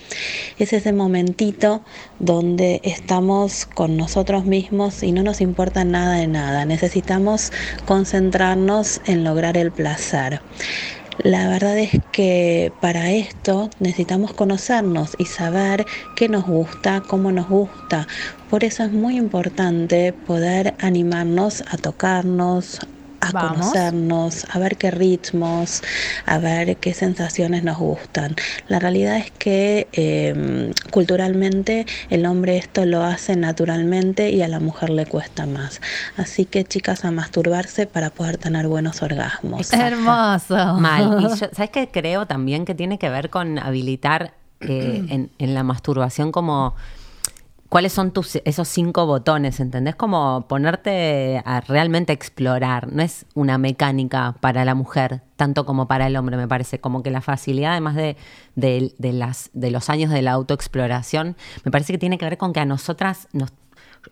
Es 0.59 0.73
ese 0.73 0.93
momentito 0.93 1.83
donde 2.19 2.81
estamos 2.83 3.67
con 3.67 3.97
nosotros 3.97 4.45
mismos 4.45 5.03
y 5.03 5.13
no 5.13 5.23
nos 5.23 5.41
importa 5.41 5.85
nada 5.85 6.17
de 6.17 6.27
nada. 6.27 6.65
Necesitamos 6.65 7.53
concentrarnos 7.87 9.01
en 9.07 9.25
lograr 9.25 9.57
el 9.57 9.71
placer. 9.71 10.41
La 11.19 11.49
verdad 11.49 11.79
es 11.79 12.01
que 12.11 12.75
para 12.81 13.13
esto 13.13 13.71
necesitamos 13.79 14.33
conocernos 14.35 15.15
y 15.19 15.27
saber 15.27 15.85
qué 16.15 16.29
nos 16.29 16.45
gusta, 16.47 17.03
cómo 17.07 17.33
nos 17.33 17.49
gusta. 17.49 18.07
Por 18.47 18.65
eso 18.65 18.85
es 18.85 18.93
muy 18.93 19.17
importante 19.19 20.13
poder 20.15 20.75
animarnos 20.79 21.63
a 21.69 21.77
tocarnos, 21.77 22.79
a 23.23 23.33
conocernos, 23.33 24.47
a 24.51 24.59
ver 24.59 24.77
qué 24.77 24.91
ritmos, 24.91 25.83
a 26.27 26.39
ver 26.39 26.77
qué 26.77 26.93
sensaciones 26.93 27.63
nos 27.63 27.79
gustan. 27.79 28.35
La 28.69 28.81
realidad 28.81 29.17
es 29.17 29.31
que 29.31 29.87
em, 29.93 30.73
culturalmente 30.91 31.87
el 32.11 32.27
hombre 32.27 32.57
esto 32.57 32.85
lo 32.85 33.03
hace 33.03 33.37
naturalmente 33.37 34.31
y 34.31 34.43
a 34.43 34.49
la 34.49 34.59
mujer 34.59 34.91
le 34.91 35.07
cuesta 35.07 35.47
más. 35.47 35.81
Así 36.17 36.45
que 36.45 36.65
chicas 36.65 37.05
a 37.05 37.11
masturbarse 37.11 37.87
para 37.87 38.11
poder 38.11 38.39
tener 38.39 38.67
buenos 38.67 39.03
orgasmos. 39.03 39.73
Hermoso. 39.73 40.75
Mal. 40.75 41.23
Y 41.23 41.37
¿sabes 41.55 41.71
qué 41.71 41.89
creo 41.89 42.27
también 42.27 42.65
que 42.65 42.75
tiene 42.75 42.99
que 42.99 43.09
ver 43.09 43.31
con 43.31 43.59
habilitar 43.59 44.35
eh, 44.61 45.05
en, 45.09 45.31
en 45.39 45.55
la 45.55 45.63
masturbación 45.63 46.33
como 46.33 46.75
cuáles 47.73 47.95
son 47.95 48.11
tus, 48.11 48.37
esos 48.45 48.69
cinco 48.69 49.07
botones, 49.07 49.59
¿entendés? 49.59 49.95
Como 49.95 50.47
ponerte 50.47 51.41
a 51.47 51.63
realmente 51.63 52.13
explorar. 52.13 52.93
No 52.93 53.03
es 53.03 53.25
una 53.33 53.57
mecánica 53.57 54.37
para 54.41 54.67
la 54.67 54.75
mujer, 54.75 55.23
tanto 55.37 55.65
como 55.65 55.89
para 55.89 56.07
el 56.07 56.17
hombre, 56.19 56.37
me 56.37 56.47
parece. 56.47 56.81
Como 56.81 57.03
que 57.03 57.11
la 57.11 57.23
facilidad, 57.23 57.71
además 57.71 57.95
de, 57.95 58.19
de, 58.57 59.13
las, 59.15 59.49
de 59.55 59.71
los 59.71 59.89
años 59.89 60.11
de 60.11 60.21
la 60.21 60.33
autoexploración, 60.33 61.35
me 61.65 61.71
parece 61.71 61.95
que 61.95 61.99
tiene 61.99 62.19
que 62.19 62.27
ver 62.27 62.37
con 62.37 62.53
que 62.53 62.61
a 62.61 62.67
nosotras 62.67 63.27
nos 63.33 63.55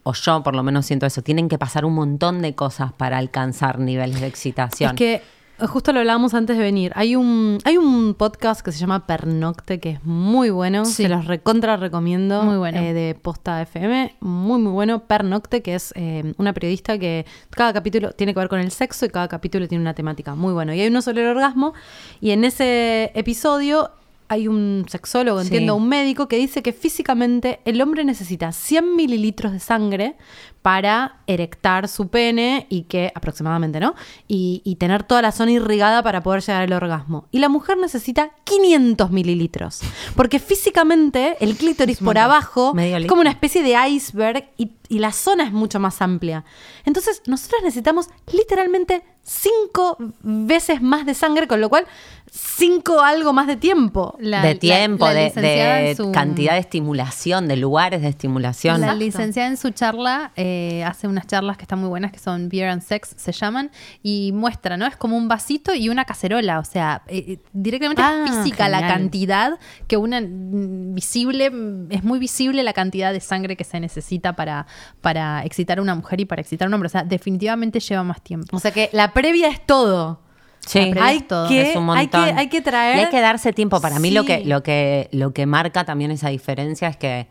o 0.05 0.15
yo 0.15 0.43
por 0.43 0.55
lo 0.55 0.63
menos 0.63 0.87
siento 0.87 1.05
eso, 1.05 1.21
tienen 1.21 1.51
que 1.51 1.59
pasar 1.59 1.85
un 1.85 1.95
montón 1.95 2.41
de 2.41 2.55
cosas 2.55 2.95
para 2.95 3.19
alcanzar 3.19 3.79
niveles 3.79 4.23
de 4.23 4.27
excitación. 4.27 4.93
Es 4.93 4.97
que 4.97 5.23
Justo 5.69 5.93
lo 5.93 6.01
hablábamos 6.01 6.35
antes 6.35 6.57
de 6.57 6.63
venir. 6.63 6.93
Hay 6.95 7.17
un, 7.17 7.59
hay 7.65 7.77
un 7.77 8.15
podcast 8.15 8.63
que 8.63 8.73
se 8.73 8.79
llama 8.79 9.07
Pernocte, 9.07 9.79
que 9.79 9.91
es 9.91 10.05
muy 10.05 10.51
bueno. 10.51 10.85
Se 10.85 11.09
los 11.09 11.27
recontra 11.27 11.77
recomiendo. 11.77 12.43
Muy 12.43 12.57
bueno. 12.57 12.79
Eh, 12.79 12.93
de 12.93 13.15
Posta 13.15 13.61
FM. 13.63 14.17
Muy, 14.21 14.59
muy 14.59 14.73
bueno. 14.73 15.05
Pernocte, 15.07 15.63
que 15.63 15.75
es 15.75 15.93
eh, 15.97 16.35
una 16.39 16.53
periodista 16.53 16.99
que 16.99 17.27
cada 17.51 17.73
capítulo 17.73 18.13
tiene 18.13 18.33
que 18.33 18.41
ver 18.41 18.49
con 18.49 18.61
el 18.61 18.71
sexo 18.71 19.07
y 19.07 19.11
cada 19.11 19.29
capítulo 19.29 19.69
tiene 19.69 19.83
una 19.83 19.95
temática 19.95 20.35
muy 20.35 20.53
bueno. 20.53 20.73
Y 20.73 20.81
hay 20.81 20.89
uno 20.89 21.03
sobre 21.03 21.23
el 21.23 21.29
orgasmo. 21.29 21.75
Y 22.21 22.31
en 22.31 22.45
ese 22.45 23.13
episodio 23.15 23.91
hay 24.31 24.47
un 24.47 24.87
sexólogo, 24.89 25.41
entiendo, 25.41 25.75
un 25.75 25.89
médico 25.89 26.29
que 26.29 26.37
dice 26.37 26.63
que 26.63 26.73
físicamente 26.73 27.59
el 27.65 27.83
hombre 27.83 28.05
necesita 28.05 28.53
100 28.53 28.95
mililitros 28.95 29.51
de 29.51 29.59
sangre 29.59 30.15
para 30.63 31.17
erectar 31.27 31.89
su 31.89 32.09
pene 32.09 32.67
y 32.69 32.83
que, 32.83 33.13
aproximadamente, 33.15 33.81
¿no? 33.81 33.95
Y, 34.29 34.77
tener 34.79 35.03
toda 35.03 35.21
la 35.21 35.33
zona 35.33 35.53
irrigada 35.53 36.03
para 36.03 36.23
poder 36.23 36.41
llegar 36.41 36.63
al 36.63 36.73
orgasmo. 36.73 37.27
Y 37.31 37.39
la 37.39 37.51
mujer 37.51 37.77
necesita 37.77 38.31
500 38.51 39.11
mililitros. 39.11 39.81
Porque 40.17 40.41
físicamente 40.41 41.37
el 41.41 41.57
clítoris 41.57 41.99
por 41.99 42.19
abajo 42.19 42.75
es 42.77 43.07
como 43.07 43.21
una 43.21 43.31
especie 43.31 43.63
de 43.63 43.77
iceberg 43.89 44.51
y, 44.57 44.73
y 44.89 44.99
la 44.99 45.13
zona 45.13 45.45
es 45.45 45.53
mucho 45.53 45.79
más 45.79 46.03
amplia. 46.03 46.45
Entonces, 46.85 47.23
nosotros 47.27 47.63
necesitamos 47.63 48.09
literalmente 48.33 49.03
cinco 49.23 49.97
veces 50.23 50.83
más 50.83 51.07
de 51.07 51.15
sangre, 51.15 51.47
con 51.47 51.61
lo 51.61 51.69
cual 51.69 51.87
cinco 52.33 53.01
algo 53.01 53.33
más 53.33 53.47
de 53.47 53.57
tiempo. 53.57 54.17
de 54.19 54.55
tiempo, 54.55 55.09
de, 55.09 55.97
cantidad 56.13 56.55
de 56.55 56.59
estimulación, 56.59 57.49
de 57.49 57.57
lugares 57.57 58.03
de 58.03 58.09
estimulación. 58.09 58.81
La 58.81 58.95
licenciada 58.95 59.49
en 59.49 59.57
su 59.57 59.71
charla 59.71 60.33
eh, 60.37 60.85
hace 60.85 61.09
unas 61.09 61.27
charlas 61.27 61.57
que 61.57 61.63
están 61.63 61.81
muy 61.81 61.89
buenas, 61.89 62.13
que 62.13 62.19
son 62.19 62.49
Beer 62.49 62.69
and 62.69 62.83
Sex, 62.83 63.15
se 63.17 63.33
llaman, 63.33 63.71
y 64.03 64.33
muestra, 64.33 64.77
¿no? 64.77 64.87
Es 64.87 64.97
como 64.97 65.17
un 65.17 65.29
vasito 65.29 65.75
y 65.75 65.89
una 65.89 66.05
cacerola, 66.05 66.59
o 66.59 66.65
sea, 66.65 67.03
eh, 67.07 67.25
eh, 67.27 67.39
directamente 67.53 68.03
es 68.03 68.40
la 68.69 68.81
cantidad 68.81 69.59
que 69.87 69.97
una 69.97 70.21
mm, 70.21 70.95
visible, 70.95 71.51
mm, 71.51 71.89
es 71.91 72.05
muy 72.05 72.19
visible 72.19 72.63
la 72.63 72.73
cantidad 72.73 73.13
de 73.13 73.21
sangre 73.21 73.57
que 73.57 73.65
se 73.65 73.81
necesita 73.81 74.35
para, 74.35 74.67
para 75.01 75.45
excitar 75.45 75.79
a 75.79 75.83
una 75.83 75.95
mujer 75.95 76.21
y 76.21 76.25
para 76.25 76.43
excitar 76.43 76.67
a 76.67 76.69
un 76.69 76.75
hombre. 76.75 76.89
O 76.89 76.91
sea, 76.91 77.05
definitivamente 77.05 77.81
lleva 77.81 78.03
más 78.03 78.23
tiempo. 78.23 78.57
O 78.57 78.61
sea 78.61 78.71
que 78.71 78.91
la 78.93 79.13
previa 79.13 79.49
es 79.49 79.65
todo. 79.65 80.21
Sí, 80.67 80.79
hay 80.79 80.93
que, 80.93 81.01
hay 81.01 82.09
que, 82.09 82.19
hay 82.19 82.49
que 82.49 82.61
traer. 82.61 82.99
Y 82.99 83.01
hay 83.01 83.11
que 83.11 83.21
darse 83.21 83.53
tiempo. 83.53 83.81
Para 83.81 83.99
mí 83.99 84.11
lo 84.11 84.25
que, 84.25 84.45
lo 84.45 84.63
que, 84.63 85.09
lo 85.13 85.33
que 85.33 85.47
marca 85.47 85.85
también 85.85 86.11
esa 86.11 86.29
diferencia 86.29 86.89
es 86.89 86.97
que 86.97 87.29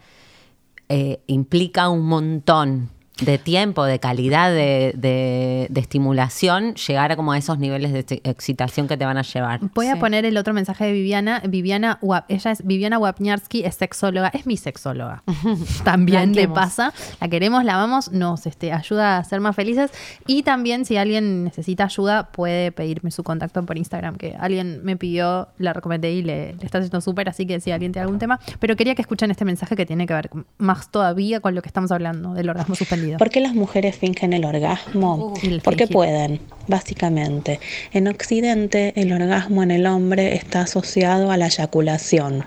eh, 0.89 1.21
implica 1.27 1.89
un 1.89 2.05
montón 2.07 2.89
de 3.21 3.37
tiempo, 3.37 3.83
de 3.85 3.99
calidad, 3.99 4.51
de, 4.51 4.93
de, 4.95 5.79
estimulación, 5.79 6.75
llegar 6.75 7.11
a 7.11 7.15
como 7.15 7.31
a 7.31 7.37
esos 7.37 7.57
niveles 7.59 7.93
de 7.93 8.21
excitación 8.23 8.87
que 8.87 8.97
te 8.97 9.05
van 9.05 9.17
a 9.17 9.21
llevar. 9.21 9.59
Voy 9.73 9.87
a 9.87 9.97
poner 9.97 10.25
el 10.25 10.37
otro 10.37 10.53
mensaje 10.53 10.85
de 10.85 10.93
Viviana. 10.93 11.41
Viviana, 11.47 11.99
ella 12.27 12.51
es 12.51 12.65
Viviana 12.65 12.99
Wapniarski, 12.99 13.63
es 13.63 13.75
sexóloga, 13.75 14.29
es 14.29 14.45
mi 14.45 14.57
sexóloga. 14.57 15.23
también 15.83 16.33
le 16.33 16.47
pasa. 16.47 16.93
La 17.19 17.27
queremos, 17.27 17.63
la 17.63 17.75
amamos, 17.75 18.11
nos 18.11 18.45
este, 18.45 18.71
ayuda 18.71 19.17
a 19.17 19.23
ser 19.23 19.39
más 19.39 19.55
felices. 19.55 19.91
Y 20.27 20.43
también, 20.43 20.85
si 20.85 20.97
alguien 20.97 21.43
necesita 21.43 21.85
ayuda, 21.85 22.31
puede 22.31 22.71
pedirme 22.71 23.11
su 23.11 23.23
contacto 23.23 23.65
por 23.65 23.77
Instagram, 23.77 24.15
que 24.17 24.35
alguien 24.39 24.81
me 24.83 24.97
pidió, 24.97 25.49
la 25.57 25.73
recomendé 25.73 26.11
y 26.11 26.21
le, 26.21 26.53
le 26.53 26.65
está 26.65 26.77
haciendo 26.77 27.01
súper. 27.01 27.29
Así 27.29 27.45
que 27.45 27.59
si 27.59 27.71
alguien 27.71 27.91
tiene 27.91 28.03
algún 28.03 28.19
tema. 28.19 28.39
Pero 28.59 28.75
quería 28.75 28.95
que 28.95 29.01
escuchen 29.01 29.31
este 29.31 29.45
mensaje 29.45 29.75
que 29.75 29.85
tiene 29.85 30.05
que 30.05 30.13
ver 30.13 30.29
más 30.57 30.91
todavía 30.91 31.39
con 31.39 31.55
lo 31.55 31.61
que 31.61 31.67
estamos 31.67 31.91
hablando 31.91 32.33
del 32.33 32.49
orgasmo 32.49 32.75
suspendido. 32.75 33.08
¿Por 33.17 33.29
qué 33.29 33.39
las 33.39 33.55
mujeres 33.55 33.95
fingen 33.95 34.33
el 34.33 34.45
orgasmo? 34.45 35.33
Porque 35.63 35.87
pueden, 35.87 36.39
básicamente. 36.67 37.59
En 37.93 38.07
Occidente, 38.07 38.93
el 38.95 39.11
orgasmo 39.11 39.63
en 39.63 39.71
el 39.71 39.85
hombre 39.87 40.35
está 40.35 40.61
asociado 40.61 41.31
a 41.31 41.37
la 41.37 41.47
eyaculación. 41.47 42.45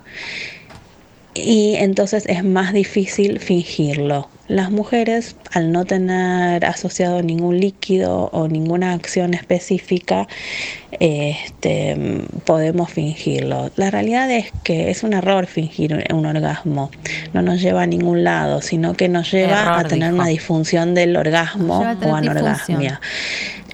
Y 1.34 1.76
entonces 1.76 2.24
es 2.26 2.44
más 2.44 2.72
difícil 2.72 3.40
fingirlo. 3.40 4.28
Las 4.48 4.70
mujeres, 4.70 5.36
al 5.52 5.72
no 5.72 5.86
tener 5.86 6.64
asociado 6.66 7.22
ningún 7.22 7.58
líquido 7.58 8.28
o 8.32 8.48
ninguna 8.48 8.92
acción 8.92 9.32
específica, 9.32 10.28
este, 11.00 11.96
podemos 12.44 12.90
fingirlo. 12.90 13.70
La 13.76 13.90
realidad 13.90 14.30
es 14.30 14.52
que 14.62 14.90
es 14.90 15.04
un 15.04 15.14
error 15.14 15.46
fingir 15.46 16.04
un 16.12 16.26
orgasmo. 16.26 16.90
No 17.32 17.40
nos 17.40 17.62
lleva 17.62 17.82
a 17.82 17.86
ningún 17.86 18.24
lado, 18.24 18.60
sino 18.60 18.92
que 18.92 19.08
nos 19.08 19.30
lleva 19.30 19.78
a 19.78 19.84
tener 19.84 20.12
una 20.12 20.26
disfunción 20.26 20.94
del 20.94 21.16
orgasmo 21.16 21.80
o 21.80 22.14
anorgasmia. 22.14 23.00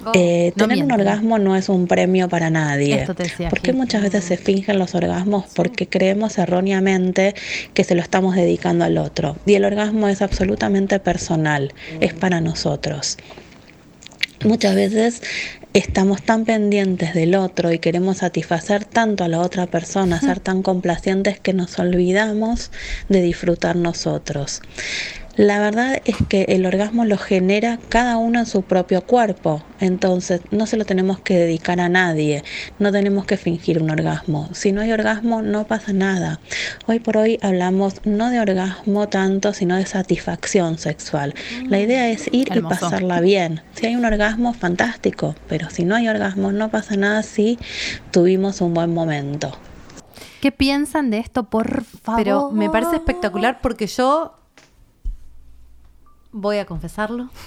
Oh, 0.05 0.11
eh, 0.13 0.53
tener 0.55 0.83
un 0.83 0.91
orgasmo 0.91 1.39
no 1.39 1.55
es 1.55 1.67
un 1.67 1.87
premio 1.87 2.29
para 2.29 2.49
nadie. 2.49 3.05
¿Por 3.49 3.61
qué 3.61 3.73
muchas 3.73 4.01
veces 4.01 4.23
se 4.23 4.37
fingen 4.37 4.79
los 4.79 4.95
orgasmos? 4.95 5.45
Porque 5.53 5.87
creemos 5.87 6.37
erróneamente 6.37 7.35
que 7.73 7.83
se 7.83 7.95
lo 7.95 8.01
estamos 8.01 8.35
dedicando 8.35 8.85
al 8.85 8.97
otro. 8.97 9.35
Y 9.45 9.55
el 9.55 9.65
orgasmo 9.65 10.07
es 10.07 10.21
absolutamente 10.21 10.99
personal, 10.99 11.73
es 11.99 12.13
para 12.13 12.39
nosotros. 12.39 13.17
Muchas 14.45 14.73
veces 14.73 15.21
estamos 15.73 16.21
tan 16.21 16.45
pendientes 16.45 17.13
del 17.13 17.35
otro 17.35 17.73
y 17.73 17.79
queremos 17.79 18.17
satisfacer 18.17 18.85
tanto 18.85 19.23
a 19.23 19.27
la 19.27 19.39
otra 19.39 19.67
persona, 19.67 20.19
ser 20.21 20.39
tan 20.39 20.63
complacientes 20.63 21.39
que 21.39 21.53
nos 21.53 21.77
olvidamos 21.77 22.71
de 23.09 23.21
disfrutar 23.21 23.75
nosotros. 23.75 24.61
La 25.39 25.61
verdad 25.61 26.01
es 26.03 26.17
que 26.27 26.41
el 26.49 26.65
orgasmo 26.65 27.05
lo 27.05 27.17
genera 27.17 27.79
cada 27.87 28.17
uno 28.17 28.39
en 28.39 28.45
su 28.45 28.63
propio 28.63 29.05
cuerpo, 29.05 29.63
entonces 29.79 30.41
no 30.51 30.65
se 30.65 30.75
lo 30.75 30.83
tenemos 30.83 31.21
que 31.21 31.33
dedicar 31.35 31.79
a 31.79 31.87
nadie, 31.87 32.43
no 32.77 32.91
tenemos 32.91 33.23
que 33.23 33.37
fingir 33.37 33.81
un 33.81 33.89
orgasmo. 33.89 34.49
Si 34.51 34.73
no 34.73 34.81
hay 34.81 34.91
orgasmo 34.91 35.41
no 35.41 35.65
pasa 35.65 35.93
nada. 35.93 36.41
Hoy 36.87 36.99
por 36.99 37.15
hoy 37.15 37.39
hablamos 37.41 38.01
no 38.03 38.29
de 38.29 38.41
orgasmo 38.41 39.07
tanto, 39.07 39.53
sino 39.53 39.77
de 39.77 39.85
satisfacción 39.85 40.77
sexual. 40.77 41.33
La 41.69 41.77
mm. 41.77 41.81
idea 41.83 42.09
es 42.09 42.27
ir 42.33 42.49
y 42.53 42.59
pasarla 42.59 43.21
bien. 43.21 43.61
Si 43.75 43.85
hay 43.85 43.95
un 43.95 44.03
orgasmo, 44.03 44.51
fantástico, 44.53 45.35
pero 45.47 45.69
si 45.69 45.85
no 45.85 45.95
hay 45.95 46.09
orgasmo 46.09 46.51
no 46.51 46.67
pasa 46.69 46.97
nada 46.97 47.23
si 47.23 47.57
tuvimos 48.11 48.59
un 48.59 48.73
buen 48.73 48.93
momento. 48.93 49.57
¿Qué 50.41 50.51
piensan 50.51 51.09
de 51.09 51.19
esto, 51.19 51.45
por 51.45 51.85
favor? 51.85 52.21
Pero 52.21 52.51
me 52.51 52.69
parece 52.69 52.97
espectacular 52.97 53.59
porque 53.61 53.87
yo 53.87 54.33
voy 56.31 56.57
a 56.57 56.65
confesarlo. 56.65 57.29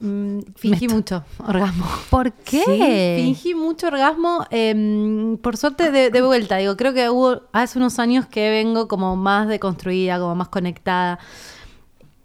Mm, 0.00 0.40
fingí 0.56 0.88
mucho 0.88 1.24
orgasmo. 1.38 1.84
¿Por 2.08 2.32
qué? 2.32 3.16
fingí 3.22 3.54
mucho 3.54 3.88
orgasmo. 3.88 4.44
Em, 4.50 5.36
por 5.38 5.56
suerte, 5.56 5.90
de, 5.90 6.22
vuelta. 6.22 6.56
Digo, 6.56 6.76
creo 6.76 6.94
que 6.94 7.08
hubo 7.10 7.42
hace 7.52 7.78
unos 7.78 7.98
años 7.98 8.26
que 8.26 8.50
vengo 8.50 8.88
como 8.88 9.16
más 9.16 9.48
deconstruida, 9.48 10.18
como 10.18 10.34
más 10.34 10.48
conectada. 10.48 11.18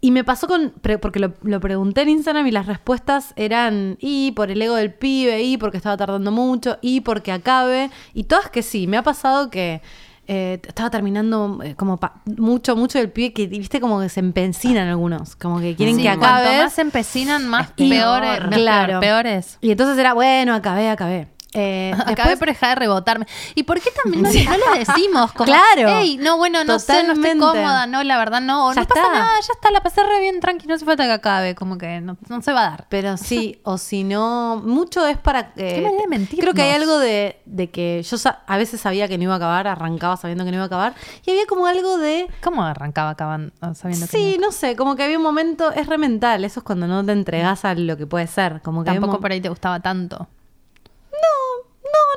Y 0.02 0.12
me 0.12 0.24
pasó 0.24 0.48
con, 0.48 0.74
porque 1.02 1.20
lo, 1.20 1.34
lo 1.42 1.60
pregunté 1.60 2.02
en 2.02 2.10
Instagram 2.10 2.48
y 2.48 2.52
las 2.52 2.68
respuestas 2.68 3.34
eran 3.36 3.98
y 4.00 4.32
por 4.32 4.52
el 4.52 4.62
ego 4.62 4.76
del 4.76 4.94
pibe, 4.94 5.42
y 5.42 5.58
porque 5.58 5.78
estaba 5.78 5.98
tardando 5.98 6.32
mucho, 6.32 6.78
y 6.82 7.02
porque 7.02 7.32
acabe. 7.32 7.90
Y 8.14 8.26
todas 8.26 8.50
que 8.50 8.62
sí, 8.62 8.88
me 8.88 8.98
ha 8.98 9.04
pasado 9.04 9.50
que 9.50 9.82
eh, 10.28 10.60
estaba 10.68 10.90
terminando 10.90 11.60
eh, 11.64 11.76
como 11.76 11.98
pa- 11.98 12.22
mucho, 12.26 12.76
mucho 12.76 12.98
del 13.00 13.10
pibe 13.12 13.34
que, 13.34 13.48
viste, 13.48 13.80
como 13.80 14.00
que 14.00 14.10
se 14.10 14.20
empencinan 14.20 14.88
algunos, 14.88 15.36
como 15.36 15.60
que 15.60 15.76
quieren 15.76 15.96
Sí, 15.96 16.02
que 16.04 16.08
Cuanto 16.10 16.26
acabe. 16.26 16.58
más 16.64 16.74
se 16.74 16.82
empecinan, 16.82 17.48
más 17.48 17.70
Y- 17.78 17.90
peor, 17.90 18.24
es- 18.24 18.42
más 18.42 18.50
claro. 18.56 19.00
peor, 19.00 19.24
peor 19.24 19.28
es. 19.28 19.58
Y 19.62 19.72
entonces 19.72 19.98
era, 19.98 20.14
bueno, 20.14 20.54
acabé, 20.54 20.90
acabé. 20.90 21.28
Eh, 21.58 21.94
Acabé 22.00 22.16
después- 22.16 22.40
por 22.40 22.48
dejar 22.50 22.70
de 22.70 22.76
rebotarme. 22.86 23.26
¿Y 23.56 23.64
por 23.64 23.80
qué 23.80 23.90
también 24.04 24.24
no, 24.24 24.30
no 24.30 24.74
le 24.74 24.80
decimos? 24.80 25.32
Como, 25.32 25.46
Claro. 25.46 25.90
Ey, 26.00 26.18
no, 26.18 26.38
bueno, 26.38 26.64
no 26.64 26.80
sé, 26.80 27.04
no 27.04 27.14
estoy 27.14 27.38
cómoda, 27.40 27.88
no, 27.88 28.04
la 28.04 28.18
verdad 28.18 28.42
no. 28.42 28.74
Ya 28.74 28.82
no 28.82 28.88
pasa 28.88 29.02
está. 29.02 29.14
nada, 29.14 29.40
ya 29.40 29.54
está, 29.54 29.72
la 29.72 29.82
pasé 29.82 30.04
re 30.04 30.20
bien, 30.20 30.40
tranqui, 30.40 30.68
no 30.68 30.76
hace 30.76 30.86
falta 30.86 31.06
que 31.06 31.12
acabe. 31.14 31.56
Como 31.56 31.78
que 31.78 32.02
no, 32.02 32.18
no 32.28 32.42
se 32.42 32.52
va 32.52 32.68
a 32.68 32.70
dar. 32.72 32.86
Pero 32.90 33.18
sí, 33.18 33.60
o 33.64 33.78
si 33.78 34.04
no, 34.04 34.62
mucho 34.64 35.06
es 35.08 35.18
para... 35.18 35.54
eh, 35.56 35.76
Qué 35.76 35.82
manera 35.82 36.02
de 36.02 36.08
mentirnos. 36.08 36.42
Creo 36.44 36.54
que 36.54 36.62
hay 36.64 36.72
algo 36.72 37.00
de, 37.00 37.42
de 37.46 37.70
que 37.72 38.04
yo 38.04 38.18
a 38.48 38.58
veces 38.58 38.82
sabía 38.82 39.08
que 39.08 39.18
no 39.18 39.24
iba 39.24 39.34
a 39.34 39.38
acabar, 39.38 39.68
arrancaba 39.68 40.18
sabiendo 40.18 40.44
que 40.44 40.52
no 40.52 40.58
iba 40.58 40.64
a 40.64 40.68
acabar, 40.68 40.94
y 41.26 41.32
había 41.32 41.46
como 41.46 41.66
algo 41.68 41.98
de... 41.98 42.28
¿Cómo 42.44 42.64
arrancaba 42.64 43.12
acaban, 43.12 43.54
sabiendo 43.76 44.08
que 44.08 44.12
Sí, 44.18 44.38
no 44.40 44.52
sé, 44.52 44.76
como 44.76 44.96
que 44.96 45.04
había 45.04 45.18
un 45.18 45.24
momento, 45.24 45.72
es 45.72 45.88
re 45.88 45.98
mental, 45.98 46.44
eso 46.44 46.60
es 46.60 46.64
cuando 46.64 46.88
no 46.88 47.06
te 47.06 47.12
entregas 47.14 47.64
a 47.66 47.74
lo 47.76 47.96
que 47.98 48.06
puede 48.08 48.28
ser. 48.28 48.62
Como 48.62 48.84
que 48.84 48.92
tampoco 48.92 49.20
por 49.20 49.32
ahí 49.32 49.40
te 49.42 49.50
gustaba 49.50 49.80
tanto? 49.80 50.28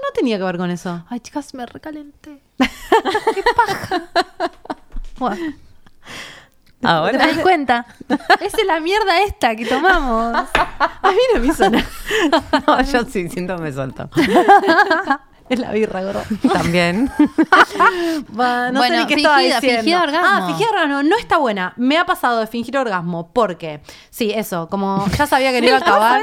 No, 0.08 0.12
tenía 0.14 0.38
que 0.38 0.44
ver 0.44 0.56
con 0.56 0.70
eso. 0.70 1.04
Ay, 1.10 1.20
chicas, 1.20 1.52
me 1.52 1.66
recalenté. 1.66 2.42
Qué 2.58 3.42
paja. 3.54 4.02
Bueno, 5.18 5.52
Ahora. 6.82 7.18
¿Te 7.18 7.26
das 7.26 7.38
cuenta? 7.38 7.86
Esa 8.40 8.56
es 8.56 8.66
la 8.66 8.80
mierda 8.80 9.20
esta 9.22 9.54
que 9.54 9.66
tomamos. 9.66 10.34
A 10.54 11.10
mí 11.10 11.18
no 11.34 11.40
me 11.40 11.48
hizo 11.48 11.68
nada. 11.68 11.84
No, 12.66 12.80
yo 12.82 13.04
sí, 13.04 13.28
siento 13.28 13.56
que 13.56 13.62
me 13.62 13.72
suelto. 13.72 14.08
Es 15.54 15.58
la 15.58 15.72
birra, 15.72 16.02
gordo. 16.02 16.22
También. 16.52 17.10
Va, 18.38 18.70
no 18.70 18.82
sé 18.82 18.88
Bueno, 18.88 19.00
ni 19.00 19.06
qué 19.06 19.14
estaba 19.14 19.38
fingida- 19.38 19.60
diciendo. 19.60 19.82
fingida 19.82 20.02
orgasmo. 20.02 20.28
Ah, 20.30 20.46
fingida 20.46 20.68
orgasmo. 20.70 21.02
No 21.02 21.16
está 21.18 21.36
buena. 21.38 21.72
Me 21.76 21.96
ha 21.98 22.04
pasado 22.04 22.40
de 22.40 22.46
fingir 22.46 22.76
orgasmo 22.76 23.30
porque, 23.32 23.80
sí, 24.10 24.32
eso, 24.34 24.68
como 24.68 25.06
ya 25.16 25.26
sabía 25.26 25.50
que 25.52 25.60
no 25.60 25.68
iba 25.68 25.76
a 25.76 25.80
acabar. 25.80 26.22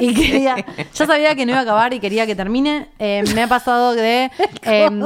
y 0.00 0.14
quería, 0.14 0.56
ya 0.94 1.06
sabía 1.06 1.34
que 1.34 1.44
no 1.46 1.52
iba 1.52 1.60
a 1.60 1.62
acabar 1.62 1.92
y 1.94 2.00
quería 2.00 2.26
que 2.26 2.34
termine. 2.34 2.88
eh, 2.98 3.22
me 3.34 3.42
ha 3.42 3.48
pasado 3.48 3.94
de, 3.94 4.30
em, 4.62 5.00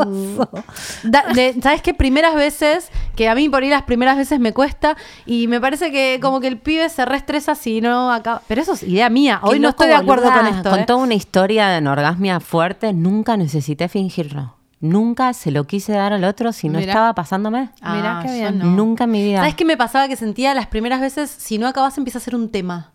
da- 1.03 1.25
de- 1.35 1.57
¿Sabes 1.63 1.83
qué? 1.83 1.95
Primeras 1.95 2.35
veces, 2.35 2.91
que 3.17 3.29
a 3.29 3.35
mí 3.35 3.49
por 3.49 3.63
ahí 3.63 3.69
las 3.71 3.83
primeras 3.83 4.17
veces 4.17 4.39
me 4.41 4.53
cuesta 4.53 4.97
y 5.27 5.49
me 5.49 5.61
parece 5.61 5.91
que 5.91 6.19
como 6.23 6.41
que 6.41 6.47
el 6.49 6.59
pibe 6.59 6.89
se 6.89 7.05
reestresa 7.05 7.55
si 7.55 7.81
no 7.81 8.13
acaba. 8.13 8.43
Pero 8.47 8.63
eso 8.63 8.75
es 8.75 8.83
idea 8.83 9.09
mía. 9.11 9.41
Hoy 9.43 9.59
no 9.59 9.71
estoy 9.71 9.89
de 9.89 9.95
acuerdo 9.95 10.27
boluda. 10.31 10.43
con 10.45 10.55
esto. 10.57 10.71
Con 10.71 10.81
¿eh? 10.81 10.85
toda 10.87 10.99
una 11.03 11.15
historia 11.15 11.69
de 11.69 11.77
anorgasmia 11.77 12.41
fuerte, 12.41 12.93
nunca 12.93 13.37
necesité 13.49 13.89
fingirlo. 13.89 14.55
Nunca 14.81 15.33
se 15.33 15.51
lo 15.51 15.65
quise 15.65 15.93
dar 15.93 16.13
al 16.13 16.23
otro 16.25 16.53
si 16.53 16.69
no 16.69 16.79
Mirá. 16.79 16.93
estaba 16.93 17.15
pasándome. 17.15 17.71
Mirá 17.83 18.21
qué 18.23 18.29
yo 18.29 18.35
bien. 18.35 18.59
no. 18.59 18.65
Nunca 18.67 19.05
en 19.05 19.11
mi 19.11 19.25
vida. 19.25 19.39
¿Sabes 19.39 19.55
qué 19.57 19.65
me 19.65 19.77
pasaba? 19.77 20.07
Que 20.07 20.15
sentía 20.17 20.55
las 20.55 20.67
primeras 20.69 21.01
veces, 21.01 21.31
si 21.31 21.59
no 21.59 21.67
acabas, 21.67 21.97
empieza 21.99 22.19
a 22.19 22.21
ser 22.23 22.37
un 22.37 22.51
tema. 22.51 22.93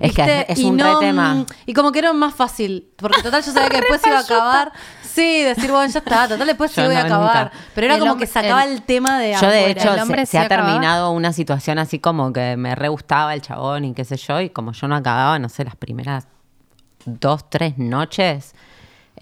Es 0.00 0.14
que 0.14 0.22
¿Viste? 0.22 0.40
es, 0.52 0.58
es 0.58 0.58
Y 0.60 0.64
un 0.64 0.78
no, 0.78 0.98
re 1.00 1.06
tema. 1.06 1.34
mm, 1.34 1.46
Y 1.66 1.74
como 1.74 1.92
que 1.92 1.98
era 1.98 2.12
más 2.14 2.34
fácil, 2.34 2.88
porque 2.96 3.20
total 3.22 3.42
yo 3.44 3.52
sabía 3.52 3.68
que 3.68 3.76
después 3.80 4.00
iba 4.06 4.16
a 4.16 4.20
acabar. 4.20 4.72
Sí, 5.02 5.42
decir, 5.42 5.70
bueno, 5.70 5.92
ya 5.92 5.98
está, 5.98 6.26
total 6.26 6.46
después 6.46 6.70
sí 6.70 6.80
Yo 6.80 6.86
voy 6.86 6.96
a 6.96 7.00
no, 7.00 7.06
acabar. 7.06 7.44
nunca. 7.44 7.56
Pero 7.74 7.84
era 7.84 7.94
El 7.94 8.00
como 8.00 8.12
hombre- 8.12 8.26
que 8.26 8.32
sacaba 8.32 8.64
el- 8.64 8.72
el, 8.72 8.82
tema 8.82 9.18
de 9.18 9.32
Yo 9.34 9.40
de 9.40 9.46
afuera. 9.58 9.68
hecho 9.70 9.88
el 9.90 9.94
se, 9.96 10.02
hombre 10.02 10.26
se 10.26 10.30
sí 10.32 10.36
ha 10.38 10.42
acababa. 10.42 10.68
terminado 10.70 11.10
una 11.10 11.32
situación 11.34 11.78
así 11.78 11.98
como 11.98 12.32
que 12.32 12.56
me 12.56 12.74
re 12.74 12.88
gustaba 12.88 13.34
el 13.34 13.42
chabón 13.42 13.84
y 13.84 13.92
qué 13.92 14.04
sé 14.06 14.16
yo, 14.16 14.40
y 14.40 14.48
como 14.48 14.72
yo 14.72 14.88
no 14.88 14.96
acababa, 14.96 15.38
no 15.38 15.50
sé, 15.50 15.64
las 15.64 15.76
primeras 15.76 16.26
dos, 17.04 17.50
tres 17.50 17.76
noches, 17.76 18.54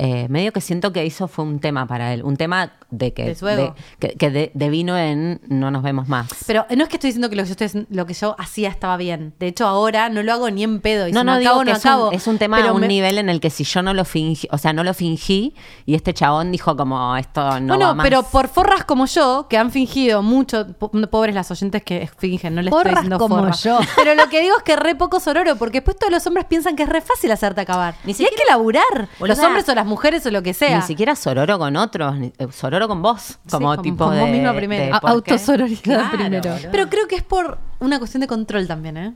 eh, 0.05 0.27
medio 0.29 0.53
que 0.53 0.61
siento 0.61 0.93
que 0.93 1.07
eso 1.07 1.29
fue 1.29 1.45
un 1.45 1.61
tema 1.61 1.87
para 1.87 2.13
él, 2.13 2.23
un 2.25 2.37
tema 2.37 2.73
de 2.91 3.13
que, 3.15 3.25
De 3.25 3.35
su 3.35 3.47
ego. 3.49 3.75
de- 4.01 4.09
que, 4.09 4.17
que 4.17 4.31
de- 4.31 4.51
devino 4.55 4.99
en 4.99 5.41
no 5.49 5.71
nos 5.71 5.83
vemos 5.83 6.09
más. 6.09 6.29
Pero 6.47 6.67
no 6.77 6.83
es 6.83 6.89
que 6.89 6.97
estoy 6.97 7.09
diciendo 7.09 7.31
que 7.31 7.37
lo 7.37 7.43
que, 7.45 7.49
yo 7.55 7.65
estoy- 7.65 7.87
lo 7.89 8.05
que 8.07 8.15
yo 8.15 8.35
hacía 8.39 8.69
estaba 8.69 8.97
bien. 8.97 9.33
De 9.39 9.47
hecho, 9.47 9.67
ahora 9.67 10.09
no 10.09 10.23
lo 10.23 10.33
hago 10.33 10.51
ni 10.51 10.65
en 10.65 10.81
pedo. 10.81 11.09
Y 11.09 11.13
No, 11.13 11.21
si 11.21 11.27
no, 11.27 11.33
no 11.35 11.39
digo 11.39 11.51
acabo, 11.53 11.65
que 11.65 11.71
no 11.71 11.77
es 11.77 11.85
un, 11.85 11.91
acabo. 11.91 12.13
es 12.13 12.27
un 12.27 12.39
tema 12.39 12.59
a 12.67 12.73
un 12.73 12.81
me- 12.81 12.89
nivel 12.89 13.19
en 13.19 13.29
el 13.29 13.41
que 13.41 13.49
si 13.51 13.65
yo 13.65 13.81
no 13.83 13.95
lo 13.95 14.05
fingí, 14.05 14.49
o 14.51 14.59
sea, 14.59 14.73
no 14.73 14.83
lo 14.85 14.93
fingí 14.93 15.55
y 15.87 15.95
este 15.95 16.13
chabón 16.13 16.51
dijo 16.53 16.77
como 16.77 17.17
esto 17.17 17.61
no 17.61 17.75
bueno, 17.75 17.87
va 17.89 17.95
más. 17.95 18.05
pero 18.05 18.23
por 18.25 18.49
forras 18.49 18.85
como 18.85 19.07
yo, 19.07 19.47
que 19.49 19.57
han 19.57 19.71
fingido 19.71 20.23
mucho, 20.23 20.67
po- 20.79 20.91
pobres 20.91 21.35
las 21.35 21.51
oyentes 21.51 21.83
que 21.83 22.09
fingen, 22.19 22.55
no 22.55 22.61
les 22.63 22.71
estoy 22.73 22.83
Porras 22.83 22.95
diciendo 22.97 23.19
como 23.19 23.37
forras. 23.39 23.63
yo. 23.63 23.79
Pero 23.97 24.15
lo 24.15 24.29
que 24.29 24.41
digo 24.43 24.57
es 24.57 24.63
que 24.65 24.77
re 24.77 24.95
poco 24.95 25.21
sororo, 25.21 25.57
porque 25.57 25.79
después 25.79 25.97
todos 25.97 26.13
los 26.13 26.27
hombres 26.27 26.45
piensan 26.47 26.75
que 26.77 26.83
es 26.83 26.89
re 26.89 27.01
fácil 27.01 27.31
hacerte 27.31 27.61
acabar. 27.61 27.95
Ni 28.05 28.11
y 28.11 28.13
hay 28.13 28.15
siquiera- 28.15 28.37
que 28.37 28.51
laburar. 28.51 29.09
Boluda. 29.19 29.35
Los 29.37 29.45
hombres 29.45 29.69
o 29.69 29.75
las 29.75 29.87
mujeres 29.87 29.92
o 30.27 30.31
lo 30.31 30.43
que 30.43 30.55
sea. 30.55 30.77
Ni 30.77 30.83
siquiera 30.83 31.17
sororo 31.17 31.59
con 31.59 31.77
otros, 31.77 32.17
eh, 32.21 32.33
sororo 32.53 32.89
con 32.89 33.03
vos, 33.03 33.39
como 33.51 33.75
con- 33.75 33.83
tipo 33.83 34.05
con 34.07 34.15
de, 34.15 34.21
vos 34.21 34.31
misma 34.31 34.55
primero. 34.55 34.97
autosororidad 35.03 35.83
Claro, 35.83 36.11
primero. 36.19 36.51
boludo. 36.53 36.69
Pero 36.71 36.89
creo 36.89 37.09
que 37.09 37.17
es 37.17 37.23
por 37.23 37.59
una 37.81 37.99
cuestión 37.99 38.21
de 38.21 38.27
control 38.27 38.67
también, 38.67 38.97
¿eh? 38.97 39.15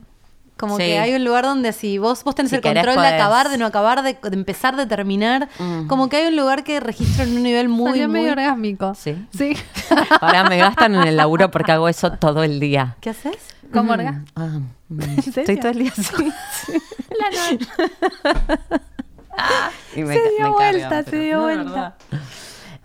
Como 0.57 0.75
Sí. 0.77 0.83
que 0.85 0.97
hay 0.97 1.13
un 1.13 1.23
lugar 1.23 1.43
donde 1.45 1.71
si 1.71 1.99
vos, 1.99 2.23
vos 2.23 2.33
tenés 2.33 2.49
Si 2.49 2.55
el 2.55 2.61
querés, 2.63 2.83
control 2.83 2.95
de 3.03 3.09
podés. 3.09 3.21
acabar, 3.21 3.49
de 3.49 3.57
no 3.59 3.67
acabar, 3.67 4.01
de, 4.01 4.17
de 4.19 4.35
empezar, 4.35 4.75
de 4.75 4.87
terminar, 4.87 5.49
Mm. 5.59 5.85
como 5.85 6.09
que 6.09 6.17
hay 6.17 6.27
un 6.29 6.35
lugar 6.35 6.63
que 6.63 6.79
registra 6.79 7.25
en 7.25 7.37
un 7.37 7.43
nivel 7.43 7.69
muy, 7.69 7.91
Salió 7.91 8.07
muy... 8.09 8.21
medio 8.21 8.31
orgásmico. 8.31 8.95
Sí. 8.95 9.23
Sí. 9.37 9.55
Ahora 10.21 10.45
me 10.49 10.57
gastan 10.57 10.95
en 10.95 11.03
el 11.03 11.15
laburo 11.15 11.51
porque 11.51 11.73
hago 11.73 11.87
eso 11.87 12.11
todo 12.13 12.41
el 12.43 12.59
día. 12.59 12.95
¿Qué 13.01 13.11
haces? 13.11 13.37
Como 13.71 13.89
Mm, 13.91 13.99
orgasmo. 13.99 14.25
ah, 14.35 14.59
mm? 14.89 15.19
Estoy 15.19 15.57
todo 15.57 15.71
el 15.73 15.77
día 15.79 15.93
así. 15.95 16.15
Y 19.95 20.03
me 20.03 20.13
Se 20.13 20.29
dio 20.31 20.43
me 20.43 20.49
vuelta, 20.49 20.89
cargan, 20.89 21.05
se 21.05 21.19
dio 21.19 21.37
no, 21.37 21.43
vuelta. 21.43 21.95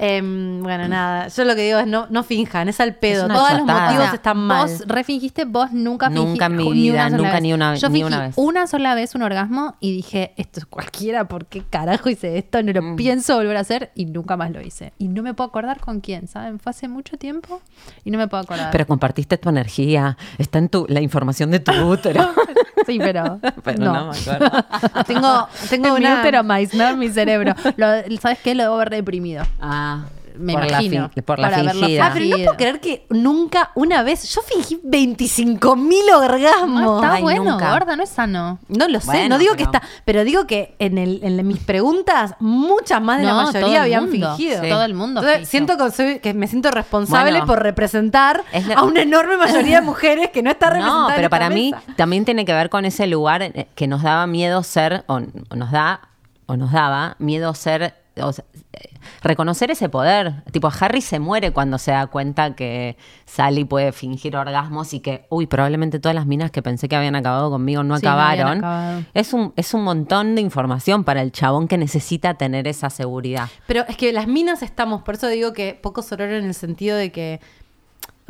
Em, 0.04 0.60
bueno, 0.64 0.88
nada. 0.88 1.28
Yo 1.28 1.44
lo 1.44 1.54
que 1.54 1.62
digo 1.64 1.78
es 1.78 1.86
no, 1.86 2.06
no 2.10 2.24
finjan, 2.24 2.68
es 2.68 2.80
al 2.80 2.96
pedo. 2.96 3.28
Es 3.28 3.32
Todos 3.32 3.52
los 3.52 3.64
motivos 3.64 4.12
están 4.12 4.36
mal. 4.36 4.62
Vos 4.68 4.82
refingiste, 4.88 5.44
vos 5.44 5.70
nunca 5.70 6.08
Nunca 6.10 6.46
fingiste. 6.46 6.46
en 6.46 6.56
mi 6.56 6.72
vida, 6.72 6.92
una 7.06 7.10
sola 7.10 7.16
nunca 7.18 7.32
vez. 7.34 7.42
ni 7.42 7.52
una- 7.52 7.74
Yo 7.76 7.88
ni 7.88 7.92
fingí 8.00 8.06
una 8.08 8.20
vez. 8.20 8.34
una 8.36 8.66
sola 8.66 8.94
vez 8.96 9.14
un 9.14 9.22
orgasmo 9.22 9.76
y 9.78 9.92
dije, 9.94 10.34
esto 10.36 10.58
es 10.58 10.66
cualquiera, 10.66 11.28
¿por 11.28 11.46
qué 11.46 11.62
carajo 11.70 12.08
hice 12.08 12.36
esto? 12.36 12.60
No 12.64 12.72
lo 12.72 12.82
Mm. 12.82 12.96
pienso 12.96 13.36
volver 13.36 13.56
a 13.56 13.60
hacer 13.60 13.92
y 13.94 14.06
nunca 14.06 14.36
más 14.36 14.50
lo 14.50 14.60
hice. 14.60 14.92
Y 14.98 15.06
no 15.06 15.22
me 15.22 15.34
puedo 15.34 15.48
acordar 15.50 15.78
con 15.78 16.00
quién, 16.00 16.26
¿saben? 16.26 16.58
Fue 16.58 16.70
hace 16.70 16.88
mucho 16.88 17.16
tiempo 17.16 17.60
y 18.04 18.10
no 18.10 18.18
me 18.18 18.26
puedo 18.26 18.42
acordar. 18.42 18.70
Pero 18.72 18.86
compartiste 18.88 19.38
tu 19.38 19.50
energía, 19.50 20.16
está 20.36 20.58
en 20.58 20.68
tu, 20.68 20.84
la 20.88 21.00
información 21.00 21.52
de 21.52 21.60
tu 21.60 21.70
útero. 21.88 22.28
sí, 22.86 22.98
pero, 22.98 23.38
Pero 23.62 23.78
no. 23.78 23.92
no, 23.92 24.10
me 24.12 24.18
acuerdo. 24.18 24.50
Tengo, 25.06 25.48
tengo 25.70 25.94
una... 25.94 26.20
útero 26.20 26.42
más, 26.42 26.74
no 26.74 26.88
en 26.88 26.98
mi 26.98 27.08
cerebro. 27.08 27.54
Lo- 27.76 28.18
¿Sabes 28.20 28.38
qué? 28.42 28.56
Lo 28.56 28.64
debo 28.64 28.74
haber 28.74 28.90
reprimido. 28.90 29.44
Ah, 29.60 29.91
Me 30.34 30.54
por 30.54 30.64
imagino. 30.66 31.02
La 31.02 31.08
fin- 31.10 31.22
por 31.24 31.38
la 31.38 31.48
Para 31.48 31.60
haberlo 31.60 31.80
fingida. 31.82 32.06
Ah, 32.06 32.10
pero 32.14 32.24
no 32.24 32.36
puedo 32.36 32.56
creer 32.56 32.80
que 32.80 33.06
nunca, 33.10 33.70
una 33.74 34.02
vez, 34.02 34.34
yo 34.34 34.40
fingí 34.40 34.80
25 34.82 35.76
mil 35.76 36.04
orgasmos. 36.10 36.80
No 36.82 36.94
está 36.96 37.12
Ay, 37.16 37.22
bueno, 37.22 37.44
nunca. 37.52 37.70
gorda, 37.70 37.96
no 37.96 38.02
es 38.02 38.08
sano. 38.08 38.58
No 38.68 38.88
lo 38.88 38.98
sé, 39.00 39.08
Bueno, 39.08 39.28
no 39.28 39.38
digo 39.38 39.56
que 39.56 39.64
está, 39.64 39.82
pero 40.06 40.24
digo 40.24 40.46
que 40.46 40.74
en, 40.78 40.96
el, 40.96 41.20
en 41.22 41.46
mis 41.46 41.58
preguntas, 41.58 42.34
muchas 42.40 43.02
más 43.02 43.18
de 43.18 43.24
la 43.26 43.32
No, 43.34 43.42
mayoría 43.52 43.82
habían 43.82 44.08
mundo. 44.08 44.34
fingido. 44.36 44.62
Sí. 44.62 44.68
Todo 44.70 44.84
el 44.84 44.94
mundo 44.94 45.20
Entonces, 45.20 45.48
siento 45.50 45.76
que, 45.76 45.90
soy- 45.90 46.18
que 46.20 46.32
me 46.32 46.48
siento 46.48 46.70
responsable 46.70 47.32
Bueno. 47.32 47.46
por 47.46 47.62
representar 47.62 48.42
la- 48.66 48.74
a 48.76 48.84
una 48.84 49.02
enorme 49.02 49.36
mayoría 49.36 49.80
de 49.80 49.86
mujeres 49.86 50.30
que 50.30 50.42
no 50.42 50.50
está 50.50 50.68
representada. 50.70 51.08
No, 51.10 51.14
pero 51.14 51.28
para 51.28 51.50
mí 51.50 51.74
también 51.96 52.24
tiene 52.24 52.46
que 52.46 52.54
ver 52.54 52.70
con 52.70 52.86
ese 52.86 53.06
lugar 53.06 53.42
eh, 53.42 53.68
que 53.74 53.86
nos 53.86 54.02
daba 54.02 54.26
miedo 54.26 54.62
ser, 54.62 55.04
o, 55.08 55.20
o 55.50 55.56
nos 55.56 55.70
da, 55.70 56.00
o 56.46 56.56
nos 56.56 56.72
daba 56.72 57.16
miedo 57.18 57.52
ser, 57.54 57.94
o 58.20 58.32
sea, 58.32 58.44
reconocer 59.22 59.70
ese 59.70 59.88
poder. 59.88 60.42
Tipo, 60.52 60.70
Harry 60.80 61.00
se 61.00 61.18
muere 61.18 61.50
cuando 61.52 61.78
se 61.78 61.92
da 61.92 62.06
cuenta 62.06 62.54
que 62.54 62.96
Sally 63.24 63.64
puede 63.64 63.92
fingir 63.92 64.36
orgasmos 64.36 64.92
y 64.94 65.00
que, 65.00 65.26
uy, 65.30 65.46
probablemente 65.46 65.98
todas 65.98 66.14
las 66.14 66.26
minas 66.26 66.50
que 66.50 66.62
pensé 66.62 66.88
que 66.88 66.96
habían 66.96 67.16
acabado 67.16 67.50
conmigo 67.50 67.82
no 67.82 67.96
Sí, 67.98 68.04
no 68.04 68.10
habían 68.12 68.40
acabaron. 68.48 68.58
acabado. 68.58 69.02
es, 69.14 69.32
un, 69.32 69.52
es 69.56 69.74
un 69.74 69.84
montón 69.84 70.34
de 70.34 70.40
información 70.42 71.04
para 71.04 71.22
el 71.22 71.32
chabón 71.32 71.68
que 71.68 71.78
necesita 71.78 72.34
tener 72.34 72.68
esa 72.68 72.90
seguridad. 72.90 73.48
Pero 73.66 73.84
es 73.88 73.96
que 73.96 74.12
las 74.12 74.26
minas 74.26 74.62
estamos, 74.62 75.02
por 75.02 75.14
eso 75.14 75.28
digo 75.28 75.52
que 75.52 75.78
poco 75.80 76.02
sororo 76.02 76.36
en 76.36 76.44
el 76.44 76.54
sentido 76.54 76.96
de 76.96 77.12
que 77.12 77.40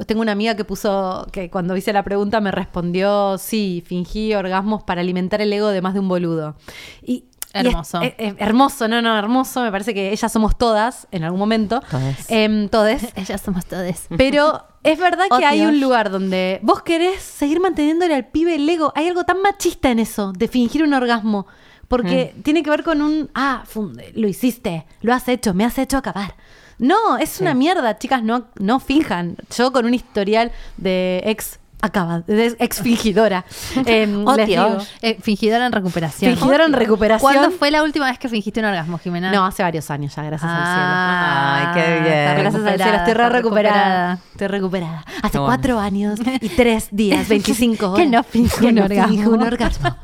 tengo 0.07 0.23
una 0.23 0.33
amiga 0.33 0.57
que 0.57 0.65
puso, 0.65 1.27
que 1.33 1.51
cuando 1.51 1.77
hice 1.77 1.93
la 1.93 2.03
pregunta 2.03 2.41
me 2.41 2.51
respondió, 2.51 3.37
sí, 3.39 3.83
fingí 3.87 4.35
orgasmos 4.35 4.83
para 4.83 5.01
alimentar 5.01 5.41
el 5.43 5.53
ego 5.53 5.69
de 5.69 5.83
más 5.83 5.95
de 5.95 6.01
un 6.01 6.09
boludo. 6.09 6.57
Y, 7.03 7.25
es- 7.53 7.65
Hermoso. 7.67 8.01
es- 8.03 8.15
es 8.19 8.35
hermoso, 8.39 8.89
no, 8.89 9.03
no, 9.03 9.19
hermoso. 9.19 9.63
Me 9.63 9.71
parece 9.71 9.93
que 9.95 10.13
ellas 10.13 10.33
somos 10.33 10.57
todas 10.57 11.07
en 11.11 11.25
algún 11.25 11.39
momento. 11.41 11.81
Todes. 11.91 12.27
Em, 12.29 12.69
todes. 12.69 13.03
Ellas 13.17 13.41
somos 13.41 13.67
todas. 13.67 14.07
Pero 14.17 14.65
es 14.83 14.99
verdad 14.99 15.25
que 15.29 15.45
Oh, 15.45 15.49
hay 15.49 15.59
Dios. 15.61 15.71
un 15.73 15.81
lugar 15.81 16.11
donde 16.11 16.61
vos 16.63 16.83
querés 16.83 17.21
seguir 17.23 17.61
manteniéndole 17.61 18.15
al 18.15 18.27
pibe 18.27 18.55
el 18.55 18.69
ego. 18.69 18.93
Hay 18.97 19.09
algo 19.09 19.25
tan 19.25 19.41
machista 19.43 19.91
en 19.91 19.99
eso, 19.99 20.33
de 20.33 20.49
fingir 20.49 20.83
un 20.83 20.95
orgasmo. 20.95 21.47
Porque 21.89 22.35
tiene 22.43 22.63
que 22.63 22.71
ver 22.71 22.85
con 22.85 23.03
un, 23.03 23.31
ah, 23.35 23.65
funde, 23.67 24.13
lo 24.15 24.27
hiciste, 24.27 24.87
lo 25.03 25.13
has 25.13 25.29
hecho, 25.29 25.53
me 25.53 25.65
has 25.67 25.77
hecho 25.77 25.99
acabar. 25.99 26.37
No, 26.79 27.19
es 27.19 27.39
una 27.41 27.53
mierda, 27.53 27.99
chicas, 27.99 28.23
no, 28.23 28.47
no 28.59 28.81
finjan. 28.81 29.37
Yo 29.55 29.73
con 29.73 29.85
un 29.85 29.93
historial 29.93 30.53
de 30.79 31.23
ex 31.27 31.61
Acaba, 31.85 32.23
es 32.29 32.57
ex 32.61 32.81
fingidora. 32.81 33.45
Em, 33.87 34.25
Oh, 34.27 34.37
digo. 34.37 34.79
Eh, 35.03 35.19
fingidora 35.21 35.67
en 35.67 35.73
recuperación. 35.73 36.35
Fingidora 36.37 36.65
en 36.65 36.73
recuperación. 36.73 37.33
¿Cuándo 37.33 37.51
fue 37.51 37.71
la 37.73 37.83
última 37.83 38.07
vez 38.07 38.19
que 38.21 38.29
fingiste 38.29 38.61
un 38.61 38.67
orgasmo, 38.67 38.99
Jimena? 38.99 39.33
No, 39.33 39.45
hace 39.45 39.63
varios 39.65 39.91
años 39.91 40.15
ya, 40.15 40.23
gracias 40.23 40.51
Ah, 40.55 41.73
Ay, 41.75 41.75
qué 41.83 42.01
bien. 42.01 42.13
al 42.13 42.37
cielo. 42.37 42.41
Gracias 42.43 42.65
al 42.73 42.77
cielo, 42.83 42.97
estoy 42.99 43.15
re 43.15 43.29
recuperada. 43.29 44.19
Estoy 44.33 44.47
recuperada. 44.47 45.05
Hace 45.23 45.39
bueno. 45.39 45.47
cuatro 45.47 45.79
años 45.81 46.21
y 46.41 46.49
tres 46.57 46.89
días, 46.93 47.29
25 47.29 47.91
horas. 47.93 47.99
Que 47.99 48.07
no 48.09 48.23
Que 48.25 48.67
un 48.67 48.75
no 48.77 48.85
orgasmo. 48.85 49.31
un 49.31 49.43
orgasmo. 49.43 49.97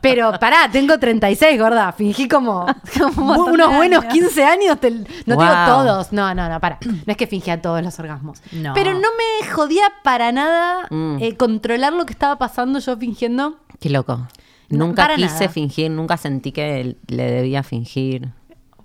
Pero 0.00 0.32
pará, 0.40 0.68
tengo 0.70 0.98
36, 0.98 1.60
gorda. 1.60 1.92
Fingí 1.92 2.28
como, 2.28 2.66
Como 2.98 3.22
un 3.22 3.26
montón 3.28 3.54
unos 3.54 3.76
buenos 3.76 4.00
años. 4.04 4.12
15 4.12 4.44
años. 4.44 4.80
te- 4.80 4.90
no 4.90 5.04
digo 5.26 5.36
Wow. 5.36 5.66
todos. 5.66 6.12
No, 6.12 6.34
no, 6.34 6.48
no, 6.48 6.58
para. 6.60 6.78
No 6.84 6.96
es 7.06 7.16
que 7.16 7.26
fingía 7.26 7.60
todos 7.62 7.82
los 7.82 7.98
orgasmos. 8.00 8.40
No. 8.52 8.74
Pero 8.74 8.94
no 8.94 9.00
me 9.00 9.48
jodía 9.50 9.84
para 10.02 10.32
nada 10.32 10.86
Mm. 10.90 11.16
eh, 11.20 11.36
controlar 11.36 11.92
lo 11.92 12.06
que 12.06 12.12
estaba 12.12 12.36
pasando 12.38 12.78
yo 12.78 12.96
fingiendo. 12.96 13.56
Qué 13.80 13.90
loco. 13.90 14.26
No, 14.70 14.86
Nunca 14.86 15.02
para 15.04 15.16
quise 15.16 15.28
nada. 15.34 15.48
fingir, 15.48 15.90
nunca 15.90 16.16
sentí 16.16 16.52
que 16.52 16.96
le 17.06 17.30
debía 17.30 17.62
fingir. 17.62 18.28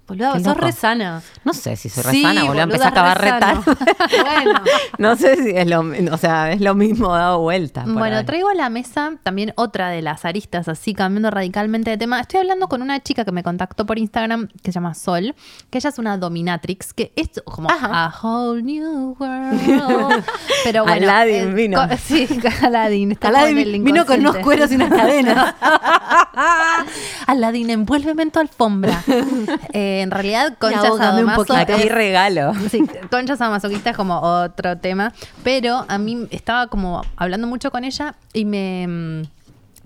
Boludo, 0.06 0.34
Qué 0.34 0.40
sos 0.40 0.48
loco. 0.56 0.62
re 0.66 0.72
sana. 0.74 1.22
No 1.46 1.54
sé 1.54 1.76
si 1.78 1.88
soy 1.88 2.04
Sí, 2.04 2.22
resana, 2.24 2.42
boludo. 2.42 2.48
boluda, 2.48 2.64
Empecé 2.64 2.84
a 2.84 2.88
acabar 2.90 3.22
re 3.22 3.32
re 3.32 3.40
sano. 3.40 3.62
tarde. 3.64 4.22
Bueno. 4.22 4.62
no 4.98 5.16
sé 5.16 5.36
si 5.42 5.50
es 5.52 5.66
lo, 5.68 5.80
o 6.14 6.18
sea, 6.18 6.52
es 6.52 6.60
lo 6.62 6.76
mismo 6.76 7.14
dado 7.16 7.40
vuelta. 7.40 7.86
Bueno, 7.88 8.18
ahí. 8.18 8.26
traigo 8.26 8.50
a 8.50 8.54
la 8.54 8.70
mesa 8.70 9.14
también 9.24 9.54
otra 9.56 9.90
de 9.90 10.02
las 10.02 10.26
aristas, 10.26 10.68
así 10.68 10.94
cambiando 10.94 11.32
radicalmente 11.32 11.90
de 11.90 11.98
tema. 11.98 12.20
Estoy 12.20 12.42
hablando 12.42 12.68
con 12.68 12.82
una 12.82 13.00
chica 13.02 13.24
que 13.24 13.32
me 13.32 13.44
contactó 13.44 13.86
por 13.86 13.98
Instagram 13.98 14.50
que 14.62 14.72
se 14.72 14.76
llama 14.76 14.94
Sol, 14.94 15.36
que 15.70 15.78
ella 15.78 15.90
es 15.90 15.98
una 15.98 16.18
dominatrix, 16.18 16.94
que 16.94 17.14
es 17.16 17.30
como 17.46 17.70
Ajá. 17.72 18.06
a 18.06 18.14
whole 18.22 18.62
new 18.62 19.16
world. 19.18 20.24
Pero 20.66 20.84
bueno, 20.84 21.10
Aladdin 21.10 21.50
eh, 21.50 21.54
vino. 21.54 21.80
sí, 22.04 22.28
Aladdin. 22.62 23.14
está 23.14 23.30
el 23.30 23.36
Aladdin 23.38 23.84
vino 23.86 24.06
con 24.06 24.20
unos 24.20 24.36
cueros 24.40 24.70
y 24.72 24.76
unas 24.76 24.90
cadenas. 24.90 25.56
Aladdin, 27.28 27.70
envuélveme 27.70 28.24
en 28.24 28.32
tu 28.32 28.40
alfombra. 28.40 29.02
Eh, 29.72 29.93
en 30.02 30.12
realidad, 30.12 30.58
concha 30.60 30.80
ahógame 30.80 30.94
un 30.94 31.00
sadomaso 31.00 31.46
poquito. 31.46 31.74
Aquí 31.74 31.90
regalo. 31.90 32.54
Sí, 32.72 32.84
concha 33.12 33.36
sadomasoquista 33.36 33.92
es 33.92 33.98
como 33.98 34.20
otro 34.20 34.78
tema. 34.78 35.14
Pero 35.44 35.86
a 35.88 35.98
mí 35.98 36.28
estaba 36.32 36.68
como 36.68 37.02
hablando 37.16 37.48
mucho 37.48 37.72
con 37.72 37.84
ella 37.84 38.16
y 38.34 38.46
me 38.46 38.88
mm, 38.88 39.24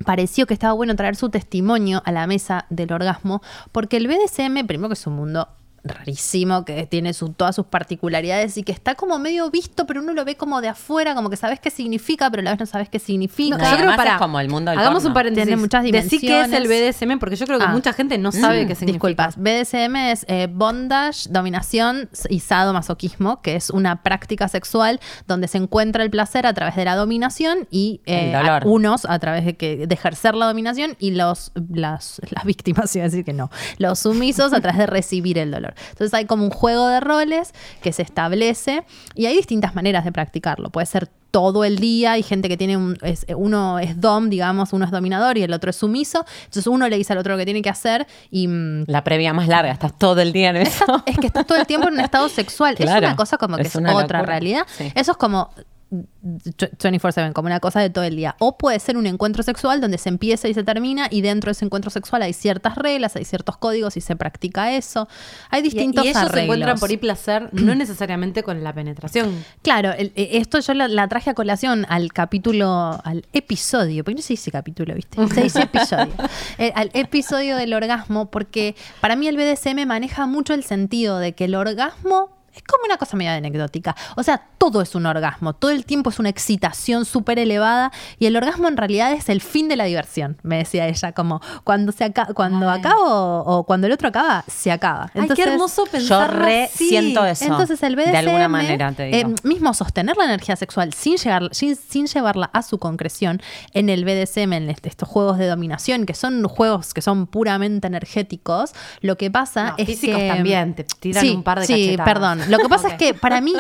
pareció 0.05 0.45
que 0.47 0.53
estaba 0.53 0.73
bueno 0.73 0.95
traer 0.95 1.15
su 1.15 1.29
testimonio 1.29 2.01
a 2.05 2.11
la 2.11 2.27
mesa 2.27 2.65
del 2.69 2.93
orgasmo, 2.93 3.41
porque 3.71 3.97
el 3.97 4.07
BDSM, 4.07 4.65
primero 4.65 4.89
que 4.89 4.93
es 4.93 5.07
un 5.07 5.15
mundo 5.15 5.49
rarísimo, 5.87 6.65
que 6.65 6.85
tiene 6.85 7.13
su, 7.13 7.29
todas 7.33 7.55
sus 7.55 7.65
particularidades 7.65 8.57
y 8.57 8.63
que 8.63 8.71
está 8.71 8.95
como 8.95 9.19
medio 9.19 9.49
visto, 9.51 9.85
pero 9.85 10.01
uno 10.01 10.13
lo 10.13 10.25
ve 10.25 10.35
como 10.35 10.61
de 10.61 10.67
afuera, 10.69 11.15
como 11.15 11.29
que 11.29 11.37
sabes 11.37 11.59
qué 11.59 11.69
significa, 11.69 12.29
pero 12.29 12.41
a 12.41 12.43
la 12.45 12.51
vez 12.51 12.59
no 12.59 12.65
sabes 12.65 12.89
qué 12.89 12.99
significa. 12.99 13.57
No, 13.57 13.63
y 13.63 13.67
además 13.67 13.99
es 14.05 14.13
como 14.17 14.39
el 14.39 14.49
mundo 14.49 14.71
del 14.71 14.79
Hagamos 14.79 14.97
porno. 15.03 15.09
un 15.09 15.13
paréntesis. 15.13 15.47
Tiene 15.47 15.61
muchas 15.61 15.83
Decí 15.83 16.19
qué 16.19 16.41
es 16.41 16.51
el 16.51 16.63
dimensiones. 16.63 16.95
BDSM, 16.99 17.19
porque 17.19 17.35
yo 17.35 17.45
creo 17.45 17.59
que 17.59 17.65
Ah. 17.65 17.69
mucha 17.71 17.93
gente 17.93 18.17
no 18.17 18.31
sabe 18.31 18.65
Mm, 18.65 18.67
qué 18.67 18.75
significa. 18.75 19.07
Disculpas, 19.07 19.37
BDSM 19.37 19.95
es 20.11 20.25
eh, 20.27 20.47
bondage, 20.51 21.29
dominación 21.29 22.09
y 22.29 22.39
sadomasoquismo, 22.41 23.41
que 23.41 23.55
es 23.55 23.69
una 23.69 24.03
práctica 24.03 24.47
sexual 24.47 24.99
donde 25.27 25.47
se 25.47 25.57
encuentra 25.57 26.03
el 26.03 26.09
placer 26.09 26.45
a 26.45 26.53
través 26.53 26.75
de 26.75 26.85
la 26.85 26.95
dominación 26.95 27.67
y 27.71 28.01
eh, 28.05 28.35
a- 28.35 28.61
unos 28.65 29.05
a 29.05 29.17
través 29.19 29.45
de, 29.45 29.55
que, 29.55 29.87
de 29.87 29.95
ejercer 29.95 30.35
la 30.35 30.45
dominación 30.47 30.95
y 30.99 31.11
los 31.11 31.51
las, 31.73 32.21
las 32.31 32.43
víctimas, 32.45 32.95
iba 32.95 33.05
a 33.05 33.09
decir 33.09 33.23
que 33.25 33.33
no, 33.33 33.49
los 33.77 33.99
sumisos 33.99 34.53
a 34.53 34.61
través 34.61 34.77
de 34.79 34.85
recibir 34.87 35.37
el 35.37 35.51
dolor. 35.51 35.73
Entonces 35.89 36.13
hay 36.13 36.25
como 36.25 36.43
un 36.43 36.49
juego 36.51 36.87
de 36.87 36.99
roles 36.99 37.53
que 37.81 37.91
se 37.93 38.01
establece 38.01 38.83
y 39.15 39.25
hay 39.25 39.35
distintas 39.35 39.75
maneras 39.75 40.05
de 40.05 40.11
practicarlo. 40.11 40.69
Puede 40.69 40.85
ser 40.87 41.09
todo 41.31 41.65
el 41.65 41.77
día, 41.77 42.13
hay 42.13 42.23
gente 42.23 42.47
que 42.47 42.57
tiene 42.57 42.77
un, 42.77 42.97
es- 43.01 43.25
uno 43.35 43.79
es 43.79 43.99
dom, 43.99 44.29
digamos, 44.29 44.71
uno 44.73 44.85
es 44.85 44.91
dominador 44.91 45.37
y 45.37 45.43
el 45.43 45.53
otro 45.53 45.69
es 45.69 45.75
sumiso. 45.75 46.25
Entonces 46.45 46.67
uno 46.67 46.87
le 46.87 46.97
dice 46.97 47.13
al 47.13 47.19
otro 47.19 47.33
lo 47.33 47.37
que 47.37 47.45
tiene 47.45 47.61
que 47.61 47.69
hacer 47.69 48.07
y 48.31 48.47
mm, 48.47 48.85
La 48.87 49.03
previa 49.03 49.33
más 49.33 49.47
larga, 49.47 49.71
estás 49.71 49.97
todo 49.97 50.21
el 50.21 50.31
día 50.31 50.49
en 50.51 50.57
eso. 50.57 50.85
es 51.05 51.17
que 51.17 51.27
estás 51.27 51.45
todo 51.45 51.57
el 51.59 51.67
tiempo 51.67 51.89
en 51.89 51.95
un 51.95 51.99
estado 51.99 52.29
sexual. 52.29 52.75
Es 52.79 52.89
una 52.97 53.15
cosa 53.15 53.37
como 53.37 53.57
que 53.57 53.63
es 53.63 53.75
otra 53.75 53.91
locura. 53.93 54.21
realidad. 54.23 54.61
Sí. 54.77 54.91
Eso 54.95 55.11
es 55.11 55.17
como 55.17 55.51
24/7, 55.91 57.33
como 57.33 57.47
una 57.47 57.59
cosa 57.59 57.79
de 57.79 57.89
todo 57.89 58.03
el 58.03 58.15
día. 58.15 58.35
O 58.39 58.57
puede 58.57 58.79
ser 58.79 58.97
un 58.97 59.05
encuentro 59.07 59.43
sexual 59.43 59.79
donde 59.81 59.97
se 59.97 60.09
empieza 60.09 60.47
y 60.47 60.53
se 60.53 60.63
termina 60.63 61.07
y 61.09 61.21
dentro 61.21 61.49
de 61.49 61.53
ese 61.53 61.65
encuentro 61.65 61.89
sexual 61.91 62.21
hay 62.21 62.33
ciertas 62.33 62.75
reglas, 62.75 63.15
hay 63.15 63.25
ciertos 63.25 63.57
códigos 63.57 63.97
y 63.97 64.01
se 64.01 64.15
practica 64.15 64.73
eso. 64.75 65.07
Hay 65.49 65.61
Y, 65.61 65.63
distintos 65.63 66.03
y 66.05 66.09
ellos 66.09 66.19
se 66.19 66.25
arreglos. 66.25 66.43
encuentran 66.43 66.79
por 66.79 66.89
ahí 66.89 66.97
placer, 66.97 67.49
no 67.53 67.75
necesariamente 67.75 68.43
con 68.43 68.63
la 68.63 68.73
penetración. 68.73 69.43
Claro, 69.61 69.91
el- 69.93 70.11
eh, 70.15 70.29
esto 70.33 70.59
yo 70.59 70.73
la, 70.73 70.87
la 70.87 71.07
traje 71.07 71.29
a 71.29 71.33
colación 71.33 71.85
al 71.89 72.11
capítulo, 72.13 72.99
al 73.03 73.25
episodio, 73.33 74.03
porque 74.03 74.15
no 74.15 74.21
se 74.21 74.33
dice 74.33 74.51
capítulo, 74.51 74.93
¿viste? 74.95 75.17
Se 75.37 75.43
dice 75.43 75.61
episodio. 75.63 76.13
Eh, 76.57 76.71
al 76.75 76.89
episodio 76.93 77.55
del 77.57 77.73
orgasmo, 77.73 78.29
porque 78.31 78.75
para 79.01 79.15
mí 79.15 79.27
el 79.27 79.37
BDSM 79.37 79.85
maneja 79.85 80.25
mucho 80.25 80.53
el 80.53 80.63
sentido 80.63 81.19
de 81.19 81.33
que 81.33 81.45
el 81.45 81.55
orgasmo 81.55 82.36
es 82.57 82.63
como 82.63 82.83
una 82.85 82.97
cosa 82.97 83.15
medio 83.17 83.31
anecdótica. 83.31 83.95
O 84.15 84.23
sea, 84.23 84.41
todo 84.57 84.81
es 84.81 84.95
un 84.95 85.05
orgasmo, 85.05 85.53
todo 85.53 85.71
el 85.71 85.85
tiempo 85.85 86.09
es 86.09 86.19
una 86.19 86.29
excitación 86.29 87.05
súper 87.05 87.39
elevada 87.39 87.91
y 88.19 88.25
el 88.25 88.35
orgasmo 88.35 88.67
en 88.67 88.77
realidad 88.77 89.11
es 89.13 89.29
el 89.29 89.41
fin 89.41 89.67
de 89.67 89.75
la 89.75 89.85
diversión, 89.85 90.37
me 90.43 90.57
decía 90.57 90.87
ella, 90.87 91.11
como 91.13 91.41
cuando 91.63 91.91
se 91.91 92.03
aca- 92.05 92.33
cuando 92.33 92.69
Ay. 92.69 92.79
acaba 92.79 92.95
o, 92.99 93.63
cuando 93.65 93.87
el 93.87 93.93
otro 93.93 94.07
acaba, 94.09 94.43
se 94.47 94.71
acaba. 94.71 95.11
Ay, 95.13 95.29
qué 95.35 95.43
hermoso 95.43 95.85
Yo 95.85 95.91
pensar 95.91 96.35
re 96.35 96.69
siento 96.73 97.25
eso. 97.25 97.45
entonces 97.45 97.81
el 97.83 97.95
BDSM, 97.95 98.11
De 98.11 98.17
alguna 98.17 98.47
manera 98.47 98.91
te 98.91 99.03
digo. 99.05 99.29
eh, 99.29 99.35
mismo 99.43 99.73
sostener 99.73 100.17
la 100.17 100.25
energía 100.25 100.55
sexual 100.55 100.93
sin, 100.93 101.17
llegar, 101.17 101.49
sin, 101.51 101.75
sin 101.75 102.07
llevarla 102.07 102.49
a 102.53 102.61
su 102.63 102.77
concreción 102.79 103.41
en 103.73 103.89
el 103.89 104.03
BDSM, 104.05 104.53
en 104.53 104.69
este- 104.69 104.89
estos 104.89 105.07
juegos 105.07 105.37
de 105.37 105.47
dominación, 105.47 106.05
que 106.05 106.13
son 106.15 106.43
juegos 106.47 106.93
que 106.93 107.01
son 107.01 107.27
puramente 107.27 107.87
energéticos, 107.87 108.71
lo 109.01 109.17
que 109.17 109.29
pasa 109.29 109.69
No, 109.71 109.75
es 109.77 109.85
físicos 109.85 110.17
que... 110.17 110.27
también, 110.27 110.73
te 110.73 110.83
tiran 110.83 111.23
sí, 111.23 111.35
un 111.35 111.43
par 111.43 111.59
de 111.59 111.65
Sí, 111.67 111.73
cachetadas. 111.73 112.13
perdón. 112.13 112.39
Lo 112.49 112.57
que 112.59 112.69
pasa 112.69 112.89
es 112.89 112.93
que 112.95 113.13
para 113.13 113.41
mí, 113.41 113.53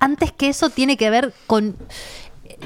antes 0.00 0.32
que 0.32 0.48
eso, 0.48 0.70
tiene 0.70 0.96
que 0.96 1.10
ver 1.10 1.32
con... 1.46 1.76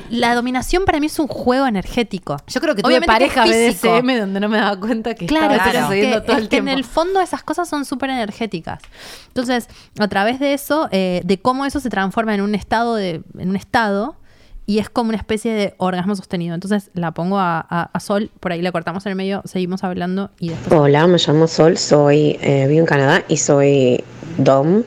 La 0.08 0.34
dominación 0.34 0.84
para 0.86 1.00
mí 1.00 1.06
es 1.06 1.18
un 1.18 1.26
juego 1.28 1.66
energético. 1.66 2.38
Yo 2.46 2.60
creo 2.62 2.74
que 2.74 2.82
tuve 2.82 2.96
Obviamente 2.96 3.18
que 3.18 3.24
es 3.68 3.76
pareja. 3.78 4.00
BDSM 4.00 4.20
donde 4.20 4.40
no 4.40 4.48
me 4.48 4.56
daba 4.58 4.80
cuenta 4.80 5.14
que 5.14 5.26
Claro, 5.26 5.52
estaba 5.52 5.70
pero 5.70 5.78
es 5.80 5.84
sucediendo 5.84 6.20
que, 6.20 6.26
todo 6.26 6.36
es 6.36 6.42
el 6.42 6.48
que 6.48 6.56
en 6.56 6.68
el 6.68 6.84
fondo 6.84 7.20
esas 7.20 7.42
cosas 7.42 7.68
son 7.68 7.84
súper 7.84 8.08
energéticas. 8.08 8.80
Entonces, 9.28 9.68
a 9.98 10.08
través 10.08 10.40
de 10.40 10.54
eso, 10.54 10.88
eh, 10.92 11.20
de 11.24 11.38
cómo 11.40 11.66
eso 11.66 11.78
se 11.78 11.90
transforma 11.90 12.34
en 12.34 12.40
un 12.40 12.54
estado 12.54 12.94
de, 12.94 13.22
en 13.38 13.50
un 13.50 13.56
estado, 13.56 14.16
y 14.64 14.78
es 14.78 14.88
como 14.88 15.08
una 15.10 15.18
especie 15.18 15.52
de 15.52 15.74
orgasmo 15.76 16.16
sostenido. 16.16 16.54
Entonces 16.54 16.90
la 16.94 17.10
pongo 17.12 17.38
a, 17.38 17.58
a- 17.68 17.90
a 17.92 18.00
Sol, 18.00 18.30
por 18.40 18.52
ahí 18.52 18.62
la 18.62 18.72
cortamos 18.72 19.04
en 19.04 19.10
el 19.10 19.16
medio, 19.16 19.42
seguimos 19.44 19.84
hablando 19.84 20.30
y 20.38 20.50
después. 20.50 20.80
Hola, 20.80 21.06
me 21.06 21.18
llamo 21.18 21.46
Sol, 21.48 21.76
soy, 21.76 22.38
eh, 22.40 22.66
vivo 22.66 22.80
en 22.80 22.86
Canadá 22.86 23.24
y 23.28 23.36
soy 23.36 24.02
DOM 24.44 24.82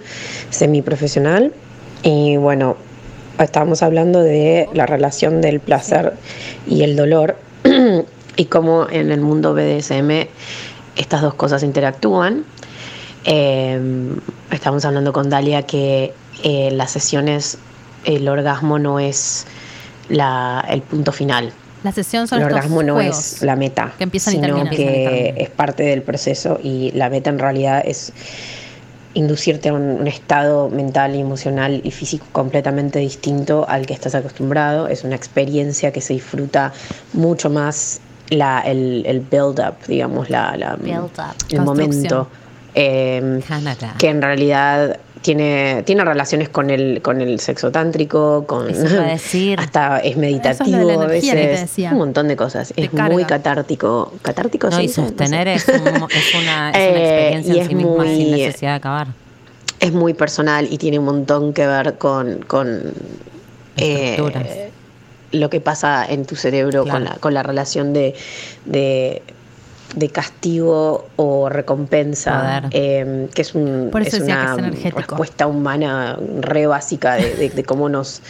semiprofesional. 0.50 1.54
Y 2.04 2.38
bueno, 2.38 2.78
estábamos 3.40 3.82
hablando 3.84 4.22
de 4.22 4.70
la 4.74 4.86
relación 4.86 5.42
del 5.42 5.60
placer 5.60 6.14
y 6.68 6.84
el 6.84 6.96
dolor 6.96 7.38
y 8.38 8.46
cómo 8.46 8.88
en 8.90 9.12
el 9.12 9.22
mundo 9.22 9.54
BDSM 9.54 10.28
estas 10.96 11.22
dos 11.22 11.34
cosas 11.34 11.64
interactúan. 11.64 12.46
Eh, 13.26 13.80
estamos 14.52 14.86
hablando 14.86 15.12
con 15.14 15.30
Dalia 15.30 15.64
que 15.64 16.14
eh, 16.44 16.70
las 16.72 16.92
sesiones, 16.92 17.58
el 18.04 18.28
orgasmo 18.28 18.78
no 18.78 19.00
es 19.00 19.46
la- 20.10 20.64
el 20.70 20.82
punto 20.82 21.12
final. 21.12 21.52
La 21.84 21.92
sesión 21.92 22.28
son 22.28 22.40
El 22.40 22.46
orgasmo 22.46 22.82
no 22.84 23.00
es 23.00 23.42
la 23.44 23.56
meta, 23.56 23.94
que 23.98 24.04
empiezan 24.06 24.34
y 24.34 24.38
sino 24.38 24.48
terminan. 24.48 24.70
que 24.76 25.34
es 25.38 25.50
parte 25.52 25.84
del 25.84 26.02
proceso 26.02 26.60
y 26.64 26.92
la 26.94 27.10
meta 27.10 27.30
en 27.30 27.38
realidad 27.40 27.84
es 27.86 28.12
inducirte 29.16 29.70
a 29.70 29.74
un, 29.74 29.82
un 29.82 30.08
estado 30.08 30.70
mental 30.70 31.16
y 31.16 31.20
emocional 31.22 31.82
y 31.84 31.90
físico 31.92 32.26
completamente 32.32 33.00
distinto 33.00 33.66
al 33.68 33.86
que 33.88 33.94
estás 33.94 34.14
acostumbrado. 34.14 34.88
Es 34.88 35.04
una 35.04 35.16
experiencia 35.16 35.92
que 35.92 36.02
se 36.02 36.14
disfruta 36.14 36.72
mucho 37.14 37.50
más 37.50 38.02
la, 38.30 38.60
el, 38.62 39.04
el 39.08 39.22
build-up, 39.22 39.76
digamos, 39.88 40.30
la, 40.30 40.56
la- 40.58 40.76
Build 40.76 41.06
up. 41.18 41.36
el 41.50 41.62
momento. 41.62 42.28
eh, 42.76 43.40
que 43.98 44.10
en 44.10 44.22
realidad 44.22 44.98
tiene, 45.26 45.82
tiene 45.88 46.06
relaciones 46.06 46.50
con 46.50 46.70
el, 46.70 47.02
con 47.02 47.20
el 47.20 47.40
sexo 47.40 47.72
tántrico, 47.72 48.46
con 48.46 48.68
decir. 48.68 49.60
hasta 49.60 49.98
es 49.98 50.18
meditativo 50.18 50.92
es 50.92 50.98
a 51.00 51.08
veces, 51.08 51.78
un 51.92 51.98
montón 51.98 52.28
de 52.28 52.36
cosas. 52.36 52.72
Te 52.76 52.84
es 52.84 52.94
muy 52.94 53.26
catártico. 53.26 54.14
¿Catártico 54.22 54.70
No, 54.70 54.80
y 54.80 54.84
dice? 54.84 55.02
No 55.02 55.08
sé. 55.08 55.14
sostener 55.14 55.48
es, 55.48 55.68
un- 55.68 55.74
es 55.88 55.90
una, 55.90 56.06
es 56.12 56.36
una 56.36 56.72
Eh, 56.76 57.38
experiencia 57.40 57.64
en 57.64 57.70
sí 57.70 57.76
misma 57.76 58.04
sin 58.04 58.32
necesidad 58.34 58.72
de 58.72 58.76
acabar. 58.76 59.08
Es 59.80 59.92
muy 59.92 60.14
personal 60.14 60.68
y 60.72 60.78
tiene 60.78 61.00
un 61.00 61.06
montón 61.06 61.54
que 61.54 61.66
ver 61.66 61.96
con, 61.98 62.44
con 62.46 62.94
eh, 63.78 64.70
lo 65.32 65.50
que 65.50 65.60
pasa 65.60 66.06
en 66.08 66.26
tu 66.26 66.36
cerebro 66.36 66.86
con, 66.86 67.04
la, 67.04 67.16
con 67.16 67.34
la 67.34 67.42
relación 67.42 67.94
de, 67.94 68.14
de, 68.66 69.24
de 69.96 70.10
castigo 70.10 71.06
o 71.16 71.48
recompensa, 71.50 72.64
eh, 72.72 73.28
que 73.34 73.42
es, 73.42 73.54
un, 73.56 73.90
que 73.92 74.24
una 74.26 74.70
es 74.70 74.94
respuesta 74.94 75.48
humana 75.48 76.18
re 76.42 76.68
básica 76.68 77.16
de, 77.16 77.36
de- 77.36 77.50
de 77.50 77.64
cómo 77.64 77.88
nos 77.90 78.22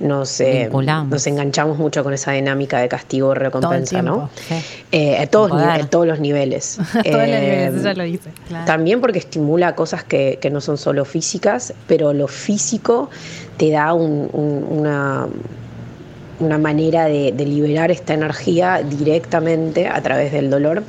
nos, 0.00 0.40
eh, 0.40 0.62
Vinculamos. 0.64 1.10
nos 1.12 1.26
enganchamos 1.28 1.78
mucho 1.78 2.02
con 2.02 2.12
esa 2.12 2.32
dinámica 2.32 2.80
de 2.80 2.88
castigo-recompensa, 2.88 4.02
¿no? 4.02 4.30
tiempo. 4.48 4.64
Eh, 4.90 5.16
a 5.18 5.26
todos, 5.28 5.52
todos 5.90 6.06
los 6.08 6.18
niveles. 6.18 6.78
Todos 6.92 6.94
los 7.04 7.26
niveles, 7.28 7.74
ella 7.82 7.94
lo 7.94 8.02
dice. 8.02 8.30
también 8.66 9.00
porque 9.00 9.20
estimula 9.20 9.76
cosas 9.76 10.02
que, 10.02 10.38
que 10.40 10.50
no 10.50 10.60
son 10.60 10.76
solo 10.76 11.04
físicas, 11.04 11.72
pero 11.86 12.12
lo 12.14 12.26
físico 12.26 13.10
te 13.58 13.70
da 13.70 13.92
un- 13.92 14.28
un- 14.32 14.66
una, 14.80 15.28
una 16.42 16.58
manera 16.58 17.06
de, 17.06 17.32
liberar 17.32 17.90
esta 17.90 18.14
energía 18.14 18.82
directamente 18.82 19.86
a 19.86 20.00
través 20.02 20.32
del 20.32 20.50
dolor 20.50 20.82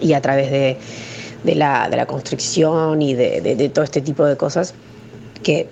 y 0.00 0.12
a 0.14 0.20
través 0.20 0.50
de, 0.50 1.54
la, 1.54 2.06
constricción 2.06 3.02
y 3.02 3.14
de, 3.14 3.70
todo 3.72 3.84
este 3.84 4.00
tipo 4.00 4.24
de 4.24 4.36
cosas 4.36 4.74
que 5.42 5.68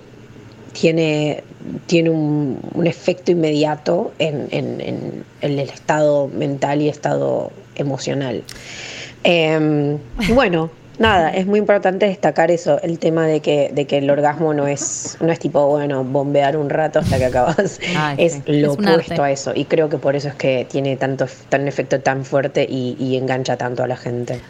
tiene, 0.73 1.43
tiene 1.85 2.09
un, 2.09 2.59
efecto 2.85 3.31
inmediato 3.31 4.11
en, 4.19 5.25
el 5.41 5.59
estado 5.59 6.27
mental 6.27 6.81
y 6.81 6.89
estado 6.89 7.51
emocional. 7.75 8.43
Y 9.23 10.31
bueno, 10.33 10.69
nada, 10.99 11.31
es 11.31 11.47
muy 11.47 11.57
importante 11.59 12.05
destacar 12.05 12.51
eso, 12.51 12.79
el 12.81 12.99
tema 12.99 13.25
de 13.25 13.39
que, 13.39 13.71
de 13.73 13.85
que 13.87 13.97
el 13.97 14.09
orgasmo 14.09 14.53
no 14.53 14.67
es, 14.67 15.17
no 15.19 15.31
es 15.31 15.39
tipo, 15.39 15.65
bueno, 15.67 16.03
bombear 16.03 16.55
un 16.57 16.69
rato 16.69 16.99
hasta 16.99 17.17
que 17.17 17.25
acabas, 17.25 17.79
Ay, 17.97 18.15
es 18.19 18.33
sí. 18.33 18.43
lo 18.45 18.73
Es 18.73 18.77
opuesto 18.79 19.13
arte. 19.13 19.21
a 19.23 19.31
eso. 19.31 19.51
Y 19.55 19.65
creo 19.65 19.89
que 19.89 19.97
por 19.97 20.15
eso 20.15 20.27
es 20.27 20.35
que 20.35 20.67
tiene 20.69 20.95
tanto, 20.97 21.25
tan 21.49 21.67
efecto 21.67 21.99
tan 22.01 22.23
fuerte 22.25 22.65
y, 22.69 22.95
y 22.99 23.17
engancha 23.17 23.57
tanto 23.57 23.83
a 23.83 23.87
la 23.87 23.97
gente. 23.97 24.41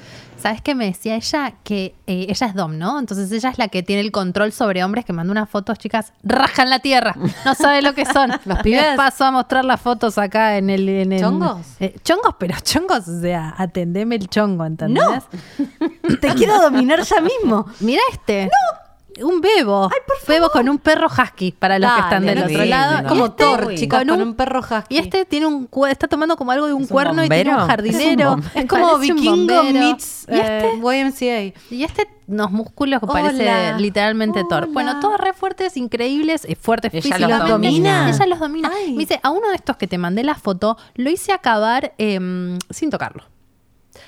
¿Sabes 0.41 0.61
qué 0.61 0.73
me 0.75 0.85
decía 0.85 1.15
ella? 1.15 1.53
Que 1.63 1.95
eh, 2.07 2.27
ella 2.29 2.47
es 2.47 2.55
Dom, 2.55 2.77
¿no? 2.77 2.97
Entonces 2.99 3.31
ella 3.31 3.49
es 3.49 3.57
la 3.57 3.67
que 3.67 3.83
tiene 3.83 4.01
el 4.01 4.11
control 4.11 4.51
sobre 4.51 4.83
hombres 4.83 5.05
que 5.05 5.13
mandó 5.13 5.31
unas 5.31 5.49
fotos, 5.49 5.77
chicas, 5.77 6.13
rajan 6.23 6.69
la 6.69 6.79
tierra. 6.79 7.15
No 7.45 7.55
sabe 7.55 7.81
lo 7.81 7.93
que 7.93 8.05
son. 8.05 8.31
Los 8.45 8.59
pibes. 8.59 8.81
Les 8.81 8.95
paso 8.95 9.25
a 9.25 9.31
mostrar 9.31 9.65
las 9.65 9.81
fotos 9.81 10.17
acá 10.17 10.57
en 10.57 10.69
el. 10.69 10.87
En 10.87 11.11
el- 11.11 11.19
¿Chongos? 11.21 11.59
Eh, 11.79 11.95
chongos, 12.03 12.35
pero 12.39 12.55
chongos, 12.61 13.07
o 13.07 13.21
sea, 13.21 13.53
atendeme 13.57 14.15
el 14.15 14.27
chongo, 14.29 14.65
¿entendés? 14.65 15.03
No. 15.03 16.17
Te 16.19 16.29
quiero 16.35 16.61
dominar 16.61 17.01
ya 17.03 17.21
mismo. 17.21 17.65
Mira 17.81 18.01
este. 18.11 18.45
No. 18.45 18.88
Un 19.23 19.41
bebo. 19.41 19.89
Bebo 20.27 20.49
con 20.49 20.69
un 20.69 20.77
perro 20.77 21.07
husky, 21.07 21.51
para 21.51 21.79
los 21.79 21.91
que 21.91 21.99
están 22.01 22.25
del 22.25 22.39
no 22.39 22.45
otro 22.45 22.65
lado. 22.65 23.07
Como 23.07 23.25
Y 23.25 23.27
este 23.29 23.43
Thor, 23.43 23.75
chicas, 23.75 24.05
con 24.05 24.21
un 24.21 24.35
perro 24.35 24.59
husky. 24.59 24.95
Y 24.95 24.97
este 24.97 25.25
tiene 25.25 25.45
un 25.47 25.69
está 25.89 26.07
tomando 26.07 26.35
como 26.37 26.51
algo 26.51 26.67
de 26.67 26.73
un 26.73 26.83
¿Es 26.83 26.89
un 26.89 26.93
cuerno 26.93 27.23
y 27.23 27.29
tiene 27.29 27.55
un 27.55 27.67
jardinero. 27.67 27.99
Es 27.99 28.35
un 28.35 28.41
bombero. 28.41 28.59
Es 28.59 28.65
como 28.67 28.91
Parece 28.93 29.13
vikingo 29.13 29.63
meets 29.63 30.25
¿Y 30.29 30.35
este? 30.37 30.69
eh, 30.69 30.79
YMCA. 30.81 31.59
Y 31.71 31.83
este, 31.83 32.07
unos 32.27 32.51
músculos 32.51 32.99
que 32.99 33.07
parece 33.07 33.41
Hola. 33.43 33.77
literalmente 33.77 34.43
Thor. 34.49 34.63
Hola. 34.63 34.73
Bueno, 34.73 34.99
todos 34.99 35.19
re 35.19 35.33
fuertes, 35.33 35.77
increíbles, 35.77 36.45
eh, 36.45 36.55
fuertes 36.55 36.93
Ella 36.93 37.01
físicamente. 37.01 37.39
los 37.39 37.49
domina. 37.49 38.09
Ella 38.09 38.25
los 38.27 38.39
domina. 38.39 38.71
Ay. 38.73 38.93
Me 38.93 38.99
dice, 38.99 39.19
a 39.23 39.29
uno 39.31 39.49
de 39.49 39.55
estos 39.55 39.77
que 39.77 39.87
te 39.87 39.97
mandé 39.97 40.23
la 40.23 40.35
foto, 40.35 40.77
lo 40.95 41.09
hice 41.09 41.31
acabar 41.33 41.93
em, 41.97 42.57
sin 42.69 42.89
tocarlo. 42.89 43.23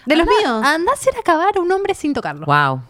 ¿De 0.05 0.15
los 0.15 0.25
míos? 0.25 0.63
Andá 0.65 0.91
a 0.91 0.93
hacer 0.95 1.13
acabar 1.19 1.57
a 1.57 1.59
un 1.59 1.71
hombre 1.71 1.93
sin 1.93 2.13
tocarlo. 2.13 2.45
Wow. 2.45 2.81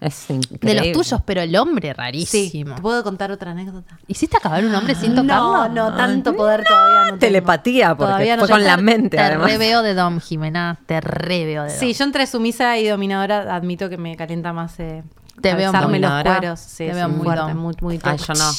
Es 0.00 0.26
De 0.28 0.74
los 0.74 0.92
tuyos, 0.92 1.20
pero 1.24 1.40
el 1.40 1.54
hombre 1.56 1.88
Sí, 1.88 1.94
rarísimo. 1.96 2.76
¿te 2.76 2.82
puedo 2.82 3.02
contar 3.02 3.32
otra 3.32 3.50
anécdota? 3.50 3.98
¿Hiciste 4.06 4.36
acabar 4.36 4.64
un 4.64 4.74
hombre 4.74 4.94
sin 4.94 5.14
tocarlo? 5.14 5.68
No, 5.68 5.68
no, 5.68 5.94
tanto 5.96 6.36
poder 6.36 6.62
todavía 6.64 6.98
no 7.00 7.04
tengo. 7.06 7.18
Telepatía, 7.18 7.88
porque 7.96 8.04
Todavía 8.12 8.36
no 8.36 8.40
fue 8.42 8.48
con 8.50 8.64
la 8.64 8.76
mente, 8.76 9.16
Te 9.16 9.22
además. 9.22 9.50
reveo 9.50 9.82
de 9.82 9.94
Dom, 9.94 10.20
Jimena. 10.20 10.78
Te 10.86 11.00
reveo 11.00 11.64
de 11.64 11.70
Dom. 11.70 11.78
Sí, 11.80 11.94
yo 11.94 12.04
entre 12.04 12.26
sumisa 12.26 12.78
y 12.78 12.86
dominadora 12.86 13.54
admito 13.54 13.88
que 13.88 13.96
me 13.98 14.16
calienta 14.16 14.52
más 14.52 14.78
eh, 14.78 15.02
Te 15.40 15.54
veo 15.54 15.66
alzarme 15.68 15.98
los 15.98 16.10
dominadora. 16.10 16.38
cueros. 16.38 16.60
Sí, 16.60 16.86
Te 16.86 16.92
veo 16.94 17.08
muy 17.08 17.24
fuerte, 17.24 17.54
muy, 17.54 17.74
muy 17.80 18.00
Ay, 18.02 18.18
yo 18.18 18.34
no. 18.34 18.50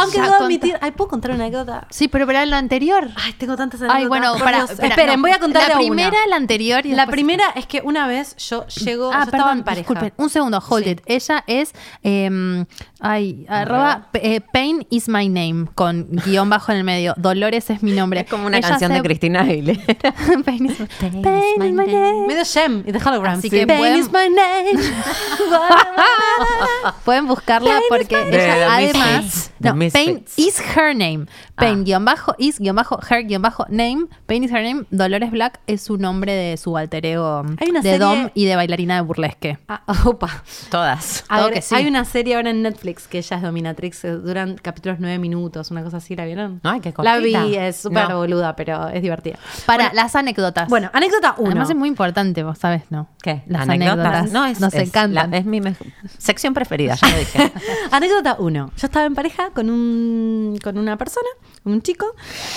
Aunque 0.00 0.20
debo 0.20 0.34
admitir, 0.34 0.78
ay, 0.80 0.90
¿puedo 0.92 1.08
contar 1.08 1.30
una 1.32 1.44
anécdota? 1.44 1.86
Sí, 1.90 2.08
pero 2.08 2.26
para 2.26 2.44
lo 2.46 2.56
anterior. 2.56 3.08
Ay, 3.16 3.32
tengo 3.34 3.56
tantas 3.56 3.80
anécdotas. 3.80 4.02
Ay, 4.02 4.06
bueno, 4.08 4.34
para, 4.38 4.58
Dios. 4.64 4.70
Esperen, 4.78 5.16
no, 5.16 5.22
voy 5.22 5.30
a 5.32 5.38
contar 5.38 5.62
la 5.68 5.74
una. 5.76 5.78
primera, 5.78 6.18
la 6.28 6.36
anterior 6.36 6.86
y 6.86 6.92
La 6.92 7.06
primera 7.06 7.44
es 7.54 7.66
que 7.66 7.80
una 7.84 8.06
vez 8.06 8.36
yo 8.36 8.66
llego, 8.66 9.10
Ah, 9.12 9.18
yo 9.18 9.24
estaba 9.24 9.44
perdón, 9.44 9.58
en 9.58 9.64
pareja. 9.64 9.80
disculpen, 9.80 10.12
un 10.16 10.30
segundo, 10.30 10.62
hold 10.68 10.84
Sí. 10.84 10.90
it. 10.90 11.00
Ella 11.06 11.44
es, 11.46 11.72
em, 12.02 12.66
ay, 13.00 13.46
arroba, 13.48 14.08
eh, 14.14 14.40
Pain 14.52 14.86
is 14.90 15.08
my 15.08 15.28
name, 15.28 15.66
con 15.74 16.08
guion 16.10 16.48
bajo 16.50 16.72
en 16.72 16.78
el 16.78 16.84
medio. 16.84 17.14
Dolores 17.16 17.70
es 17.70 17.82
mi 17.82 17.92
nombre. 17.92 18.20
Es 18.20 18.30
como 18.30 18.46
una 18.46 18.58
Ella 18.58 18.68
canción 18.68 18.92
de 18.92 19.02
Cristina 19.02 19.40
Aguilera. 19.42 19.80
Pain 20.44 20.66
is, 20.66 20.78
Pain 21.00 21.18
is 21.62 21.72
my 21.74 21.86
name. 21.86 22.26
Medio 22.26 22.44
Shem 22.44 22.84
y 22.86 22.92
The 22.92 22.98
Hologram. 22.98 23.38
Así 23.38 23.48
sí. 23.48 23.50
que 23.50 23.66
Pain 23.66 23.78
pueden- 23.78 23.98
is 23.98 24.10
my 24.12 24.28
name. 24.28 24.80
Pueden 27.04 27.26
buscarla 27.26 27.80
porque 27.88 28.16
ella 28.30 28.74
además. 28.74 29.49
The 29.60 29.72
No, 29.74 29.78
Pain 29.92 30.24
is 30.36 30.60
her 30.76 30.94
name. 30.94 31.26
Pain 31.56 31.80
Ah. 31.80 31.84
guion 31.84 32.04
bajo 32.04 32.34
is 32.38 32.58
guion 32.58 32.74
bajo 32.76 32.98
her 33.10 33.22
guion 33.26 33.42
bajo 33.42 33.66
name. 33.68 34.06
Pain 34.26 34.42
is 34.42 34.50
her 34.50 34.62
name. 34.62 34.84
Dolores 34.90 35.30
Black 35.30 35.60
es 35.66 35.82
su 35.82 35.98
nombre 35.98 36.32
de 36.34 36.56
su 36.56 36.76
alter 36.78 37.04
ego 37.04 37.44
Hay 37.60 37.70
de 37.70 37.82
serie- 37.82 37.98
Dom 37.98 38.30
y 38.34 38.46
de 38.46 38.56
bailarina 38.56 38.94
de 38.96 39.02
burlesque. 39.02 39.58
Ah, 39.68 39.82
opa. 40.06 40.42
Todas. 40.70 41.24
A 41.28 41.36
Todo 41.36 41.46
ver, 41.46 41.54
que 41.54 41.62
sí. 41.62 41.74
Hay 41.74 41.86
una 41.86 42.04
serie 42.06 42.36
ahora 42.36 42.50
en 42.50 42.62
Netflix 42.62 43.06
que 43.06 43.18
ella 43.18 43.36
es 43.36 43.42
dominatrix, 43.42 44.04
eh, 44.04 44.12
duran 44.12 44.56
capítulos 44.60 44.98
nueve 45.00 45.18
minutos, 45.18 45.70
una 45.70 45.82
cosa 45.82 45.98
así, 45.98 46.16
¿la 46.16 46.24
vieron? 46.24 46.60
Ay, 46.62 46.80
qué 46.80 46.94
La 47.02 47.18
vi, 47.18 47.34
es 47.56 47.76
súper 47.76 48.08
No. 48.08 48.16
boluda, 48.18 48.56
pero 48.56 48.88
es 48.88 49.02
divertida. 49.02 49.38
Para 49.66 49.84
Bueno, 49.84 49.94
las 50.02 50.16
anécdotas. 50.16 50.68
Bueno, 50.68 50.90
anécdota 50.94 51.34
uno. 51.38 51.50
Además 51.50 51.70
es 51.70 51.76
muy 51.76 51.88
importante, 51.88 52.42
vos 52.42 52.58
sabes, 52.58 52.82
¿no? 52.90 53.08
¿Qué? 53.22 53.42
Las 53.46 53.68
anécdotas. 53.68 54.32
No, 54.32 54.46
es, 54.46 54.58
nos 54.60 54.72
es 54.72 54.88
encantan. 54.88 55.30
la- 55.30 55.36
es 55.38 55.44
mi 55.44 55.60
mejor- 55.60 55.86
sección 56.18 56.54
preferida, 56.54 56.94
ya 56.94 57.08
lo 57.08 57.18
dije. 57.18 57.52
Anécdota 57.90 58.36
uno. 58.38 58.70
Yo 58.76 58.86
estaba 58.86 59.04
en 59.06 59.14
pareja 59.14 59.49
con 59.52 59.70
un 59.70 60.58
con 60.62 60.78
una 60.78 60.96
persona, 60.98 61.28
un 61.64 61.82
chico, 61.82 62.06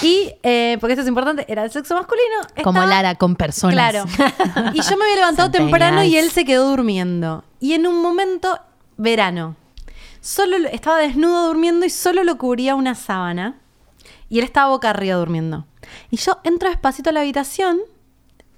y 0.01 0.31
eh, 0.43 0.77
porque 0.79 0.93
esto 0.93 1.01
es 1.03 1.07
importante, 1.07 1.45
era 1.47 1.63
el 1.63 1.71
sexo 1.71 1.95
masculino. 1.95 2.35
Como 2.63 2.83
Lara, 2.85 3.15
con 3.15 3.35
personas. 3.35 3.73
Claro. 3.75 4.05
Y 4.73 4.81
yo 4.81 4.97
me 4.97 5.05
había 5.05 5.15
levantado 5.17 5.51
temprano 5.51 6.03
y 6.03 6.17
él 6.17 6.29
se 6.31 6.45
quedó 6.45 6.69
durmiendo. 6.69 7.43
Y 7.59 7.73
en 7.73 7.87
un 7.87 8.01
momento, 8.01 8.59
verano, 8.97 9.55
solo 10.21 10.57
lo- 10.57 10.69
estaba 10.69 10.97
desnudo 10.99 11.47
durmiendo 11.47 11.85
y 11.85 11.89
solo 11.89 12.23
lo 12.23 12.37
cubría 12.37 12.75
una 12.75 12.95
sábana. 12.95 13.59
Y 14.29 14.39
él 14.39 14.45
estaba 14.45 14.69
boca 14.69 14.89
arriba 14.89 15.15
durmiendo. 15.17 15.65
Y 16.09 16.17
yo 16.17 16.39
entro 16.43 16.69
despacito 16.69 17.09
a 17.09 17.13
la 17.13 17.19
habitación 17.21 17.79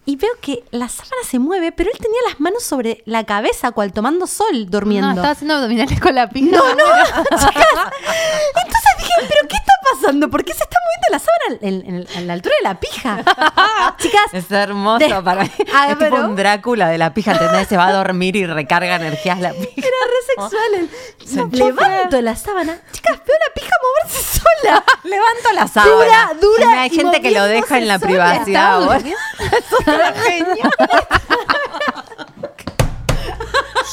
y 0.06 0.16
veo 0.18 0.32
que 0.40 0.64
la 0.72 0.88
sábana 0.88 1.24
se 1.28 1.40
mueve, 1.40 1.72
pero 1.72 1.90
él 1.92 1.98
tenía 1.98 2.20
las 2.30 2.40
manos 2.40 2.64
sobre 2.64 3.02
la 3.06 3.24
cabeza, 3.24 3.72
cual 3.72 3.92
tomando 3.92 4.28
sol, 4.28 4.70
durmiendo. 4.70 5.08
No, 5.08 5.14
estaba 5.16 5.32
haciendo 5.32 5.56
abdominales 5.56 6.00
con 6.00 6.14
la 6.14 6.30
pija. 6.30 6.56
No, 6.56 6.76
no, 6.76 6.84
chicas. 7.38 7.92
Entonces 8.56 8.92
dije, 9.00 9.14
¿pero 9.28 9.48
qué 9.50 9.58
pasando? 9.94 10.30
¿Por 10.30 10.44
qué 10.44 10.54
se 10.54 10.64
está 10.64 10.78
moviendo 10.86 11.08
la 11.12 11.20
sábana 11.20 11.60
en, 11.62 11.96
en- 11.96 12.08
en 12.18 12.28
la 12.28 12.34
altura 12.34 12.56
de 12.62 12.64
la 12.70 12.80
pija? 12.80 13.18
chicas, 13.98 14.22
Es 14.34 14.52
hermoso 14.52 15.00
De- 15.00 15.22
para 15.24 15.44
mí. 15.44 15.52
Ah, 15.74 15.84
es 15.90 15.98
tipo 15.98 16.00
pero- 16.00 16.26
un 16.26 16.36
Drácula 16.36 16.90
de 16.90 16.98
la 16.98 17.14
pija, 17.14 17.32
¿entendés? 17.34 17.68
Se 17.68 17.78
va 17.78 17.88
a 17.88 17.94
dormir 17.94 18.36
y 18.36 18.46
recarga 18.46 18.96
energías 18.96 19.40
la 19.40 19.52
pija. 19.52 19.72
era 19.78 19.88
re 19.88 20.22
sexual. 20.28 20.74
el- 20.76 20.90
Se 21.28 21.36
No, 21.38 21.48
levanto 21.52 22.22
la 22.22 22.36
sábana. 22.36 22.80
Chicas, 22.92 23.20
veo 23.26 23.36
la 23.48 23.54
pija 23.54 23.72
moverse 23.82 24.40
sola. 24.40 24.84
Levanto 25.04 25.52
la 25.54 25.68
sábana. 25.68 25.94
Dura, 25.96 26.32
dura 26.42 26.76
Y 26.76 26.80
Hay 26.80 26.90
gente 26.90 27.22
que 27.22 27.32
lo 27.32 27.44
deja 27.46 27.78
en 27.78 27.88
la 27.88 27.98
moviéndose 28.00 28.54
sola. 28.54 29.00
privacidad. 29.00 29.26
Estaba 29.58 30.14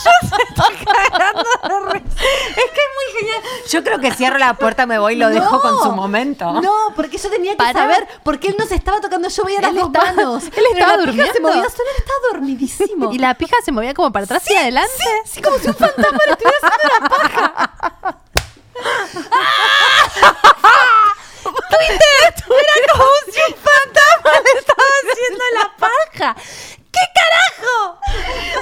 vos. 0.05 0.31
durmiendo. 0.31 0.63
Eso 0.63 0.75
es 0.75 1.71
una 1.73 1.91
genial. 1.93 2.03
Es 2.49 2.55
que 2.55 2.81
es 2.81 2.91
muy 2.97 3.21
genial. 3.21 3.43
Yo 3.71 3.85
creo 3.85 3.99
que 4.01 4.11
cierro 4.13 4.39
la 4.39 4.55
puerta, 4.55 4.87
me 4.87 4.99
voy 4.99 5.15
y 5.15 5.17
lo 5.17 5.29
dejo 5.29 5.61
con 5.61 5.83
su 5.83 5.93
momento. 5.93 6.53
No, 6.61 6.75
porque 6.97 7.19
yo 7.19 7.31
tenía 7.31 7.53
que 7.53 7.59
Pará. 7.59 7.81
saber 7.81 8.09
por 8.23 8.39
qué 8.41 8.49
él 8.49 8.57
no 8.59 8.67
se 8.67 8.75
estaba 8.75 9.01
tocando. 9.01 9.29
Yo 9.29 9.45
veía 9.45 9.61
las 9.61 9.75
dos 9.75 9.91
manos. 9.91 10.45
él 10.45 10.65
estaba 10.73 10.97
la 10.97 11.05
pija 11.05 11.07
durmiendo. 11.07 11.33
se 11.33 11.41
movía 11.41 11.71
solo, 11.71 11.89
él 11.91 11.97
estaba 11.99 12.19
dormidísimo. 12.33 13.13
Y 13.13 13.19
la 13.19 13.35
pija 13.35 13.57
se 13.65 13.73
movía 13.73 13.95
como 13.95 14.11
para 14.13 14.25
atrás 14.25 14.43
y 14.51 14.55
adelante. 14.55 15.05
Sí, 15.25 15.41
como 15.43 15.59
si 15.59 15.69
un 15.69 15.75
fantasma 15.75 16.19
le 16.27 16.33
estuviera 16.33 16.59
haciendo 16.63 16.89
la 17.01 17.09
paja. 17.09 18.19
Era 21.43 22.93
como 22.93 23.05
si 23.33 23.41
un 23.41 23.55
fantasma 23.59 24.33
le 24.45 24.59
estaba 24.61 24.85
haciendo 25.03 25.45
la 25.55 25.77
paja. 25.77 26.37
¿Qué 26.93 27.05
carajo? 27.15 27.99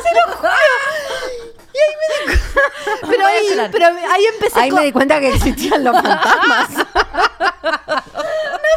Se 0.02 0.10
lo 0.14 0.36
juro. 0.36 0.52
Y 1.72 1.78
ahí 1.78 1.94
me 2.00 2.06
di 2.10 2.38
cu- 2.38 3.49
pero 3.70 3.86
ahí, 3.86 3.92
pero 4.00 4.12
ahí 4.12 4.24
empecé 4.26 4.60
Ahí 4.60 4.70
con- 4.70 4.78
me 4.80 4.84
di 4.86 4.92
cuenta 4.92 5.20
que 5.20 5.28
existían 5.34 5.84
los 5.84 5.94
fantasmas. 5.94 6.68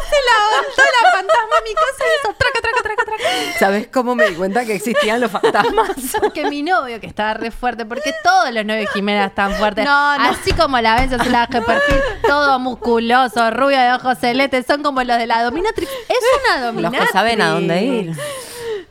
Se 0.04 0.20
levantó 0.20 0.82
la 1.02 1.10
fantasma 1.12 1.56
a 1.58 1.62
mi 1.64 1.74
casa 1.74 2.04
y 2.04 2.20
hizo 2.20 2.34
traca, 2.36 2.60
traca, 2.60 2.82
traca, 2.82 3.04
traca. 3.04 3.58
¿Sabes 3.58 3.88
cómo 3.92 4.14
me 4.14 4.28
di 4.28 4.34
cuenta 4.34 4.64
que 4.64 4.74
existían 4.74 5.20
los 5.20 5.30
fantasmas? 5.30 5.90
Porque 6.20 6.44
mi 6.48 6.62
novio, 6.62 7.00
que 7.00 7.06
estaba 7.06 7.34
re 7.34 7.50
fuerte, 7.50 7.84
porque 7.86 8.12
todos 8.22 8.50
los 8.52 8.64
novios 8.64 8.86
de 8.86 8.92
Jimena 8.92 9.26
están 9.26 9.54
fuertes. 9.54 9.84
No, 9.84 10.18
no. 10.18 10.24
Así 10.30 10.52
como 10.52 10.78
la 10.80 10.96
ven, 10.96 11.08
se 11.10 11.30
la 11.30 11.46
de 11.46 11.62
perfil, 11.62 12.00
todo 12.26 12.58
musculoso, 12.58 13.50
rubio 13.50 13.78
de 13.80 13.92
ojos 13.94 14.18
celestes, 14.18 14.66
son 14.66 14.82
como 14.82 15.02
los 15.02 15.16
de 15.18 15.26
la 15.26 15.42
dominatrix. 15.42 15.90
Es 15.90 16.18
una 16.44 16.56
Los 16.58 16.66
dominatrix. 16.74 17.06
que 17.06 17.12
saben 17.12 17.42
a 17.42 17.50
dónde 17.50 17.82
ir. 17.82 18.12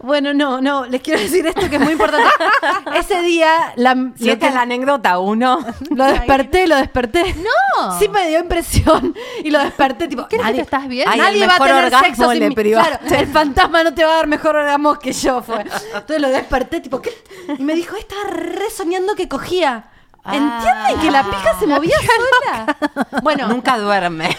Bueno, 0.03 0.33
no, 0.33 0.59
no, 0.59 0.85
les 0.85 1.01
quiero 1.01 1.17
decir 1.21 1.47
esto 1.47 1.69
que 1.69 1.77
es 1.77 1.81
muy 1.81 1.93
importante. 1.93 2.29
Ese 2.95 3.21
día, 3.21 3.71
la, 3.77 3.95
Si 4.17 4.29
esta 4.29 4.39
que- 4.39 4.47
es 4.49 4.53
la 4.53 4.61
anécdota 4.63 5.17
uno. 5.19 5.65
lo 5.95 6.05
desperté, 6.05 6.67
lo 6.67 6.75
desperté. 6.75 7.33
No. 7.35 7.97
Sí 7.97 8.09
me 8.09 8.27
dio 8.27 8.39
impresión 8.39 9.15
y 9.43 9.49
lo 9.49 9.59
desperté, 9.59 10.09
tipo, 10.09 10.27
¿Qué 10.27 10.37
que 10.37 10.43
te 10.43 10.61
estás? 10.61 10.83
Ay, 10.83 11.03
nadie 11.17 11.47
va 11.47 11.55
a 11.55 11.59
tener 11.59 11.89
sexo 11.99 12.31
sin 12.31 12.53
privaste. 12.53 12.97
Claro, 12.99 13.15
el 13.21 13.27
fantasma 13.27 13.83
no 13.83 13.93
te 13.93 14.03
va 14.03 14.11
a 14.11 14.15
dar 14.17 14.27
mejor 14.27 14.57
orgasmo 14.57 14.99
que 14.99 15.13
yo, 15.13 15.41
fue. 15.41 15.61
Entonces 15.61 16.21
lo 16.21 16.27
desperté, 16.27 16.81
tipo, 16.81 17.01
¿qué? 17.01 17.11
Y 17.57 17.63
me 17.63 17.73
dijo, 17.73 17.95
estaba 17.95 18.23
re 18.29 18.69
soñando 18.75 19.15
que 19.15 19.29
cogía. 19.29 19.85
¿Entienden 20.25 20.99
que 21.01 21.11
la 21.11 21.23
pija 21.23 21.59
se 21.59 21.67
movía 21.67 21.95
sola? 21.99 22.77
Bueno, 23.21 23.47
Nunca 23.49 23.77
duerme. 23.77 24.35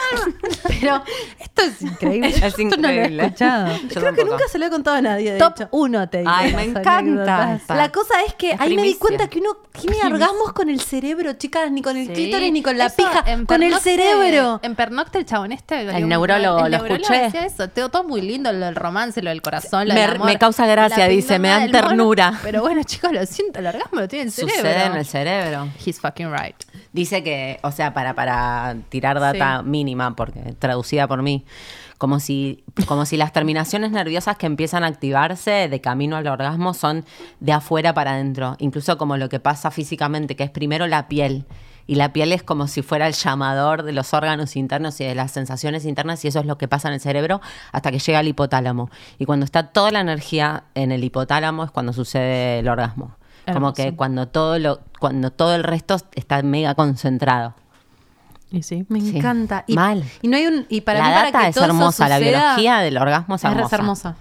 pero 0.66 1.02
Esto 1.38 1.62
es 1.62 1.82
increíble. 1.82 2.28
Es 2.28 2.42
Esto 2.42 2.62
no 2.62 2.76
lo 2.76 2.88
he 2.88 2.94
increíble. 2.94 3.24
escuchado. 3.24 3.76
Yo 3.90 4.00
creo 4.00 4.14
que 4.14 4.24
nunca 4.24 4.48
se 4.48 4.58
lo 4.58 4.66
he 4.66 4.70
contado 4.70 4.96
a 4.96 5.02
nadie, 5.02 5.32
de 5.34 5.38
Top 5.38 5.52
hecho. 5.56 5.68
1 5.72 6.08
te 6.08 6.18
digo. 6.18 6.30
Ay, 6.32 6.54
me 6.54 6.62
encanta. 6.64 7.60
La 7.68 7.90
cosa 7.92 8.14
es 8.26 8.34
que 8.34 8.52
Es 8.52 8.60
ahí 8.60 8.74
me 8.76 8.82
di 8.82 8.94
cuenta 8.94 9.28
que 9.28 9.40
uno 9.40 9.56
tiene 9.72 9.98
orgasmos 10.04 10.52
con 10.52 10.68
el 10.70 10.80
cerebro, 10.80 11.32
chicas, 11.34 11.70
ni 11.70 11.82
con 11.82 11.96
el 11.96 12.06
Sí. 12.06 12.12
clítoris, 12.14 12.52
ni 12.52 12.62
con 12.62 12.78
la 12.78 12.86
Eso, 12.86 12.96
pija, 12.96 13.22
en 13.26 13.44
con 13.46 13.62
el 13.62 13.74
cerebro. 13.78 14.60
En 14.62 14.74
Pernocte 14.76 15.18
el 15.18 15.26
chabón 15.26 15.52
este. 15.52 15.82
El 15.82 16.08
neurólogo, 16.08 16.64
el 16.64 16.72
lo 16.72 16.78
neurólogo 16.78 17.02
escuché. 17.02 17.22
decía 17.24 17.44
eso. 17.44 17.68
Todo, 17.68 17.88
todo 17.90 18.04
muy 18.04 18.20
lindo, 18.22 18.52
lo 18.52 18.64
del 18.66 18.74
romance, 18.76 19.20
lo 19.22 19.30
del 19.30 19.42
corazón, 19.42 19.86
lo 19.88 19.94
Me- 19.94 20.00
del 20.00 20.10
amor. 20.14 20.26
me 20.26 20.38
causa 20.38 20.66
gracia, 20.66 20.98
La 20.98 21.08
dice, 21.08 21.38
me 21.38 21.48
dan 21.48 21.60
mono. 21.62 21.72
ternura. 21.72 22.40
Pero 22.42 22.62
bueno, 22.62 22.82
chicos, 22.86 23.12
lo 23.12 23.24
siento, 23.26 23.58
el 23.58 23.66
orgasmo 23.66 24.00
lo 24.00 24.08
tiene 24.08 24.24
el 24.26 24.32
cerebro. 24.32 24.56
Sucede 24.56 24.84
en 24.84 24.92
el 24.96 25.04
cerebro. 25.06 25.68
He's 25.84 26.00
fucking 26.00 26.30
right. 26.30 26.56
Dice 26.92 27.22
que, 27.22 27.58
o 27.62 27.70
sea, 27.70 27.94
para, 27.94 28.14
para 28.14 28.76
tirar 28.88 29.20
data 29.20 29.62
mínima, 29.62 30.14
porque 30.16 30.54
traducida 30.58 31.08
por 31.08 31.22
mí, 31.22 31.44
como 31.98 32.20
si, 32.20 32.64
como 32.86 33.06
si 33.06 33.16
las 33.16 33.32
terminaciones 33.32 33.90
nerviosas 33.90 34.36
que 34.36 34.46
empiezan 34.46 34.84
a 34.84 34.88
activarse 34.88 35.68
de 35.68 35.80
camino 35.80 36.16
al 36.16 36.26
orgasmo 36.26 36.74
son 36.74 37.04
de 37.40 37.52
afuera 37.52 37.94
para 37.94 38.12
adentro. 38.12 38.56
Incluso 38.58 38.98
como 38.98 39.16
lo 39.16 39.28
que 39.28 39.40
pasa 39.40 39.70
físicamente, 39.70 40.36
que 40.36 40.44
es 40.44 40.50
primero 40.50 40.86
la 40.86 41.08
piel. 41.08 41.46
Y 41.86 41.96
la 41.96 42.12
piel 42.12 42.32
es 42.32 42.42
como 42.42 42.66
si 42.66 42.82
fuera 42.82 43.06
el 43.06 43.12
llamador 43.12 43.82
de 43.82 43.92
los 43.92 44.14
órganos 44.14 44.56
internos 44.56 45.00
y 45.00 45.04
de 45.04 45.14
las 45.14 45.32
sensaciones 45.32 45.84
internas, 45.84 46.24
y 46.24 46.28
eso 46.28 46.40
es 46.40 46.46
lo 46.46 46.56
que 46.56 46.66
pasa 46.66 46.88
en 46.88 46.94
el 46.94 47.00
cerebro 47.00 47.40
hasta 47.72 47.90
que 47.90 47.98
llega 47.98 48.20
al 48.20 48.28
hipotálamo. 48.28 48.90
Y 49.18 49.26
cuando 49.26 49.44
está 49.44 49.68
toda 49.68 49.90
la 49.90 50.00
energía 50.00 50.64
en 50.74 50.92
el 50.92 51.04
hipotálamo 51.04 51.64
es 51.64 51.70
cuando 51.70 51.92
sucede 51.92 52.60
el 52.60 52.68
orgasmo. 52.68 53.16
Como 53.52 53.72
que 53.74 53.94
cuando 53.94 54.28
todo 54.28 54.58
lo, 54.58 54.80
cuando 54.98 55.30
todo 55.30 55.54
el 55.54 55.64
resto 55.64 55.96
está 56.14 56.42
mega 56.42 56.74
concentrado. 56.74 57.54
Y 58.50 58.62
sí. 58.62 58.86
Me 58.88 59.00
Sí. 59.00 59.18
encanta. 59.18 59.64
Y, 59.66 59.74
Mal. 59.74 60.04
Y 60.22 60.28
no 60.28 60.36
hay 60.36 60.46
un. 60.46 60.66
Y 60.68 60.80
para 60.82 61.00
la 61.00 61.04
mí, 61.06 61.10
para 61.12 61.24
data 61.26 61.40
que 61.40 61.48
es 61.48 61.54
todo 61.56 61.64
hermosa, 61.64 62.08
la 62.08 62.18
biología 62.18 62.78
del 62.78 62.96
orgasmo 62.98 63.34
es 63.34 63.44
Es 63.44 63.50
hermosa. 63.50 63.76
re 63.76 63.80
hermosa. 63.82 64.16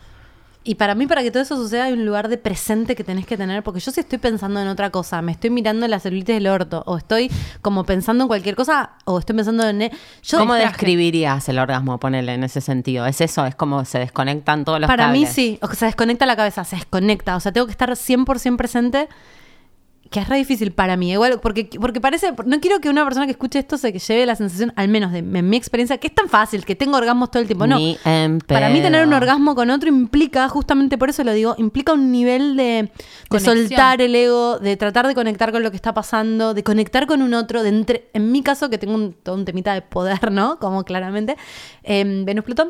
Y 0.66 0.76
para 0.76 0.96
mí, 0.96 1.08
para 1.08 1.22
que 1.24 1.32
todo 1.32 1.44
eso 1.44 1.58
suceda, 1.58 1.86
hay 1.86 1.94
un 1.94 2.06
lugar 2.06 2.30
de 2.30 2.38
presente 2.38 2.96
que 2.96 3.04
tenés 3.04 3.26
que 3.26 3.36
tener. 3.36 3.64
Porque 3.64 3.80
yo 3.80 3.92
si 3.92 4.00
estoy 4.00 4.18
pensando 4.18 4.62
en 4.62 4.68
otra 4.68 4.90
cosa, 4.92 5.22
me 5.22 5.34
estoy 5.34 5.50
mirando 5.50 5.88
la 5.88 6.00
celulitis 6.00 6.36
del 6.36 6.48
orto, 6.48 6.84
o 6.86 6.98
estoy 6.98 7.30
como 7.62 7.84
pensando 7.84 8.24
en 8.24 8.28
cualquier 8.30 8.56
cosa, 8.56 8.92
o 9.06 9.20
estoy 9.20 9.36
pensando 9.36 9.68
en... 9.68 9.92
Yo 10.24 10.38
¿Cómo 10.38 10.54
describirías 10.54 11.48
el 11.50 11.60
orgasmo? 11.60 12.00
Ponele 12.00 12.34
en 12.34 12.44
ese 12.44 12.62
sentido. 12.62 13.06
¿Es 13.06 13.20
eso? 13.20 13.46
¿Es 13.46 13.56
como 13.56 13.84
se 13.84 14.00
desconectan 14.00 14.64
todos 14.64 14.80
los 14.80 14.88
Para 14.88 15.10
mí 15.10 15.26
sí, 15.26 15.60
o 15.62 15.68
que 15.68 15.76
se 15.76 15.86
desconecta 15.86 16.26
la 16.26 16.36
cabeza, 16.36 16.64
se 16.64 16.78
desconecta. 16.78 17.36
O 17.36 17.40
sea, 17.40 17.52
tengo 17.52 17.68
que 17.68 17.72
estar 17.72 17.90
100% 17.90 18.56
presente, 18.56 19.10
que 20.14 20.20
es 20.20 20.30
re 20.30 20.38
difícil 20.38 20.72
para 20.72 20.96
mí. 20.96 21.12
Igual, 21.12 21.40
porque, 21.42 21.68
porque 21.82 22.00
parece, 22.00 22.34
no 22.46 22.60
quiero 22.62 22.80
que 22.80 22.88
una 22.88 23.04
persona 23.04 23.26
que 23.26 23.32
escuche 23.32 23.58
esto 23.58 23.80
se 23.80 23.92
lleve 23.92 24.28
la 24.28 24.36
sensación, 24.36 24.72
al 24.76 24.88
menos 24.88 25.12
de 25.12 25.18
en 25.18 25.50
mi 25.50 25.58
experiencia, 25.58 25.98
que 25.98 26.06
es 26.06 26.14
tan 26.14 26.30
fácil, 26.30 26.66
que 26.66 26.76
tengo 26.76 26.98
orgasmos 26.98 27.32
todo 27.32 27.42
el 27.42 27.48
tiempo. 27.48 27.66
No, 27.66 27.78
Ni 27.78 27.98
para 28.46 28.70
mí 28.70 28.80
tener 28.80 29.08
un 29.08 29.14
orgasmo 29.14 29.56
con 29.56 29.72
otro 29.72 29.90
implica, 29.90 30.48
justamente 30.50 31.00
por 31.00 31.10
eso 31.10 31.24
lo 31.24 31.34
digo, 31.34 31.56
implica 31.58 31.94
un 31.94 32.12
nivel 32.12 32.56
de, 32.56 32.92
soltar 33.40 34.02
el 34.02 34.14
ego, 34.14 34.60
de 34.60 34.78
tratar 34.78 35.08
de 35.08 35.16
conectar 35.16 35.52
con 35.52 35.64
lo 35.64 35.72
que 35.72 35.78
está 35.78 35.96
pasando, 35.96 36.54
de 36.54 36.64
conectar 36.64 37.08
con 37.08 37.24
un 37.24 37.34
otro, 37.34 37.64
de 37.64 37.70
entre, 37.70 38.10
en 38.14 38.32
mi 38.32 38.44
caso, 38.44 38.70
que 38.70 38.78
tengo 38.78 38.94
un, 38.94 39.14
todo 39.14 39.34
un 39.34 39.46
temita 39.46 39.74
de 39.74 39.82
poder, 39.82 40.32
¿no? 40.32 40.60
Como 40.60 40.84
claramente, 40.84 41.38
em, 41.82 42.24
Venus 42.24 42.46
Plutón, 42.46 42.70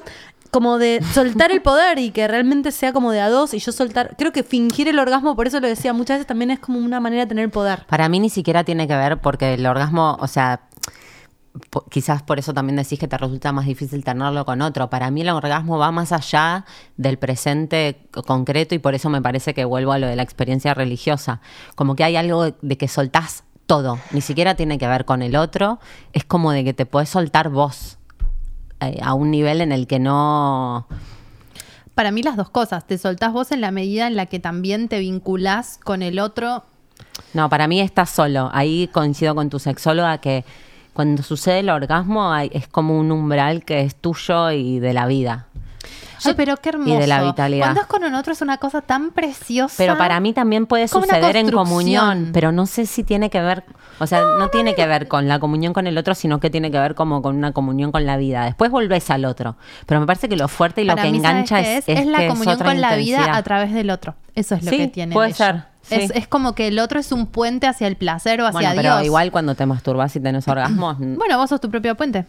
como 0.53 0.77
de 0.77 1.01
soltar 1.13 1.51
el 1.51 1.63
poder 1.63 1.97
y 1.97 2.11
que 2.11 2.27
realmente 2.27 2.71
sea 2.71 2.93
como 2.93 3.11
de 3.11 3.19
a 3.19 3.27
dos 3.27 3.55
y 3.55 3.59
yo 3.59 3.71
soltar, 3.71 4.15
creo 4.17 4.31
que 4.31 4.43
fingir 4.43 4.87
el 4.87 4.99
orgasmo, 4.99 5.35
por 5.35 5.47
eso 5.47 5.59
lo 5.59 5.67
decía 5.67 5.93
muchas 5.93 6.17
veces, 6.17 6.27
también 6.27 6.51
es 6.51 6.59
como 6.59 6.77
una 6.77 6.99
manera 6.99 7.23
de 7.23 7.27
tener 7.27 7.49
poder. 7.49 7.85
Para 7.87 8.07
mí 8.07 8.19
ni 8.19 8.29
siquiera 8.29 8.63
tiene 8.63 8.87
que 8.87 8.95
ver 8.95 9.19
porque 9.19 9.55
el 9.55 9.65
orgasmo, 9.65 10.15
o 10.21 10.27
sea, 10.27 10.61
quizás 11.89 12.21
por 12.21 12.37
eso 12.37 12.53
también 12.53 12.75
decís 12.75 12.99
que 12.99 13.07
te 13.07 13.17
resulta 13.17 13.51
más 13.51 13.65
difícil 13.65 14.03
tenerlo 14.03 14.45
con 14.45 14.61
otro. 14.61 14.91
Para 14.91 15.09
mí 15.09 15.21
el 15.21 15.29
orgasmo 15.29 15.79
va 15.79 15.91
más 15.91 16.11
allá 16.11 16.65
del 16.97 17.17
presente 17.17 18.07
concreto 18.27 18.75
y 18.75 18.79
por 18.79 18.93
eso 18.93 19.09
me 19.09 19.23
parece 19.23 19.55
que 19.55 19.65
vuelvo 19.65 19.91
a 19.91 19.97
lo 19.97 20.05
de 20.05 20.15
la 20.15 20.23
experiencia 20.23 20.75
religiosa. 20.75 21.41
Como 21.73 21.95
que 21.95 22.03
hay 22.03 22.15
algo 22.15 22.51
de, 22.51 22.77
que 22.77 22.87
soltás 22.87 23.43
todo, 23.65 23.97
ni 24.11 24.21
siquiera 24.21 24.53
tiene 24.53 24.77
que 24.77 24.87
ver 24.87 25.05
con 25.05 25.23
el 25.23 25.35
otro, 25.35 25.79
es 26.11 26.23
como 26.25 26.51
de 26.51 26.63
que 26.63 26.73
te 26.73 26.85
puedes 26.85 27.09
soltar 27.09 27.49
vos 27.49 27.97
a 29.01 29.13
un 29.13 29.31
nivel 29.31 29.61
en 29.61 29.71
el 29.71 29.87
que 29.87 29.99
no... 29.99 30.87
Para 31.95 32.11
mí 32.11 32.23
las 32.23 32.35
dos 32.37 32.49
cosas. 32.49 32.87
Te 32.87 32.97
soltás 32.97 33.33
vos 33.33 33.51
en 33.51 33.61
la 33.61 33.69
medida 33.71 34.07
en 34.07 34.15
la 34.15 34.25
que 34.25 34.39
también 34.39 34.87
te 34.87 34.97
vinculás 34.99 35.79
con 35.83 36.01
el 36.01 36.17
otro. 36.19 36.63
No, 37.33 37.49
para 37.49 37.67
mí 37.67 37.79
estás 37.81 38.09
solo. 38.09 38.49
Ahí 38.51 38.89
coincido 38.91 39.35
con 39.35 39.49
tu 39.51 39.59
sexóloga 39.59 40.17
que 40.17 40.43
cuando 40.93 41.21
sucede 41.21 41.59
el 41.59 41.69
orgasmo 41.69 42.31
hay- 42.31 42.49
es 42.53 42.67
como 42.67 42.97
un 42.99 43.11
umbral 43.11 43.63
que 43.63 43.81
es 43.81 43.95
tuyo 43.95 44.49
y 44.51 44.79
de 44.79 44.93
la 44.93 45.05
vida. 45.05 45.47
Ay, 46.29 46.33
pero 46.35 46.57
qué 46.57 46.69
hermoso. 46.69 46.89
y 46.93 46.97
de 46.97 47.07
la 47.07 47.21
vitalidad. 47.23 47.65
Cuando 47.65 47.81
es 47.81 47.87
con 47.87 48.03
un 48.03 48.15
otro 48.15 48.33
es 48.33 48.41
una 48.41 48.57
cosa 48.57 48.81
tan 48.81 49.11
preciosa. 49.11 49.75
Pero 49.77 49.97
para 49.97 50.19
mí 50.19 50.33
también 50.33 50.65
puede 50.65 50.87
suceder 50.87 51.35
en 51.37 51.51
comunión, 51.51 52.29
pero 52.33 52.51
no 52.51 52.65
sé 52.65 52.85
si 52.85 53.03
tiene 53.03 53.29
que 53.29 53.41
ver, 53.41 53.63
o 53.99 54.07
sea, 54.07 54.21
no, 54.39 54.49
tiene 54.49 54.75
que 54.75 54.85
ver 54.87 55.07
con 55.07 55.27
la 55.27 55.39
comunión 55.39 55.73
con 55.73 55.87
el 55.87 55.97
otro, 55.97 56.15
sino 56.15 56.39
que 56.39 56.49
tiene 56.49 56.71
que 56.71 56.79
ver 56.79 56.95
como 56.95 57.21
con 57.21 57.35
una 57.35 57.51
comunión 57.51 57.91
con 57.91 58.05
la 58.05 58.17
vida. 58.17 58.45
Después 58.45 58.71
volvés 58.71 59.09
al 59.09 59.25
otro. 59.25 59.55
Pero 59.85 59.99
me 59.99 60.05
parece 60.07 60.29
que 60.29 60.35
lo 60.35 60.47
fuerte 60.47 60.81
y 60.81 60.85
lo 60.85 60.93
Para 60.95 61.03
que 61.07 61.11
mí, 61.11 61.19
¿sabes 61.19 61.31
engancha 61.31 61.59
es, 61.61 61.87
es, 61.87 61.99
es 61.99 62.05
la 62.07 62.19
que 62.19 62.27
comunión 62.27 62.55
otra 62.55 62.67
con 62.67 62.81
la 62.81 62.95
vida 62.95 63.35
a 63.35 63.43
través 63.43 63.73
del 63.73 63.89
otro. 63.89 64.15
Eso 64.35 64.55
es 64.55 64.63
lo 64.63 64.71
Sí, 64.71 64.77
que 64.77 64.87
tiene. 64.87 65.13
puede 65.13 65.33
ser, 65.33 65.65
sí. 65.83 65.95
Es, 65.95 66.11
es 66.11 66.27
como 66.27 66.55
que 66.55 66.67
el 66.67 66.79
otro 66.79 66.99
es 66.99 67.11
un 67.11 67.27
puente 67.27 67.67
hacia 67.67 67.87
el 67.87 67.95
placer 67.97 68.41
o 68.41 68.47
hacia 68.47 68.53
Bueno, 68.69 68.71
Dios. 68.81 68.93
pero 68.93 69.05
igual 69.05 69.31
cuando 69.31 69.53
te 69.55 69.65
masturbas 69.65 70.15
y 70.15 70.19
tenés 70.19 70.47
orgasmos, 70.47 70.97
Bueno, 70.99 71.37
vos 71.37 71.49
sos 71.49 71.61
tu 71.61 71.69
propio 71.69 71.95
puente. 71.95 72.25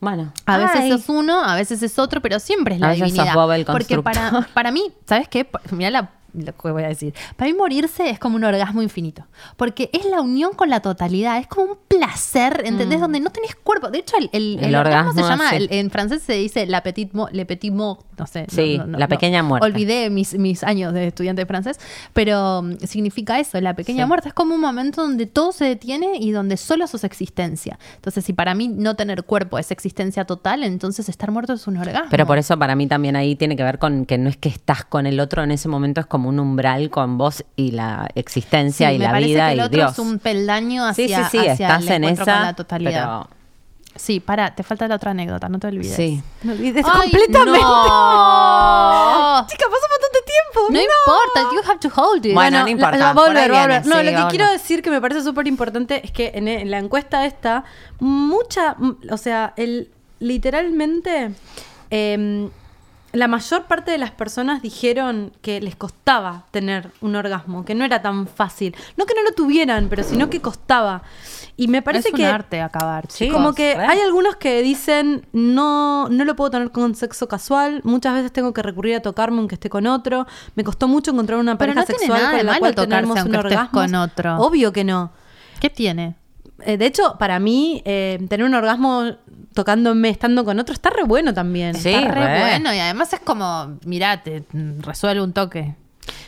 Bueno. 0.00 0.32
A 0.46 0.58
veces 0.58 0.80
Ay. 0.80 0.92
es 0.92 1.08
uno, 1.08 1.42
a 1.42 1.54
veces 1.56 1.82
es 1.82 1.98
otro, 1.98 2.20
pero 2.20 2.38
siempre 2.38 2.76
es 2.76 2.82
A 2.82 2.86
la 2.86 2.92
veces 2.92 3.08
sos 3.08 3.12
divinidad. 3.12 3.34
Bob 3.34 3.52
el 3.52 3.64
Porque 3.64 4.00
para, 4.02 4.48
para 4.54 4.70
mí, 4.70 4.92
¿sabes 5.06 5.28
qué? 5.28 5.48
Mira 5.70 5.90
la, 5.90 6.10
lo 6.44 6.56
que 6.56 6.70
voy 6.70 6.82
a 6.84 6.88
decir. 6.88 7.14
Para 7.36 7.50
mí 7.50 7.56
morirse 7.56 8.10
es 8.10 8.18
como 8.18 8.36
un 8.36 8.44
orgasmo 8.44 8.82
infinito. 8.82 9.26
Porque 9.56 9.90
es 9.92 10.04
la 10.06 10.20
unión 10.20 10.52
con 10.54 10.70
la 10.70 10.80
totalidad. 10.80 11.38
Es 11.38 11.46
como 11.46 11.72
un 11.72 11.78
placer, 11.88 12.62
¿entendés? 12.64 13.00
Donde 13.00 13.20
no 13.20 13.30
tenés 13.30 13.54
cuerpo. 13.54 13.90
De 13.90 13.98
hecho, 13.98 14.16
el, 14.18 14.30
el- 14.32 14.58
El 14.58 14.64
el 14.66 14.74
orgasmo, 14.76 15.12
se 15.12 15.22
orgasmo, 15.22 15.44
llama, 15.44 15.50
sí. 15.50 15.56
el- 15.56 15.68
en 15.72 15.90
francés 15.90 16.22
se 16.22 16.34
dice 16.34 16.66
la 16.66 16.82
petite 16.82 17.16
mo- 17.16 17.28
le 17.32 17.44
petit 17.46 17.72
mort, 17.72 18.00
no 18.18 18.26
sé. 18.26 18.42
no- 18.42 18.46
Sí, 18.50 18.78
no- 18.78 18.86
no- 18.86 18.98
la 18.98 19.06
no. 19.06 19.08
pequeña 19.08 19.42
muerte. 19.42 19.66
Olvidé 19.66 20.10
mis, 20.10 20.34
mis 20.38 20.62
años 20.64 20.92
de 20.92 21.06
estudiante 21.08 21.42
de 21.42 21.46
francés, 21.46 21.78
pero 22.12 22.62
mm, 22.62 22.78
significa 22.86 23.38
eso, 23.38 23.60
la 23.60 23.74
pequeña 23.74 24.04
Sí. 24.04 24.08
muerte. 24.08 24.28
Es 24.28 24.34
como 24.34 24.54
un 24.54 24.60
momento 24.60 25.02
donde 25.02 25.26
todo 25.26 25.52
se 25.52 25.64
detiene 25.64 26.16
y 26.18 26.30
donde 26.30 26.56
solo 26.56 26.86
sos 26.86 27.04
existencia. 27.04 27.78
Entonces, 27.96 28.24
si 28.24 28.32
para 28.32 28.54
mí 28.54 28.68
no 28.68 28.94
tener 28.96 29.24
cuerpo 29.24 29.58
es 29.58 29.70
existencia 29.70 30.24
total, 30.24 30.62
entonces 30.64 31.08
estar 31.08 31.30
muerto 31.30 31.52
es 31.52 31.66
un 31.66 31.76
orgasmo. 31.76 32.08
Pero 32.10 32.26
por 32.26 32.38
eso 32.38 32.58
para 32.58 32.74
mí 32.74 32.86
también 32.86 33.16
ahí 33.16 33.36
tiene 33.36 33.56
que 33.56 33.62
ver 33.62 33.78
con 33.78 34.06
que 34.06 34.18
no 34.18 34.28
es 34.28 34.36
que 34.36 34.48
estás 34.48 34.84
con 34.84 35.06
el 35.06 35.20
otro 35.20 35.42
en 35.42 35.50
ese 35.50 35.68
momento, 35.68 36.00
es 36.00 36.06
como 36.06 36.27
un 36.28 36.38
umbral 36.38 36.90
con 36.90 37.18
vos 37.18 37.44
y 37.56 37.72
la 37.72 38.08
existencia 38.14 38.88
Sí, 38.90 38.94
y 38.94 38.98
me 38.98 39.04
la 39.04 39.10
parece 39.10 39.28
vida 39.32 39.46
que 39.48 39.52
el 39.52 39.58
y 39.58 39.62
otro 39.62 39.76
Dios. 39.78 39.92
es 39.92 39.98
un 39.98 40.18
peldaño 40.18 40.86
hacia, 40.86 41.24
sí, 41.28 41.38
sí, 41.38 41.38
sí, 41.42 41.48
hacia 41.48 41.66
estás 41.68 41.82
el 41.86 41.92
en 41.92 42.04
esa, 42.04 42.24
con 42.24 42.42
la 42.42 42.54
totalidad. 42.54 42.92
pero 43.24 43.38
Sí, 43.96 44.20
para, 44.20 44.54
te 44.54 44.62
falta 44.62 44.86
la 44.86 44.94
otra 44.94 45.10
anécdota, 45.10 45.48
no 45.48 45.58
te 45.58 45.66
olvides. 45.66 45.96
sí. 45.96 46.22
Me 46.44 46.52
olvidé 46.52 46.82
Ay, 46.84 47.10
completamente. 47.10 47.58
no. 47.60 49.46
Chica, 49.48 49.64
pasó 49.64 49.84
un 49.86 49.92
montón 49.94 50.12
de 50.12 50.22
tiempo. 50.24 50.70
No 50.70 50.78
importa, 50.80 51.54
you 51.54 51.70
have 51.70 51.80
to 51.80 51.88
hold 52.00 52.24
it. 52.26 52.32
Bueno, 52.34 52.60
no 52.62 52.68
importa, 52.68 52.96
la- 52.96 53.04
va 53.06 53.10
a 53.10 53.14
por 53.14 53.26
volver, 53.28 53.50
volver. 53.50 53.86
No, 53.86 53.98
sí, 53.98 54.04
lo 54.04 54.10
que 54.28 54.36
quiero 54.36 54.50
decir 54.52 54.82
que 54.82 54.90
me 54.90 55.00
parece 55.00 55.22
súper 55.22 55.48
importante 55.48 56.00
es 56.04 56.12
que 56.12 56.30
en, 56.34 56.46
en 56.46 56.70
la 56.70 56.78
encuesta 56.78 57.26
esta, 57.26 57.64
mucha, 57.98 58.76
o 59.10 59.16
sea, 59.16 59.52
el, 59.56 59.90
literalmente, 60.20 61.32
em, 61.90 62.50
la 63.12 63.26
mayor 63.26 63.64
parte 63.64 63.90
de 63.90 63.96
las 63.98 64.10
personas 64.10 64.60
dijeron 64.60 65.32
que 65.40 65.60
les 65.60 65.76
costaba 65.76 66.44
tener 66.50 66.90
un 67.00 67.16
orgasmo, 67.16 67.64
que 67.64 67.74
no 67.74 67.84
era 67.84 68.02
tan 68.02 68.26
fácil. 68.26 68.76
No 68.96 69.06
que 69.06 69.14
no 69.14 69.22
lo 69.22 69.32
tuvieran, 69.32 69.88
pero 69.88 70.02
sino 70.02 70.28
que 70.28 70.40
costaba. 70.40 71.02
Y 71.56 71.68
me 71.68 71.80
parece 71.80 72.08
es 72.08 72.14
un 72.14 72.18
que... 72.18 72.26
arte 72.26 72.60
acabar, 72.60 73.06
Sí, 73.08 73.24
chicos. 73.24 73.36
Como 73.36 73.54
que 73.54 73.74
re. 73.74 73.86
hay 73.86 74.00
algunos 74.00 74.36
que 74.36 74.62
dicen, 74.62 75.26
no, 75.32 76.08
no 76.10 76.24
lo 76.24 76.36
puedo 76.36 76.50
tener 76.50 76.70
con 76.70 76.94
sexo 76.94 77.28
casual, 77.28 77.80
muchas 77.82 78.14
veces 78.14 78.30
tengo 78.30 78.52
que 78.52 78.62
recurrir 78.62 78.96
a 78.96 79.00
tocarme 79.00 79.38
aunque 79.38 79.54
esté 79.54 79.70
con 79.70 79.86
otro, 79.86 80.26
me 80.54 80.62
costó 80.62 80.86
mucho 80.86 81.10
encontrar 81.12 81.38
una 81.40 81.56
Pero 81.56 81.74
pareja 81.74 81.80
no 81.80 81.86
tiene 81.98 82.14
sexual 82.14 82.30
de 82.32 82.36
con 82.38 82.46
la 82.46 82.52
malo 82.52 82.60
cual 82.60 82.74
tocarse 82.74 82.94
tenemos 83.06 83.24
un 83.24 83.34
orgasmo. 83.36 83.70
con 83.72 83.94
otro. 83.94 84.36
Obvio 84.36 84.72
que 84.72 84.84
no. 84.84 85.12
¿Qué 85.60 85.70
tiene? 85.70 86.14
Eh, 86.64 86.76
de 86.76 86.86
hecho, 86.86 87.16
para 87.18 87.38
mí, 87.38 87.82
eh, 87.84 88.18
tener 88.28 88.44
un 88.46 88.54
orgasmo 88.54 89.04
tocándome, 89.54 90.08
estando 90.08 90.44
con 90.44 90.58
otro, 90.58 90.72
está 90.72 90.90
re 90.90 91.04
bueno 91.04 91.32
también. 91.34 91.74
Sí, 91.74 91.90
Está 91.90 92.12
re, 92.12 92.26
re. 92.26 92.40
bueno 92.40 92.74
y 92.74 92.78
además 92.78 93.12
es 93.12 93.20
como, 93.20 93.78
mirate, 93.84 94.44
resuelve 94.80 95.22
un 95.22 95.32
toque. 95.32 95.74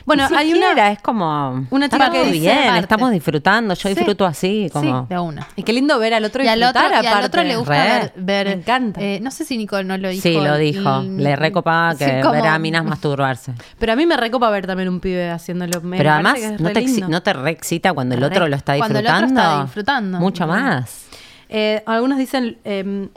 Bueno, 0.06 0.28
Ni 0.30 0.36
hay 0.36 0.46
siquiera, 0.52 0.72
una... 0.72 0.90
es 0.92 1.00
como 1.02 1.66
una 1.70 1.88
chica 1.88 2.10
que 2.10 2.24
dice 2.26 2.38
bien, 2.40 2.58
aparte. 2.58 2.80
estamos 2.80 3.10
disfrutando, 3.12 3.74
yo 3.74 3.88
Sí. 3.88 3.94
disfruto 3.94 4.26
así, 4.26 4.68
como 4.72 5.02
Sí, 5.02 5.06
de 5.14 5.18
una. 5.20 5.46
Y 5.56 5.62
qué 5.62 5.72
lindo 5.72 5.98
ver 5.98 6.14
al 6.14 6.24
otro 6.24 6.42
Y 6.42 6.48
al 6.48 6.62
otro, 6.62 6.80
disfrutar, 6.82 7.04
y 7.04 7.06
al 7.06 7.24
otro 7.24 7.40
aparte. 7.40 7.44
le 7.48 7.56
gusta 7.56 7.72
ver, 7.72 8.12
ver- 8.16 8.46
Me 8.46 8.52
encanta. 8.54 9.00
eh, 9.00 9.20
no 9.22 9.30
sé 9.30 9.44
si 9.44 9.56
Nicole 9.58 9.84
no 9.84 9.96
lo 9.98 10.08
dijo. 10.08 10.22
Sí, 10.22 10.34
lo 10.34 10.56
dijo. 10.56 11.02
Le 11.02 11.36
recopaba 11.36 11.94
que 11.96 12.04
sí, 12.04 12.10
como- 12.22 12.32
ver 12.32 12.46
a 12.46 12.58
minas 12.58 12.84
masturbarse. 12.84 13.52
Pero 13.78 13.92
a 13.92 13.96
mí 13.96 14.06
me 14.06 14.16
recopa 14.16 14.50
ver 14.50 14.66
también 14.66 14.88
un 14.88 15.00
pibe 15.00 15.30
haciéndolo. 15.30 15.80
Me 15.82 15.96
Pero 15.98 16.10
además, 16.12 16.34
que 16.34 16.44
es 16.46 16.60
¿no 16.60 16.68
re 16.68 16.74
te. 16.74 17.00
¿no 17.08 17.22
te 17.22 17.32
re 17.32 17.50
excita 17.50 17.92
cuando 17.92 18.14
el 18.14 18.22
otro 18.22 18.48
lo 18.48 18.56
está 18.56 18.76
Cuando 18.78 18.98
el 18.98 19.04
disfrutando? 19.04 19.40
otro 19.40 19.50
está 19.52 19.62
disfrutando. 19.64 20.18
Mucho 20.18 20.46
más. 20.46 21.06
Eh, 21.48 21.82
algunos 21.86 22.16
dicen, 22.18 22.58
eh, 22.64 23.08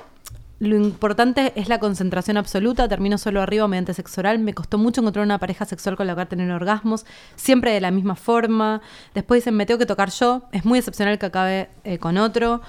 lo 0.60 0.76
importante 0.78 1.52
es 1.56 1.68
la 1.68 1.80
concentración 1.80 2.38
absoluta, 2.38 2.88
termino 2.88 3.18
solo 3.18 3.42
arriba 3.42 3.68
mediante 3.68 3.94
sexo 3.94 4.22
oral, 4.22 4.40
me 4.40 4.54
costó 4.54 4.78
mucho 4.78 5.02
encontrar 5.02 5.26
una 5.26 5.38
pareja 5.40 5.66
sexual 5.66 5.98
con 5.98 6.08
la 6.08 6.16
que 6.16 6.26
tener 6.28 6.50
orgasmos, 6.52 7.06
siempre 7.36 7.72
de 7.72 7.82
la 7.82 7.92
misma 7.92 8.16
forma. 8.16 8.82
Después 9.14 9.42
dicen, 9.42 9.56
me 9.56 9.66
tengo 9.66 9.80
que 9.80 9.86
tocar 9.86 10.10
yo, 10.12 10.44
es 10.54 10.64
muy 10.64 10.80
excepcional 10.80 11.20
que 11.20 11.26
acabe 11.26 11.70
eh, 11.84 11.98
con 11.98 12.18
otro. 12.18 12.62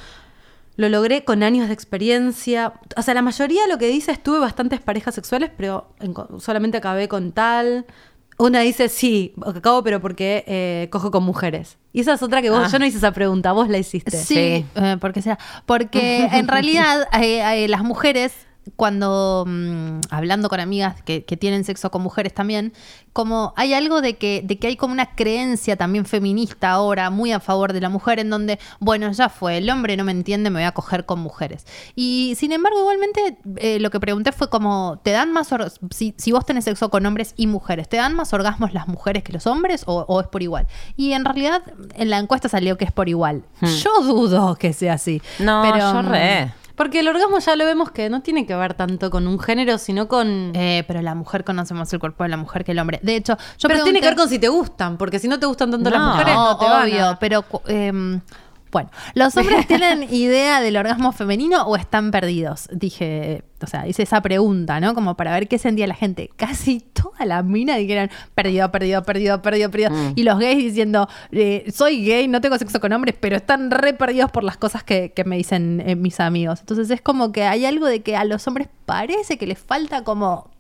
Lo 0.77 0.89
logré 0.89 1.23
con 1.23 1.45
años 1.45 1.69
de 1.69 1.75
experiencia. 1.75 2.73
O 2.97 3.03
sea, 3.03 3.15
la 3.15 3.23
mayoría 3.23 3.63
de 3.63 3.69
lo 3.69 3.79
que 3.79 3.87
dice 3.87 4.11
es 4.11 4.21
tuve 4.21 4.41
bastantes 4.41 4.81
parejas 4.81 5.15
sexuales, 5.15 5.51
pero 5.57 5.87
en- 6.01 6.15
solamente 6.41 6.79
acabé 6.79 7.07
con 7.07 7.31
tal. 7.31 7.87
Una 8.37 8.61
dice, 8.61 8.89
sí, 8.89 9.35
acabo, 9.47 9.83
pero 9.85 10.01
porque 10.01 10.45
eh, 10.47 10.89
cojo 10.91 11.11
con 11.11 11.23
mujeres. 11.25 11.79
Y 11.93 12.01
esa 12.01 12.15
es 12.15 12.23
otra 12.23 12.43
que 12.43 12.51
vos, 12.51 12.61
Ah. 12.65 12.69
yo 12.73 12.79
no 12.81 12.87
hice 12.87 12.99
esa 12.99 13.13
pregunta, 13.13 13.53
vos 13.53 13.69
la 13.69 13.79
hiciste. 13.79 14.11
Sí, 14.11 14.35
Sí. 14.35 14.67
eh, 14.75 14.97
¿por 15.01 15.13
qué 15.13 15.23
será? 15.23 15.39
Porque 15.67 16.25
en 16.33 16.49
realidad 16.49 17.07
eh, 17.21 17.65
eh, 17.65 17.69
las 17.69 17.83
mujeres, 17.85 18.33
cuando 18.77 19.45
mm, 19.47 20.01
hablando 20.11 20.49
con 20.49 20.61
amigas 20.61 21.03
que, 21.03 21.25
que 21.25 21.37
tienen 21.37 21.65
sexo 21.65 21.91
con 21.91 22.03
mujeres 22.03 22.35
también, 22.35 22.73
como 23.13 23.55
hay 23.57 23.75
algo 23.75 24.01
de 24.01 24.17
que, 24.17 24.43
de 24.45 24.59
que 24.59 24.67
hay 24.67 24.77
como 24.77 24.93
una 24.93 25.15
creencia 25.15 25.77
también 25.77 26.05
feminista 26.05 26.73
ahora, 26.73 27.11
muy 27.11 27.31
a 27.33 27.39
favor 27.39 27.73
de 27.73 27.81
la 27.81 27.89
mujer, 27.89 28.19
en 28.19 28.29
donde, 28.29 28.59
bueno, 28.81 29.11
ya 29.13 29.29
fue, 29.29 29.59
el 29.59 29.71
hombre 29.71 29.97
no 29.97 30.03
me 30.03 30.11
entiende, 30.13 30.51
me 30.51 30.61
voy 30.61 30.67
a 30.67 30.73
coger 30.73 31.07
con 31.07 31.21
mujeres. 31.21 31.65
Y 31.95 32.35
sin 32.37 32.51
embargo, 32.51 32.81
igualmente, 32.81 33.39
eh, 33.57 33.79
lo 33.79 33.91
que 33.91 34.01
pregunté 34.01 34.33
fue 34.33 34.51
como, 34.51 35.01
¿te 35.05 35.13
dan 35.13 35.33
más, 35.33 35.49
si, 35.91 36.15
si 36.19 36.33
vos 36.33 36.45
tenés 36.45 36.65
sexo 36.65 36.91
con 36.91 37.07
hombres 37.07 37.35
y 37.37 37.47
mujeres, 37.47 37.89
¿te 37.89 37.99
dan 37.99 38.15
más 38.15 38.33
orgasmos 38.33 38.75
las 38.75 38.89
mujeres 38.89 39.23
que 39.23 39.33
los 39.33 39.47
hombres 39.47 39.85
o, 39.87 40.05
o 40.09 40.21
es 40.21 40.27
por 40.27 40.43
igual? 40.43 40.67
Y 40.97 41.13
en 41.13 41.25
realidad, 41.25 41.63
en 41.95 42.11
la 42.11 42.19
encuesta 42.19 42.49
salió 42.49 42.77
que 42.77 42.85
es 42.85 42.93
por 42.93 43.09
igual. 43.09 43.45
Yo 43.63 44.03
dudo 44.03 44.57
que 44.57 44.73
sea 44.73 44.95
así. 44.95 45.23
Hmm. 45.39 45.45
No, 45.45 45.63
pero, 45.63 45.93
yo 45.93 46.03
mm, 46.03 46.09
re. 46.09 46.53
Porque 46.77 47.01
el 47.01 47.09
orgasmo 47.09 47.39
ya 47.39 47.55
lo 47.57 47.65
vemos 47.67 47.91
que 47.93 48.11
no 48.11 48.21
tiene 48.23 48.47
que 48.47 48.55
ver 48.57 48.75
tanto 48.75 49.09
con 49.11 49.27
un 49.29 49.39
género, 49.39 49.79
sino 49.79 50.09
con... 50.09 50.53
eh, 50.55 50.85
pero 50.89 51.03
la 51.03 51.15
mujer 51.15 51.45
conoce 51.45 51.73
más 51.75 51.93
el 51.93 52.01
cuerpo 52.01 52.25
de 52.25 52.31
la 52.31 52.37
mujer 52.37 52.65
que 52.65 52.73
el 52.73 52.79
hombre. 52.81 52.99
De 53.03 53.15
hecho, 53.17 53.37
yo 53.59 53.69
pero 53.69 53.85
tiene 53.85 54.01
que 54.01 54.07
ver 54.07 54.17
con 54.17 54.29
si 54.29 54.39
te 54.41 54.49
gustan, 54.49 54.97
porque 54.97 55.19
si 55.21 55.29
no 55.29 55.39
te 55.39 55.47
gustan 55.47 55.71
tanto 55.71 55.89
las 55.91 56.01
mujeres, 56.01 56.35
no 56.35 56.59
te 56.59 56.65
van 56.65 56.83
obvio, 56.83 57.07
a- 57.11 57.19
pero 57.19 57.45
em, 57.69 58.21
bueno, 58.75 58.91
¿los 59.15 59.37
hombres 59.37 59.67
tienen 59.69 60.03
idea 60.13 60.61
del 60.61 60.77
orgasmo 60.77 61.13
femenino 61.13 61.63
o 61.63 61.77
están 61.77 62.11
perdidos? 62.11 62.69
Dije, 62.73 63.45
o 63.63 63.69
sea, 63.69 63.87
hice 63.87 64.03
esa 64.03 64.21
pregunta, 64.21 64.81
¿no? 64.81 64.95
Como 64.95 65.17
para 65.17 65.33
ver 65.33 65.47
qué 65.47 65.59
sentía 65.59 65.87
la 65.87 65.95
gente. 65.95 66.29
Casi 66.35 66.81
toda 66.81 67.25
la 67.25 67.45
mina 67.45 67.77
dijeron 67.77 68.11
perdido, 68.35 68.73
perdido, 68.73 69.05
perdido, 69.05 69.41
perdido, 69.43 69.71
perdido. 69.71 69.91
Mm. 69.91 70.13
Y 70.17 70.25
los 70.25 70.41
gays 70.41 70.59
diciendo, 70.59 71.09
eh, 71.31 71.71
soy 71.73 72.05
gay, 72.05 72.27
no 72.27 72.41
tengo 72.41 72.59
sexo 72.59 72.81
con 72.81 72.93
hombres, 72.93 73.15
pero 73.21 73.37
están 73.37 73.71
re 73.71 73.95
perdidos 73.95 74.33
por 74.33 74.43
las 74.43 74.57
cosas 74.57 74.83
que, 74.83 75.13
que 75.13 75.23
me 75.23 75.37
dicen 75.37 75.81
eh, 75.87 75.95
mis 75.95 76.19
amigos. 76.19 76.59
Entonces 76.59 76.91
es 76.91 77.01
como 77.01 77.31
que 77.31 77.45
hay 77.45 77.67
algo 77.67 77.87
de 77.87 78.03
que 78.03 78.17
a 78.17 78.25
los 78.25 78.45
hombres 78.49 78.67
parece 78.87 79.39
que 79.39 79.47
les 79.47 79.61
falta 79.61 80.03
como 80.03 80.51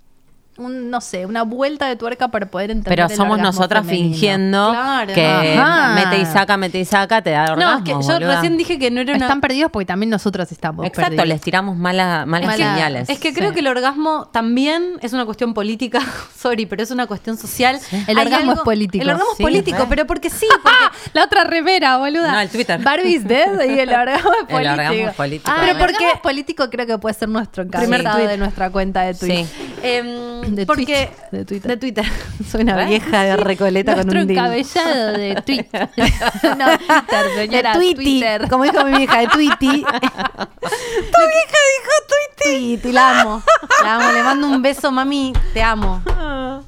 un, 0.56 0.88
no 0.90 1.00
sé, 1.00 1.26
una 1.26 1.42
vuelta 1.42 1.86
de 1.88 1.96
tuerca 1.96 2.28
para 2.28 2.46
poder 2.46 2.70
entender 2.70 2.94
Pero 2.94 3.08
el 3.10 3.16
somos 3.16 3.38
nosotras 3.38 3.84
femenino. 3.84 4.10
fingiendo 4.14 4.70
Claro. 4.70 5.12
que 5.12 5.26
Ajá. 5.58 5.94
mete 5.94 6.18
y 6.22 6.26
saca, 6.26 6.56
mete 6.56 6.78
y 6.78 6.84
saca, 6.84 7.22
te 7.22 7.30
da 7.30 7.46
No, 7.46 7.52
orgasmo. 7.54 7.78
es 7.78 7.84
que 7.84 7.90
yo 7.90 7.98
boluda. 8.14 8.34
recién 8.36 8.56
dije 8.56 8.78
que 8.78 8.90
no 8.90 9.00
era 9.00 9.14
una... 9.14 9.24
Están 9.26 9.40
perdidos 9.40 9.70
porque 9.72 9.86
también 9.86 10.10
nosotros 10.10 10.52
estamos 10.52 10.86
Exacto, 10.86 11.08
perdidos. 11.10 11.26
les 11.28 11.40
tiramos 11.40 11.76
mala- 11.76 12.24
malas 12.26 12.46
Mala- 12.50 12.74
señales. 12.74 13.08
Es 13.10 13.18
que 13.18 13.34
creo 13.34 13.48
Sí. 13.48 13.54
que 13.54 13.60
el 13.60 13.66
orgasmo 13.66 14.28
también 14.32 14.92
es 15.02 15.12
una 15.12 15.24
cuestión 15.24 15.54
política, 15.54 16.00
sorry, 16.38 16.66
pero 16.66 16.82
es 16.82 16.90
una 16.92 17.06
cuestión 17.06 17.36
social. 17.36 17.80
El 18.06 18.16
Hay 18.16 18.24
orgasmo 18.26 18.52
es 18.52 18.60
político. 18.60 19.02
El 19.02 19.10
orgasmo 19.10 19.30
Sí, 19.36 19.42
es 19.42 19.46
político, 19.48 19.86
pero 19.88 20.06
porque 20.06 20.30
sí, 20.30 20.46
porque 20.62 20.78
La 21.14 21.24
otra 21.24 21.44
remera, 21.44 21.98
boluda. 21.98 22.30
No, 22.32 22.40
el 22.40 22.48
Twitter. 22.48 22.80
Barbie's 22.80 23.26
dead 23.26 23.60
y 23.64 23.78
el 23.80 23.88
orgasmo 23.92 24.30
es 24.32 24.40
El 24.40 24.46
político. 24.46 24.72
orgasmo 24.72 25.08
es 25.08 25.14
político. 25.14 25.50
Ah, 25.50 25.56
Pero 25.60 25.72
el 25.72 25.78
porque- 25.78 25.94
orgasmo 25.96 26.14
es 26.14 26.20
político 26.20 26.70
creo 26.70 26.86
que 26.86 26.98
puede 26.98 27.14
ser 27.14 27.28
nuestro 27.28 27.66
Primer 27.66 28.00
encabezado 28.00 28.28
de 28.28 28.36
nuestra 28.38 28.70
cuenta 28.70 29.02
de 29.02 29.14
Twitter. 29.14 29.46
Sí. 29.46 30.43
De 30.50 30.66
porque 30.66 30.84
Twitch, 30.84 31.30
de 31.30 31.44
Twitter. 31.44 31.70
de 31.70 31.76
Twitter. 31.76 32.04
Soy 32.50 32.62
una 32.62 32.82
¿Eh? 32.84 32.86
vieja 32.86 33.22
de 33.22 33.36
Recoleta 33.36 33.94
con 33.96 34.08
un 34.16 34.26
dildo. 34.26 34.32
encabezado 34.42 35.12
de 35.12 35.34
Twitter. 35.46 35.88
no, 35.96 36.66
Twitter, 36.78 37.24
De 37.26 37.34
señora, 37.36 37.72
Twitty, 37.74 37.94
Twitter. 37.94 38.48
como 38.48 38.64
dijo 38.64 38.84
mi 38.84 38.96
vieja, 38.98 39.18
de 39.20 39.26
Twitty. 39.28 39.56
tu 39.66 39.86
vieja 39.86 41.58
dijo 41.70 41.92
Twitty. 42.08 42.24
Twitty, 42.44 42.92
la 42.92 43.20
amo. 43.20 43.42
La 43.82 43.94
amo, 43.96 44.12
le 44.12 44.22
mando 44.22 44.46
un 44.48 44.60
beso, 44.60 44.92
mami, 44.92 45.32
te 45.54 45.62
amo. 45.62 46.02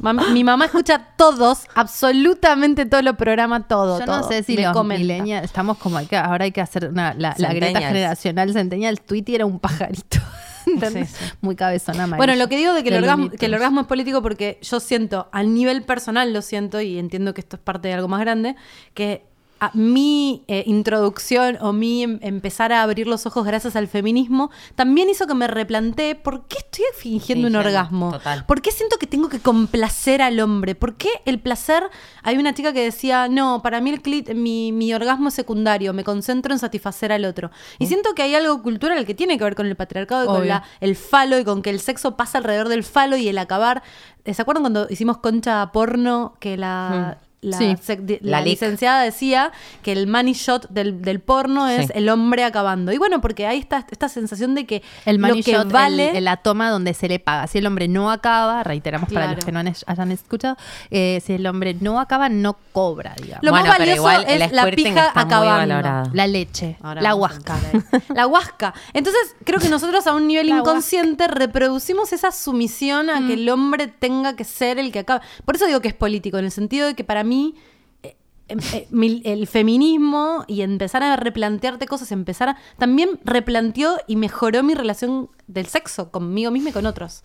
Mami- 0.00 0.30
mi 0.32 0.42
mamá 0.44 0.66
escucha 0.66 0.98
todos, 1.16 1.66
absolutamente 1.74 2.86
todos 2.86 3.04
los 3.04 3.16
programas, 3.16 3.66
todo. 3.68 3.98
Yo 4.00 4.06
no 4.06 4.20
todo. 4.20 4.28
sé 4.30 4.42
si 4.42 4.56
Me 4.56 4.62
los 4.62 4.84
millennials 4.84 5.44
estamos 5.44 5.76
como 5.78 5.98
que, 6.06 6.16
ahora 6.16 6.44
hay 6.44 6.52
que 6.52 6.60
hacer 6.60 6.88
una, 6.88 7.12
la, 7.14 7.34
la 7.38 7.52
greta 7.52 7.80
generacional 7.80 8.52
centennial. 8.52 9.00
Tweety 9.00 9.34
era 9.34 9.44
un 9.46 9.58
pajarito. 9.58 10.18
¿Entendés? 10.66 11.10
Sí, 11.10 11.24
sí. 11.24 11.32
Muy 11.40 11.56
cabezona 11.56 12.04
amarilla. 12.04 12.16
Bueno, 12.16 12.34
lo 12.36 12.48
que 12.48 12.56
digo 12.56 12.72
de 12.74 12.82
que 12.82 12.90
el, 12.90 12.96
orgasmo, 12.96 13.30
que 13.30 13.46
el 13.46 13.54
orgasmo 13.54 13.80
es 13.82 13.86
político 13.86 14.22
porque 14.22 14.58
yo 14.62 14.80
siento, 14.80 15.28
a 15.32 15.42
nivel 15.42 15.82
personal 15.82 16.32
lo 16.32 16.42
siento 16.42 16.80
y 16.80 16.98
entiendo 16.98 17.34
que 17.34 17.40
esto 17.40 17.56
es 17.56 17.62
parte 17.62 17.88
de 17.88 17.94
algo 17.94 18.08
más 18.08 18.20
grande, 18.20 18.56
que 18.94 19.24
a- 19.60 19.70
mi 19.74 20.44
eh, 20.48 20.64
introducción 20.66 21.58
o 21.60 21.72
mi 21.72 22.02
em- 22.02 22.18
empezar 22.22 22.72
a 22.72 22.82
abrir 22.82 23.06
los 23.06 23.26
ojos 23.26 23.44
gracias 23.46 23.76
al 23.76 23.88
feminismo 23.88 24.50
también 24.74 25.08
hizo 25.10 25.26
que 25.26 25.34
me 25.34 25.46
replanteé 25.46 26.14
por 26.14 26.46
qué 26.46 26.58
estoy 26.58 26.84
fingiendo 26.96 27.48
un 27.48 27.56
orgasmo. 27.56 28.12
total. 28.12 28.44
¿Por 28.46 28.60
qué 28.62 28.70
siento 28.70 28.96
que 28.98 29.06
tengo 29.06 29.28
que 29.28 29.40
complacer 29.40 30.22
al 30.22 30.38
hombre? 30.40 30.74
¿Por 30.74 30.96
qué 30.96 31.08
el 31.24 31.38
placer? 31.40 31.82
Hay 32.22 32.36
una 32.38 32.54
chica 32.54 32.72
que 32.72 32.82
decía, 32.82 33.28
no, 33.28 33.62
para 33.62 33.80
mí 33.80 33.90
el 33.90 34.02
clit, 34.02 34.34
mi, 34.34 34.72
mi 34.72 34.92
orgasmo 34.94 35.28
es 35.28 35.34
secundario, 35.34 35.92
me 35.92 36.04
concentro 36.04 36.52
en 36.52 36.58
satisfacer 36.58 37.12
al 37.12 37.24
otro. 37.24 37.50
Y 37.78 37.86
siento 37.86 38.14
que 38.14 38.22
hay 38.22 38.34
algo 38.34 38.62
cultural 38.62 39.04
que 39.06 39.14
tiene 39.14 39.38
que 39.38 39.44
ver 39.44 39.54
con 39.54 39.66
el 39.66 39.76
patriarcado 39.76 40.24
y 40.24 40.26
con 40.28 40.48
la, 40.48 40.62
el 40.80 40.96
falo 40.96 41.38
y 41.38 41.44
con 41.44 41.62
que 41.62 41.70
el 41.70 41.80
sexo 41.80 42.16
pasa 42.16 42.38
alrededor 42.38 42.68
del 42.68 42.84
falo 42.84 43.16
y 43.16 43.28
el 43.28 43.38
acabar. 43.38 43.82
¿Se 44.24 44.42
acuerdan 44.42 44.62
cuando 44.64 44.86
hicimos 44.90 45.18
concha 45.18 45.70
porno 45.72 46.34
que 46.40 46.56
la... 46.56 47.18
La, 47.46 47.58
Sí. 47.58 48.44
licenciada 48.44 49.02
decía 49.02 49.52
que 49.82 49.92
el 49.92 50.06
money 50.06 50.32
shot 50.34 50.68
del, 50.70 51.00
del 51.02 51.20
porno 51.20 51.68
es 51.68 51.86
Sí. 51.86 51.92
el 51.94 52.08
hombre 52.08 52.44
acabando. 52.44 52.92
Y 52.92 52.98
bueno, 52.98 53.20
porque 53.20 53.46
hay 53.46 53.58
esta, 53.58 53.86
esta 53.90 54.08
sensación 54.08 54.54
de 54.54 54.66
que 54.66 54.82
El 55.04 55.16
lo 55.16 55.28
money 55.28 55.42
que 55.42 55.52
shot, 55.52 55.70
vale 55.70 56.16
el- 56.18 56.24
la 56.24 56.36
toma 56.38 56.70
donde 56.70 56.92
se 56.94 57.08
le 57.08 57.18
paga. 57.18 57.46
Si 57.46 57.58
el 57.58 57.66
hombre 57.66 57.88
no 57.88 58.10
acaba, 58.10 58.62
reiteramos 58.64 59.12
para 59.12 59.32
los 59.34 59.44
que 59.44 59.52
no 59.52 59.60
han, 59.60 59.72
hayan 59.86 60.12
escuchado, 60.12 60.56
eh, 60.90 61.22
si 61.24 61.34
el 61.34 61.46
hombre 61.46 61.74
no 61.80 62.00
acaba, 62.00 62.28
no 62.28 62.56
cobra, 62.72 63.14
digamos. 63.20 63.44
Lo 63.44 63.50
Bueno, 63.52 63.66
más 63.68 63.78
valioso 63.78 63.96
igual 64.00 64.24
es 64.28 64.52
la 64.52 64.64
pija 64.70 65.06
está 65.08 65.20
acabando. 65.20 66.10
La 66.12 66.26
leche, 66.26 66.76
Ahora 66.82 67.00
la 67.02 67.14
huasca. 67.14 67.54
ahí. 67.56 68.00
La 68.14 68.26
huasca. 68.26 68.74
Entonces, 68.92 69.36
creo 69.44 69.60
que 69.60 69.68
nosotros 69.68 70.06
a 70.06 70.14
un 70.14 70.26
nivel 70.28 70.48
La 70.48 70.56
inconsciente 70.58 71.28
reproducimos 71.28 72.12
esa 72.12 72.32
sumisión 72.32 73.10
a 73.10 73.18
que 73.26 73.36
Mm. 73.36 73.38
el 73.38 73.48
hombre 73.50 73.86
tenga 73.88 74.34
que 74.36 74.44
ser 74.44 74.78
el 74.78 74.90
que 74.92 75.00
acaba. 75.00 75.20
Por 75.44 75.56
eso 75.56 75.66
digo 75.66 75.80
que 75.80 75.88
es 75.88 75.94
político, 75.94 76.38
en 76.38 76.44
el 76.46 76.50
sentido 76.50 76.86
de 76.86 76.94
que 76.94 77.04
para 77.04 77.22
mí 77.24 77.35
eh, 78.02 78.16
eh, 78.48 78.86
eh, 78.92 79.22
el 79.24 79.46
feminismo 79.46 80.44
y 80.46 80.62
empezar 80.62 81.02
a 81.02 81.16
replantearte 81.16 81.86
cosas, 81.86 82.12
empezar 82.12 82.50
a, 82.50 82.56
también 82.78 83.18
replanteó 83.24 83.96
y 84.06 84.16
mejoró 84.16 84.62
mi 84.62 84.74
relación 84.74 85.30
del 85.48 85.66
sexo 85.66 86.10
conmigo 86.10 86.50
misma 86.50 86.70
y 86.70 86.72
con 86.72 86.86
otros. 86.86 87.22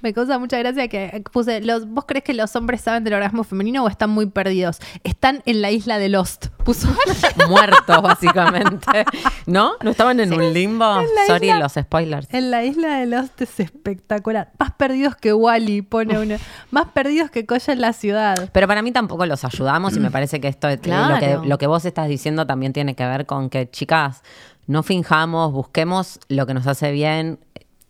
Me 0.00 0.12
causa 0.12 0.38
mucha 0.38 0.56
gracia 0.58 0.86
que 0.88 1.22
puse, 1.32 1.60
los, 1.62 1.88
¿vos 1.88 2.04
crees 2.06 2.22
que 2.24 2.32
los 2.34 2.54
hombres 2.54 2.80
saben 2.80 3.02
del 3.04 3.14
orgasmo 3.14 3.42
femenino 3.44 3.82
o 3.84 3.88
están 3.88 4.10
muy 4.10 4.26
perdidos? 4.26 4.78
Están 5.04 5.42
en 5.46 5.62
la 5.62 5.70
isla 5.72 5.98
de 5.98 6.08
Lost. 6.08 6.46
Puso 6.64 6.88
Muertos, 7.48 8.02
básicamente. 8.02 9.04
¿No? 9.46 9.72
¿No 9.82 9.90
estaban 9.90 10.20
en 10.20 10.32
un 10.32 10.52
limbo? 10.52 11.00
Sorry, 11.26 11.48
isla- 11.48 11.58
los 11.58 11.72
spoilers. 11.72 12.28
En 12.32 12.50
la 12.50 12.64
isla 12.64 12.98
de 12.98 13.06
Lost 13.06 13.40
es 13.42 13.58
espectacular. 13.60 14.52
Más 14.58 14.72
perdidos 14.72 15.16
que 15.16 15.32
Wally, 15.32 15.82
pone 15.82 16.18
uno. 16.18 16.36
Más 16.70 16.86
perdidos 16.88 17.30
que 17.30 17.46
Coya 17.46 17.72
en 17.72 17.80
la 17.80 17.92
ciudad. 17.92 18.50
Pero 18.52 18.66
para 18.68 18.82
mí 18.82 18.92
tampoco 18.92 19.26
los 19.26 19.44
ayudamos 19.44 19.96
y 19.96 20.00
me 20.00 20.10
parece 20.10 20.40
que 20.40 20.48
esto, 20.48 20.68
eh, 20.68 20.78
Claro. 20.78 21.14
lo, 21.14 21.20
que, 21.42 21.48
lo 21.48 21.58
que 21.58 21.66
vos 21.66 21.84
estás 21.84 22.08
diciendo 22.08 22.46
también 22.46 22.72
tiene 22.72 22.94
que 22.94 23.04
ver 23.06 23.26
con 23.26 23.50
que, 23.50 23.68
chicas, 23.70 24.22
no 24.66 24.82
finjamos, 24.82 25.52
busquemos 25.52 26.18
lo 26.28 26.46
que 26.46 26.54
nos 26.54 26.66
hace 26.66 26.90
bien. 26.90 27.38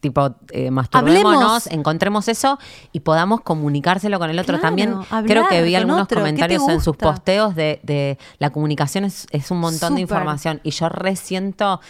Tipo, 0.01 0.37
eh, 0.53 0.71
masturbémonos, 0.71 1.35
Hablemos. 1.43 1.67
encontremos 1.69 2.29
eso 2.29 2.59
y 2.93 3.01
podamos 3.01 3.41
comunicárselo 3.41 4.19
con 4.19 4.31
el 4.31 4.39
otro. 4.39 4.55
Claro, 4.59 4.63
También 4.63 4.95
hablar 5.11 5.25
creo 5.25 5.49
que 5.49 5.63
vi 5.63 5.75
algunos 5.75 6.03
otro. 6.03 6.09
¿Qué 6.09 6.15
te 6.17 6.21
comentarios 6.21 6.69
en 6.69 6.81
sus 6.81 6.97
posteos 6.97 7.55
de, 7.55 7.81
de 7.83 8.19
la 8.39 8.51
comunicación 8.51 9.05
es, 9.05 9.27
es 9.31 9.51
un 9.51 9.59
montón 9.59 9.95
de 9.97 10.03
información 10.03 10.61
y 10.63 10.71
yo 10.71 10.89
resiento, 10.89 11.81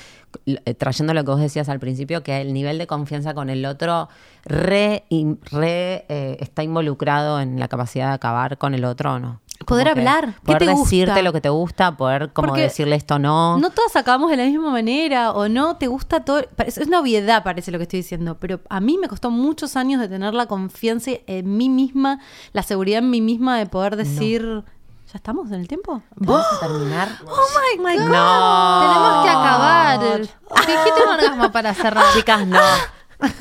eh, 0.46 0.74
trayendo 0.74 1.12
lo 1.14 1.24
que 1.24 1.30
vos 1.30 1.40
decías 1.40 1.68
al 1.68 1.80
principio, 1.80 2.22
que 2.22 2.40
el 2.40 2.52
nivel 2.54 2.78
de 2.78 2.86
confianza 2.86 3.34
con 3.34 3.50
el 3.50 3.64
otro 3.66 4.08
re, 4.44 5.04
in- 5.08 5.38
re, 5.50 6.06
eh, 6.08 6.36
está 6.40 6.62
involucrado 6.62 7.40
en 7.40 7.58
la 7.60 7.68
capacidad 7.68 8.08
de 8.08 8.14
acabar 8.14 8.56
con 8.56 8.74
el 8.74 8.84
otro 8.84 9.14
o 9.14 9.18
no. 9.18 9.40
Poder 9.64 9.88
hablar. 9.88 10.34
¿Qué 10.34 10.40
Poder 10.44 10.58
te 10.58 10.66
decirte 10.66 11.10
gusta? 11.12 11.22
lo 11.22 11.32
que 11.32 11.40
te 11.40 11.48
gusta, 11.48 11.96
poder 11.96 12.32
como 12.32 12.48
Porque 12.48 12.62
decirle 12.62 12.96
esto 12.96 13.18
no. 13.18 13.58
No 13.58 13.70
todas 13.70 13.96
acabamos 13.96 14.30
de 14.30 14.36
la 14.36 14.44
misma 14.44 14.70
manera 14.70 15.32
o 15.32 15.48
no 15.48 15.76
te 15.76 15.86
gusta 15.86 16.24
todo. 16.24 16.42
Es 16.64 16.78
una 16.78 17.00
obviedad, 17.00 17.42
parece 17.42 17.70
lo 17.72 17.78
que 17.78 17.82
estoy 17.84 18.00
diciendo, 18.00 18.36
pero 18.38 18.60
a 18.68 18.80
mí 18.80 18.98
me 18.98 19.08
costó 19.08 19.30
muchos 19.30 19.76
años 19.76 20.00
de 20.00 20.08
tener 20.08 20.34
la 20.34 20.46
confianza 20.46 21.12
en 21.26 21.56
mí 21.56 21.68
misma, 21.68 22.20
la 22.52 22.62
seguridad 22.62 22.98
en 22.98 23.10
mí 23.10 23.20
misma 23.20 23.58
de 23.58 23.66
poder 23.66 23.96
decir. 23.96 24.64
¿Ya 25.12 25.18
estamos 25.18 25.52
en 25.52 25.60
el 25.60 25.68
tiempo? 25.68 26.02
¿Vamos 26.16 26.44
a 26.52 26.66
terminar? 26.66 27.08
Oh 27.26 27.78
my 27.78 27.96
God. 27.96 28.04
No. 28.06 28.80
Tenemos 28.80 29.24
que 29.24 29.30
acabar. 29.30 30.20
Dijiste 30.20 31.02
un 31.04 31.12
orgasmo 31.14 31.52
para 31.52 31.74
cerrar. 31.74 32.04
Chicas, 32.12 32.46
no. 32.46 32.58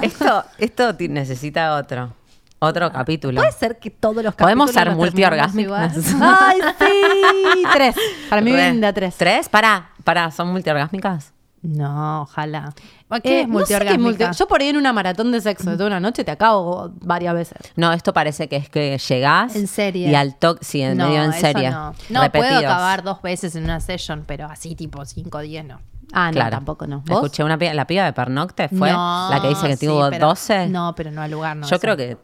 Esto, 0.02 0.44
esto 0.58 0.94
necesita 1.10 1.76
otro. 1.76 2.14
Otro 2.66 2.92
capítulo. 2.92 3.40
Puede 3.42 3.52
ser 3.54 3.80
que 3.80 3.90
todos 3.92 4.24
los 4.24 4.36
¿Podemos 4.36 4.72
capítulos 4.72 4.74
ser 4.74 4.88
los 4.88 5.14
terminemos 5.14 5.52
multiorgásmicas? 5.54 6.16
¡Ay, 6.22 6.60
sí! 6.80 7.64
Tres. 7.74 7.96
Para 8.30 8.42
mí 8.42 8.52
linda 8.52 8.94
tres. 8.94 9.16
¿Tres? 9.18 9.50
Para, 9.50 9.90
para, 10.04 10.32
¿son 10.32 10.50
multiorgásmicas? 10.52 11.32
No, 11.62 12.22
ojalá. 12.22 12.74
¿Qué 12.76 12.80
Eh, 12.80 12.82
es 13.10 13.14
no 13.14 13.22
sé 13.22 13.30
qué 13.30 13.40
es 13.42 13.48
multiorgásmica? 13.50 14.26
multi- 14.28 14.38
Yo 14.38 14.48
por 14.48 14.62
ahí 14.62 14.68
en 14.70 14.78
una 14.78 14.94
maratón 14.94 15.32
de 15.32 15.42
sexo 15.42 15.72
de 15.72 15.78
toda 15.78 15.88
una 15.88 16.00
noche 16.00 16.24
te 16.24 16.30
acabo 16.32 16.92
varias 17.02 17.34
veces. 17.34 17.58
No, 17.76 17.92
esto 17.92 18.14
parece 18.14 18.48
que 18.48 18.56
es 18.58 18.70
que 18.70 18.98
llegás. 19.00 19.56
En 19.56 19.66
serie. 19.68 20.10
Y 20.10 20.14
al 20.16 20.36
toque, 20.38 20.64
sí, 20.64 20.82
en 20.84 20.96
no, 20.98 21.08
medio 21.08 21.24
en 21.24 21.34
serie. 21.34 21.72
No, 21.72 21.94
no 22.10 22.32
puedo 22.32 22.58
acabar 22.60 23.02
dos 23.04 23.20
veces 23.24 23.56
en 23.56 23.64
una 23.64 23.80
session, 23.80 24.26
pero 24.28 24.46
así 24.46 24.76
tipo 24.76 25.04
5 25.04 25.38
o 25.40 25.42
10 25.42 25.66
no. 25.66 25.80
Ah, 26.14 26.28
no, 26.28 26.34
Claro. 26.34 26.52
tampoco 26.52 26.86
no. 26.86 27.00
¿Vos? 27.00 27.16
Escuché 27.24 27.44
una 27.44 27.58
piba, 27.58 27.74
la 27.74 27.88
piba 27.88 28.06
de 28.06 28.14
Pernocte, 28.14 28.70
¿fue? 28.70 28.92
No, 28.92 29.30
la 29.32 29.42
que 29.42 29.48
dice 29.50 29.68
que 29.68 29.76
sí, 29.78 29.88
tuvo 29.88 30.08
pero- 30.12 30.28
12. 30.28 30.68
No, 30.70 30.94
pero 30.96 31.10
no 31.10 31.24
al 31.24 31.32
lugar, 31.32 31.58
no. 31.58 31.64
Yo 31.68 31.76
eso. 31.76 31.82
creo 31.82 31.98
que 31.98 32.16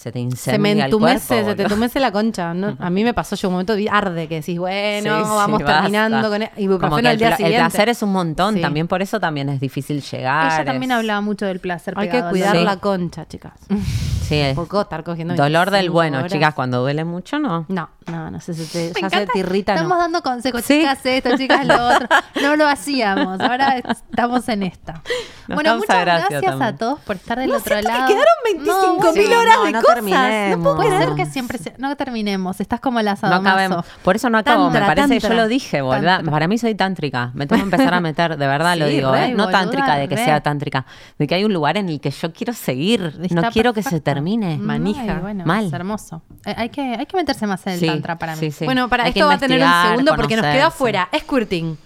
se 0.00 0.12
te 0.12 0.20
incendia 0.20 0.52
se 0.52 0.58
me 0.60 0.70
el 0.72 0.80
entumece, 0.82 1.26
cuerpo, 1.34 1.48
se 1.50 1.54
te 1.56 1.62
entumece 1.64 1.98
la 1.98 2.12
concha. 2.12 2.54
¿no? 2.54 2.76
A 2.80 2.88
mí 2.88 3.02
me 3.02 3.14
pasó 3.14 3.34
yo 3.34 3.48
un 3.48 3.54
momento 3.54 3.74
arde 3.90 4.28
que 4.28 4.36
decís, 4.36 4.56
bueno, 4.56 5.18
Sí, 5.18 5.24
sí, 5.24 5.30
vamos 5.34 5.60
basta. 5.60 5.80
terminando 5.80 6.30
con 6.30 6.40
el 6.42 6.48
Como 6.50 6.60
ibuprofeno 6.62 7.02
que 7.02 7.08
al 7.08 7.32
el, 7.32 7.48
día 7.48 7.58
placer 7.58 7.88
es 7.88 8.02
un 8.04 8.12
montón, 8.12 8.54
Sí. 8.54 8.60
también 8.60 8.86
por 8.86 9.02
eso 9.02 9.18
también 9.18 9.48
es 9.48 9.58
difícil 9.58 10.00
llegar. 10.00 10.52
Ella 10.52 10.64
también 10.64 10.92
hablaba 10.92 11.20
mucho 11.20 11.46
del 11.46 11.58
placer. 11.58 11.94
Hay 11.96 12.06
que 12.08 12.12
pegado 12.12 12.30
cuidar 12.30 12.54
la 12.56 12.76
concha, 12.76 13.26
chicas. 13.26 13.54
Sí, 14.28 14.34
es- 14.34 14.54
Poco 14.56 14.82
estar 14.82 15.04
cogiendo 15.04 15.34
dolor 15.34 15.70
del 15.70 15.88
25 15.88 15.92
bueno, 15.94 16.18
horas. 16.18 16.30
chicas, 16.30 16.52
cuando 16.52 16.80
duele 16.82 17.02
mucho, 17.02 17.38
no. 17.38 17.64
No, 17.68 17.88
no, 18.08 18.30
no 18.30 18.40
sé, 18.42 18.52
se 18.52 18.66
te, 18.92 19.00
Me 19.00 19.08
ya 19.08 19.20
se 19.20 19.26
te 19.26 19.38
irrita, 19.38 19.72
Estamos 19.72 19.96
no. 19.96 20.02
dando 20.02 20.20
consejos, 20.22 20.62
Sí. 20.66 20.80
chicas 20.80 20.98
esto, 21.06 21.34
chicas 21.38 21.64
lo 21.66 21.86
otro. 21.88 22.06
No 22.42 22.54
lo 22.54 22.68
hacíamos, 22.68 23.40
ahora 23.40 23.78
estamos 23.78 24.46
en 24.50 24.64
esta. 24.64 25.02
Nos 25.48 25.54
bueno, 25.56 25.76
muchas 25.76 26.00
gracia 26.04 26.26
gracias 26.28 26.42
también. 26.44 26.74
a 26.74 26.76
todos 26.76 27.00
por 27.00 27.16
estar 27.16 27.38
del 27.38 27.48
No 27.48 27.56
otro 27.56 27.80
lado. 27.80 28.06
quedaron 28.06 28.26
25 28.44 28.96
No, 29.02 29.12
mil 29.14 29.26
sí, 29.26 29.32
horas 29.32 29.56
no, 29.56 29.64
de 29.64 29.72
no 29.72 29.80
cosas. 29.94 30.04
terminemos. 30.04 30.64
No 30.64 30.76
Puede 30.76 30.98
ser 30.98 31.14
que 31.14 31.26
siempre 31.26 31.58
se- 31.58 31.74
no 31.78 31.96
terminemos. 31.96 32.60
Estás 32.60 32.80
como 32.80 33.00
la 33.02 33.12
No 33.12 33.16
sadomaso. 33.16 33.48
acabemos. 33.48 33.86
Por 34.02 34.16
eso 34.16 34.30
no 34.30 34.38
acabo. 34.38 34.64
Tantra, 34.64 34.80
me 34.80 34.86
parece 34.86 35.08
que 35.08 35.14
yo 35.20 35.28
tantra. 35.28 35.42
lo 35.42 35.48
dije, 35.48 35.82
¿verdad? 35.82 36.16
Tantra. 36.16 36.30
Para 36.32 36.48
mí 36.48 36.58
soy 36.58 36.74
tántrica. 36.74 37.30
Me 37.34 37.46
tengo 37.46 37.60
que 37.60 37.64
empezar 37.74 37.94
a 37.94 38.00
meter, 38.00 38.36
de 38.36 38.46
verdad 38.46 38.76
lo 38.76 38.86
digo, 38.86 39.12
re, 39.12 39.26
¿eh? 39.26 39.28
No 39.30 39.44
boluda, 39.44 39.58
tántrica 39.60 39.96
de 39.96 40.08
que 40.08 40.16
re. 40.16 40.24
sea 40.24 40.40
tántrica. 40.40 40.86
De 41.18 41.26
que 41.26 41.34
hay 41.34 41.44
un 41.44 41.52
lugar 41.52 41.76
en 41.76 41.88
el 41.88 42.00
que 42.00 42.10
yo 42.10 42.32
quiero 42.32 42.52
seguir. 42.52 43.14
no 43.30 43.42
quiero 43.50 43.72
que 43.72 43.82
se 43.82 44.00
termine. 44.00 44.52
Ay, 44.52 44.58
Manija. 44.58 45.18
bueno, 45.20 45.44
Mal. 45.44 45.66
Es 45.66 45.72
hermoso. 45.72 46.22
Eh, 46.44 46.54
hay, 46.56 46.68
que, 46.68 46.80
hay 46.80 47.06
que 47.06 47.16
meterse 47.16 47.46
más 47.46 47.66
en 47.66 47.72
el 47.74 47.80
Sí, 47.80 47.86
tantra 47.86 48.16
para 48.18 48.34
mí. 48.34 48.40
sí, 48.40 48.50
sí. 48.50 48.64
Bueno, 48.64 48.88
para 48.88 49.04
Hay 49.04 49.12
que 49.12 49.18
esto 49.20 49.28
va 49.28 49.34
a 49.34 49.38
tener 49.38 49.62
un 49.62 49.82
segundo 49.88 50.14
porque 50.16 50.36
nos 50.36 50.42
quedó 50.44 50.52
conocerse. 50.52 50.62
afuera. 50.62 51.08
Squirting. 51.18 51.78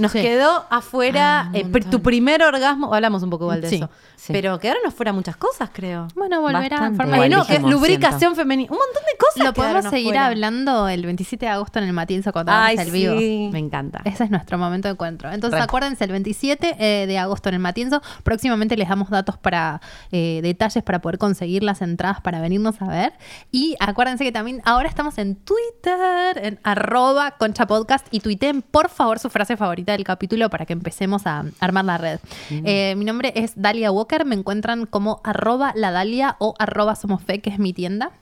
Nos 0.00 0.12
Sí. 0.12 0.20
quedó 0.22 0.66
afuera 0.70 1.42
Ah, 1.42 1.50
eh, 1.54 1.64
tu 1.90 2.00
primer 2.02 2.42
orgasmo. 2.42 2.92
Hablamos 2.94 3.22
un 3.22 3.30
poco 3.30 3.44
igual 3.44 3.60
de 3.60 3.68
Sí, 3.68 3.76
eso. 3.76 3.90
sí. 4.16 4.32
Pero 4.32 4.58
quedaron 4.58 4.82
afuera 4.86 5.12
muchas 5.12 5.36
cosas, 5.36 5.70
creo. 5.72 6.08
Bueno, 6.14 6.40
volverá 6.40 6.76
a 6.76 6.88
Bastante. 6.88 7.14
Igual 7.14 7.30
no, 7.30 7.46
que 7.46 7.56
es 7.56 7.62
lubricación 7.62 8.34
femenina. 8.36 8.70
Un 8.72 8.78
montón 8.78 9.02
de 9.10 9.18
cosas. 9.18 9.44
Lo 9.44 9.52
podemos 9.54 9.84
seguir 9.84 10.08
afuera. 10.16 10.26
hablando 10.26 10.88
el 10.88 11.04
27 11.04 11.46
de 11.46 11.52
agosto 11.52 11.78
en 11.78 11.84
el 11.86 11.92
Matienzo 11.92 12.32
cuando 12.32 12.52
Ay, 12.52 12.76
el 12.78 12.90
vivo. 12.90 13.14
Me 13.52 13.58
encanta. 13.58 14.00
Ese 14.04 14.24
es 14.24 14.30
nuestro 14.30 14.58
momento 14.58 14.88
de 14.88 14.92
encuentro. 14.92 15.30
Entonces, 15.30 15.58
Re. 15.58 15.64
acuérdense, 15.64 16.04
el 16.04 16.10
27 16.12 16.76
eh, 16.78 17.06
de 17.06 17.18
agosto 17.18 17.48
en 17.48 17.54
el 17.56 17.60
Matienzo. 17.60 18.02
Próximamente 18.22 18.76
les 18.76 18.88
damos 18.88 19.10
datos 19.10 19.36
para 19.38 19.80
eh, 20.12 20.40
detalles 20.42 20.82
para 20.82 21.00
poder 21.00 21.18
conseguir 21.18 21.62
las 21.62 21.82
entradas 21.82 22.20
para 22.20 22.40
venirnos 22.40 22.80
a 22.82 22.86
ver. 22.88 23.12
Y 23.50 23.76
acuérdense 23.80 24.24
que 24.24 24.32
también 24.32 24.62
ahora 24.64 24.88
estamos 24.88 25.18
en 25.18 25.36
Twitter, 25.36 26.38
en 26.44 26.60
arroba 26.64 27.32
concha 27.32 27.66
podcast. 27.66 28.06
Y 28.10 28.20
tuiteen, 28.20 28.62
por 28.62 28.88
favor, 28.88 29.18
su 29.18 29.30
frase 29.30 29.56
favorita 29.56 29.89
del 29.92 30.04
capítulo 30.04 30.50
para 30.50 30.66
que 30.66 30.72
empecemos 30.72 31.26
a 31.26 31.44
armar 31.60 31.84
la 31.84 31.98
red. 31.98 32.20
Eh, 32.50 32.94
mi 32.96 33.04
nombre 33.04 33.32
es 33.36 33.52
Dalia 33.56 33.90
Walker. 33.90 34.24
Me 34.24 34.34
encuentran 34.34 34.86
como 34.86 35.20
arroba 35.24 35.72
la 35.74 35.90
Dalia 35.90 36.36
o 36.38 36.54
arroba 36.58 36.94
somos 36.94 37.22
fe, 37.22 37.40
que 37.40 37.50
es 37.50 37.58
mi 37.58 37.72
tienda. 37.72 38.12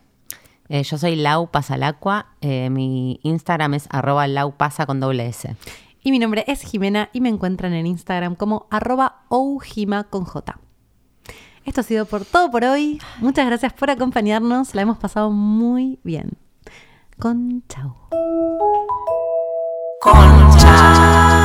Eh, 0.68 0.82
yo 0.82 0.98
soy 0.98 1.16
Lau 1.16 1.50
Pasalacua. 1.50 2.26
Eh, 2.40 2.70
mi 2.70 3.20
Instagram 3.22 3.74
es 3.74 3.86
arroba 3.90 4.26
Lau 4.26 4.52
Pasa 4.52 4.86
con 4.86 5.00
doble 5.00 5.26
S. 5.26 5.56
Y 6.02 6.10
mi 6.10 6.18
nombre 6.18 6.44
es 6.46 6.62
Jimena 6.62 7.10
y 7.12 7.20
me 7.20 7.28
encuentran 7.28 7.72
en 7.72 7.86
Instagram 7.86 8.34
como 8.34 8.66
arroba 8.70 9.22
oujima 9.28 10.04
con 10.04 10.24
J. 10.24 10.58
Esto 11.64 11.82
ha 11.82 11.84
sido 11.84 12.06
por 12.06 12.24
todo 12.24 12.50
por 12.50 12.64
hoy. 12.64 13.00
Muchas 13.18 13.46
gracias 13.46 13.72
por 13.74 13.90
acompañarnos. 13.90 14.74
La 14.74 14.82
hemos 14.82 14.98
pasado 14.98 15.30
muy 15.30 15.98
bien. 16.02 16.38
Con 17.18 17.62
chau. 17.68 17.94
Qué 20.02 21.37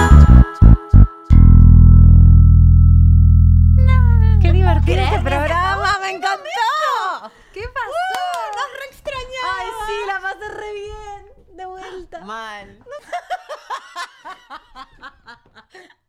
divertido 4.64 5.02
este, 5.02 5.16
este 5.16 5.30
programa, 5.30 6.00
me 6.00 6.10
encantó. 6.12 7.32
¿Qué 7.54 7.68
pasó? 7.68 7.92
Uh, 8.16 8.48
nos 8.56 8.72
re 8.80 8.86
extrañamos. 8.90 9.56
Ay, 9.60 9.68
sí, 9.88 9.94
la 10.08 10.22
pasé 10.22 10.50
re 10.50 10.74
bien. 10.74 11.58
De 11.58 11.66
vuelta. 11.66 12.20
Mal. 12.22 12.80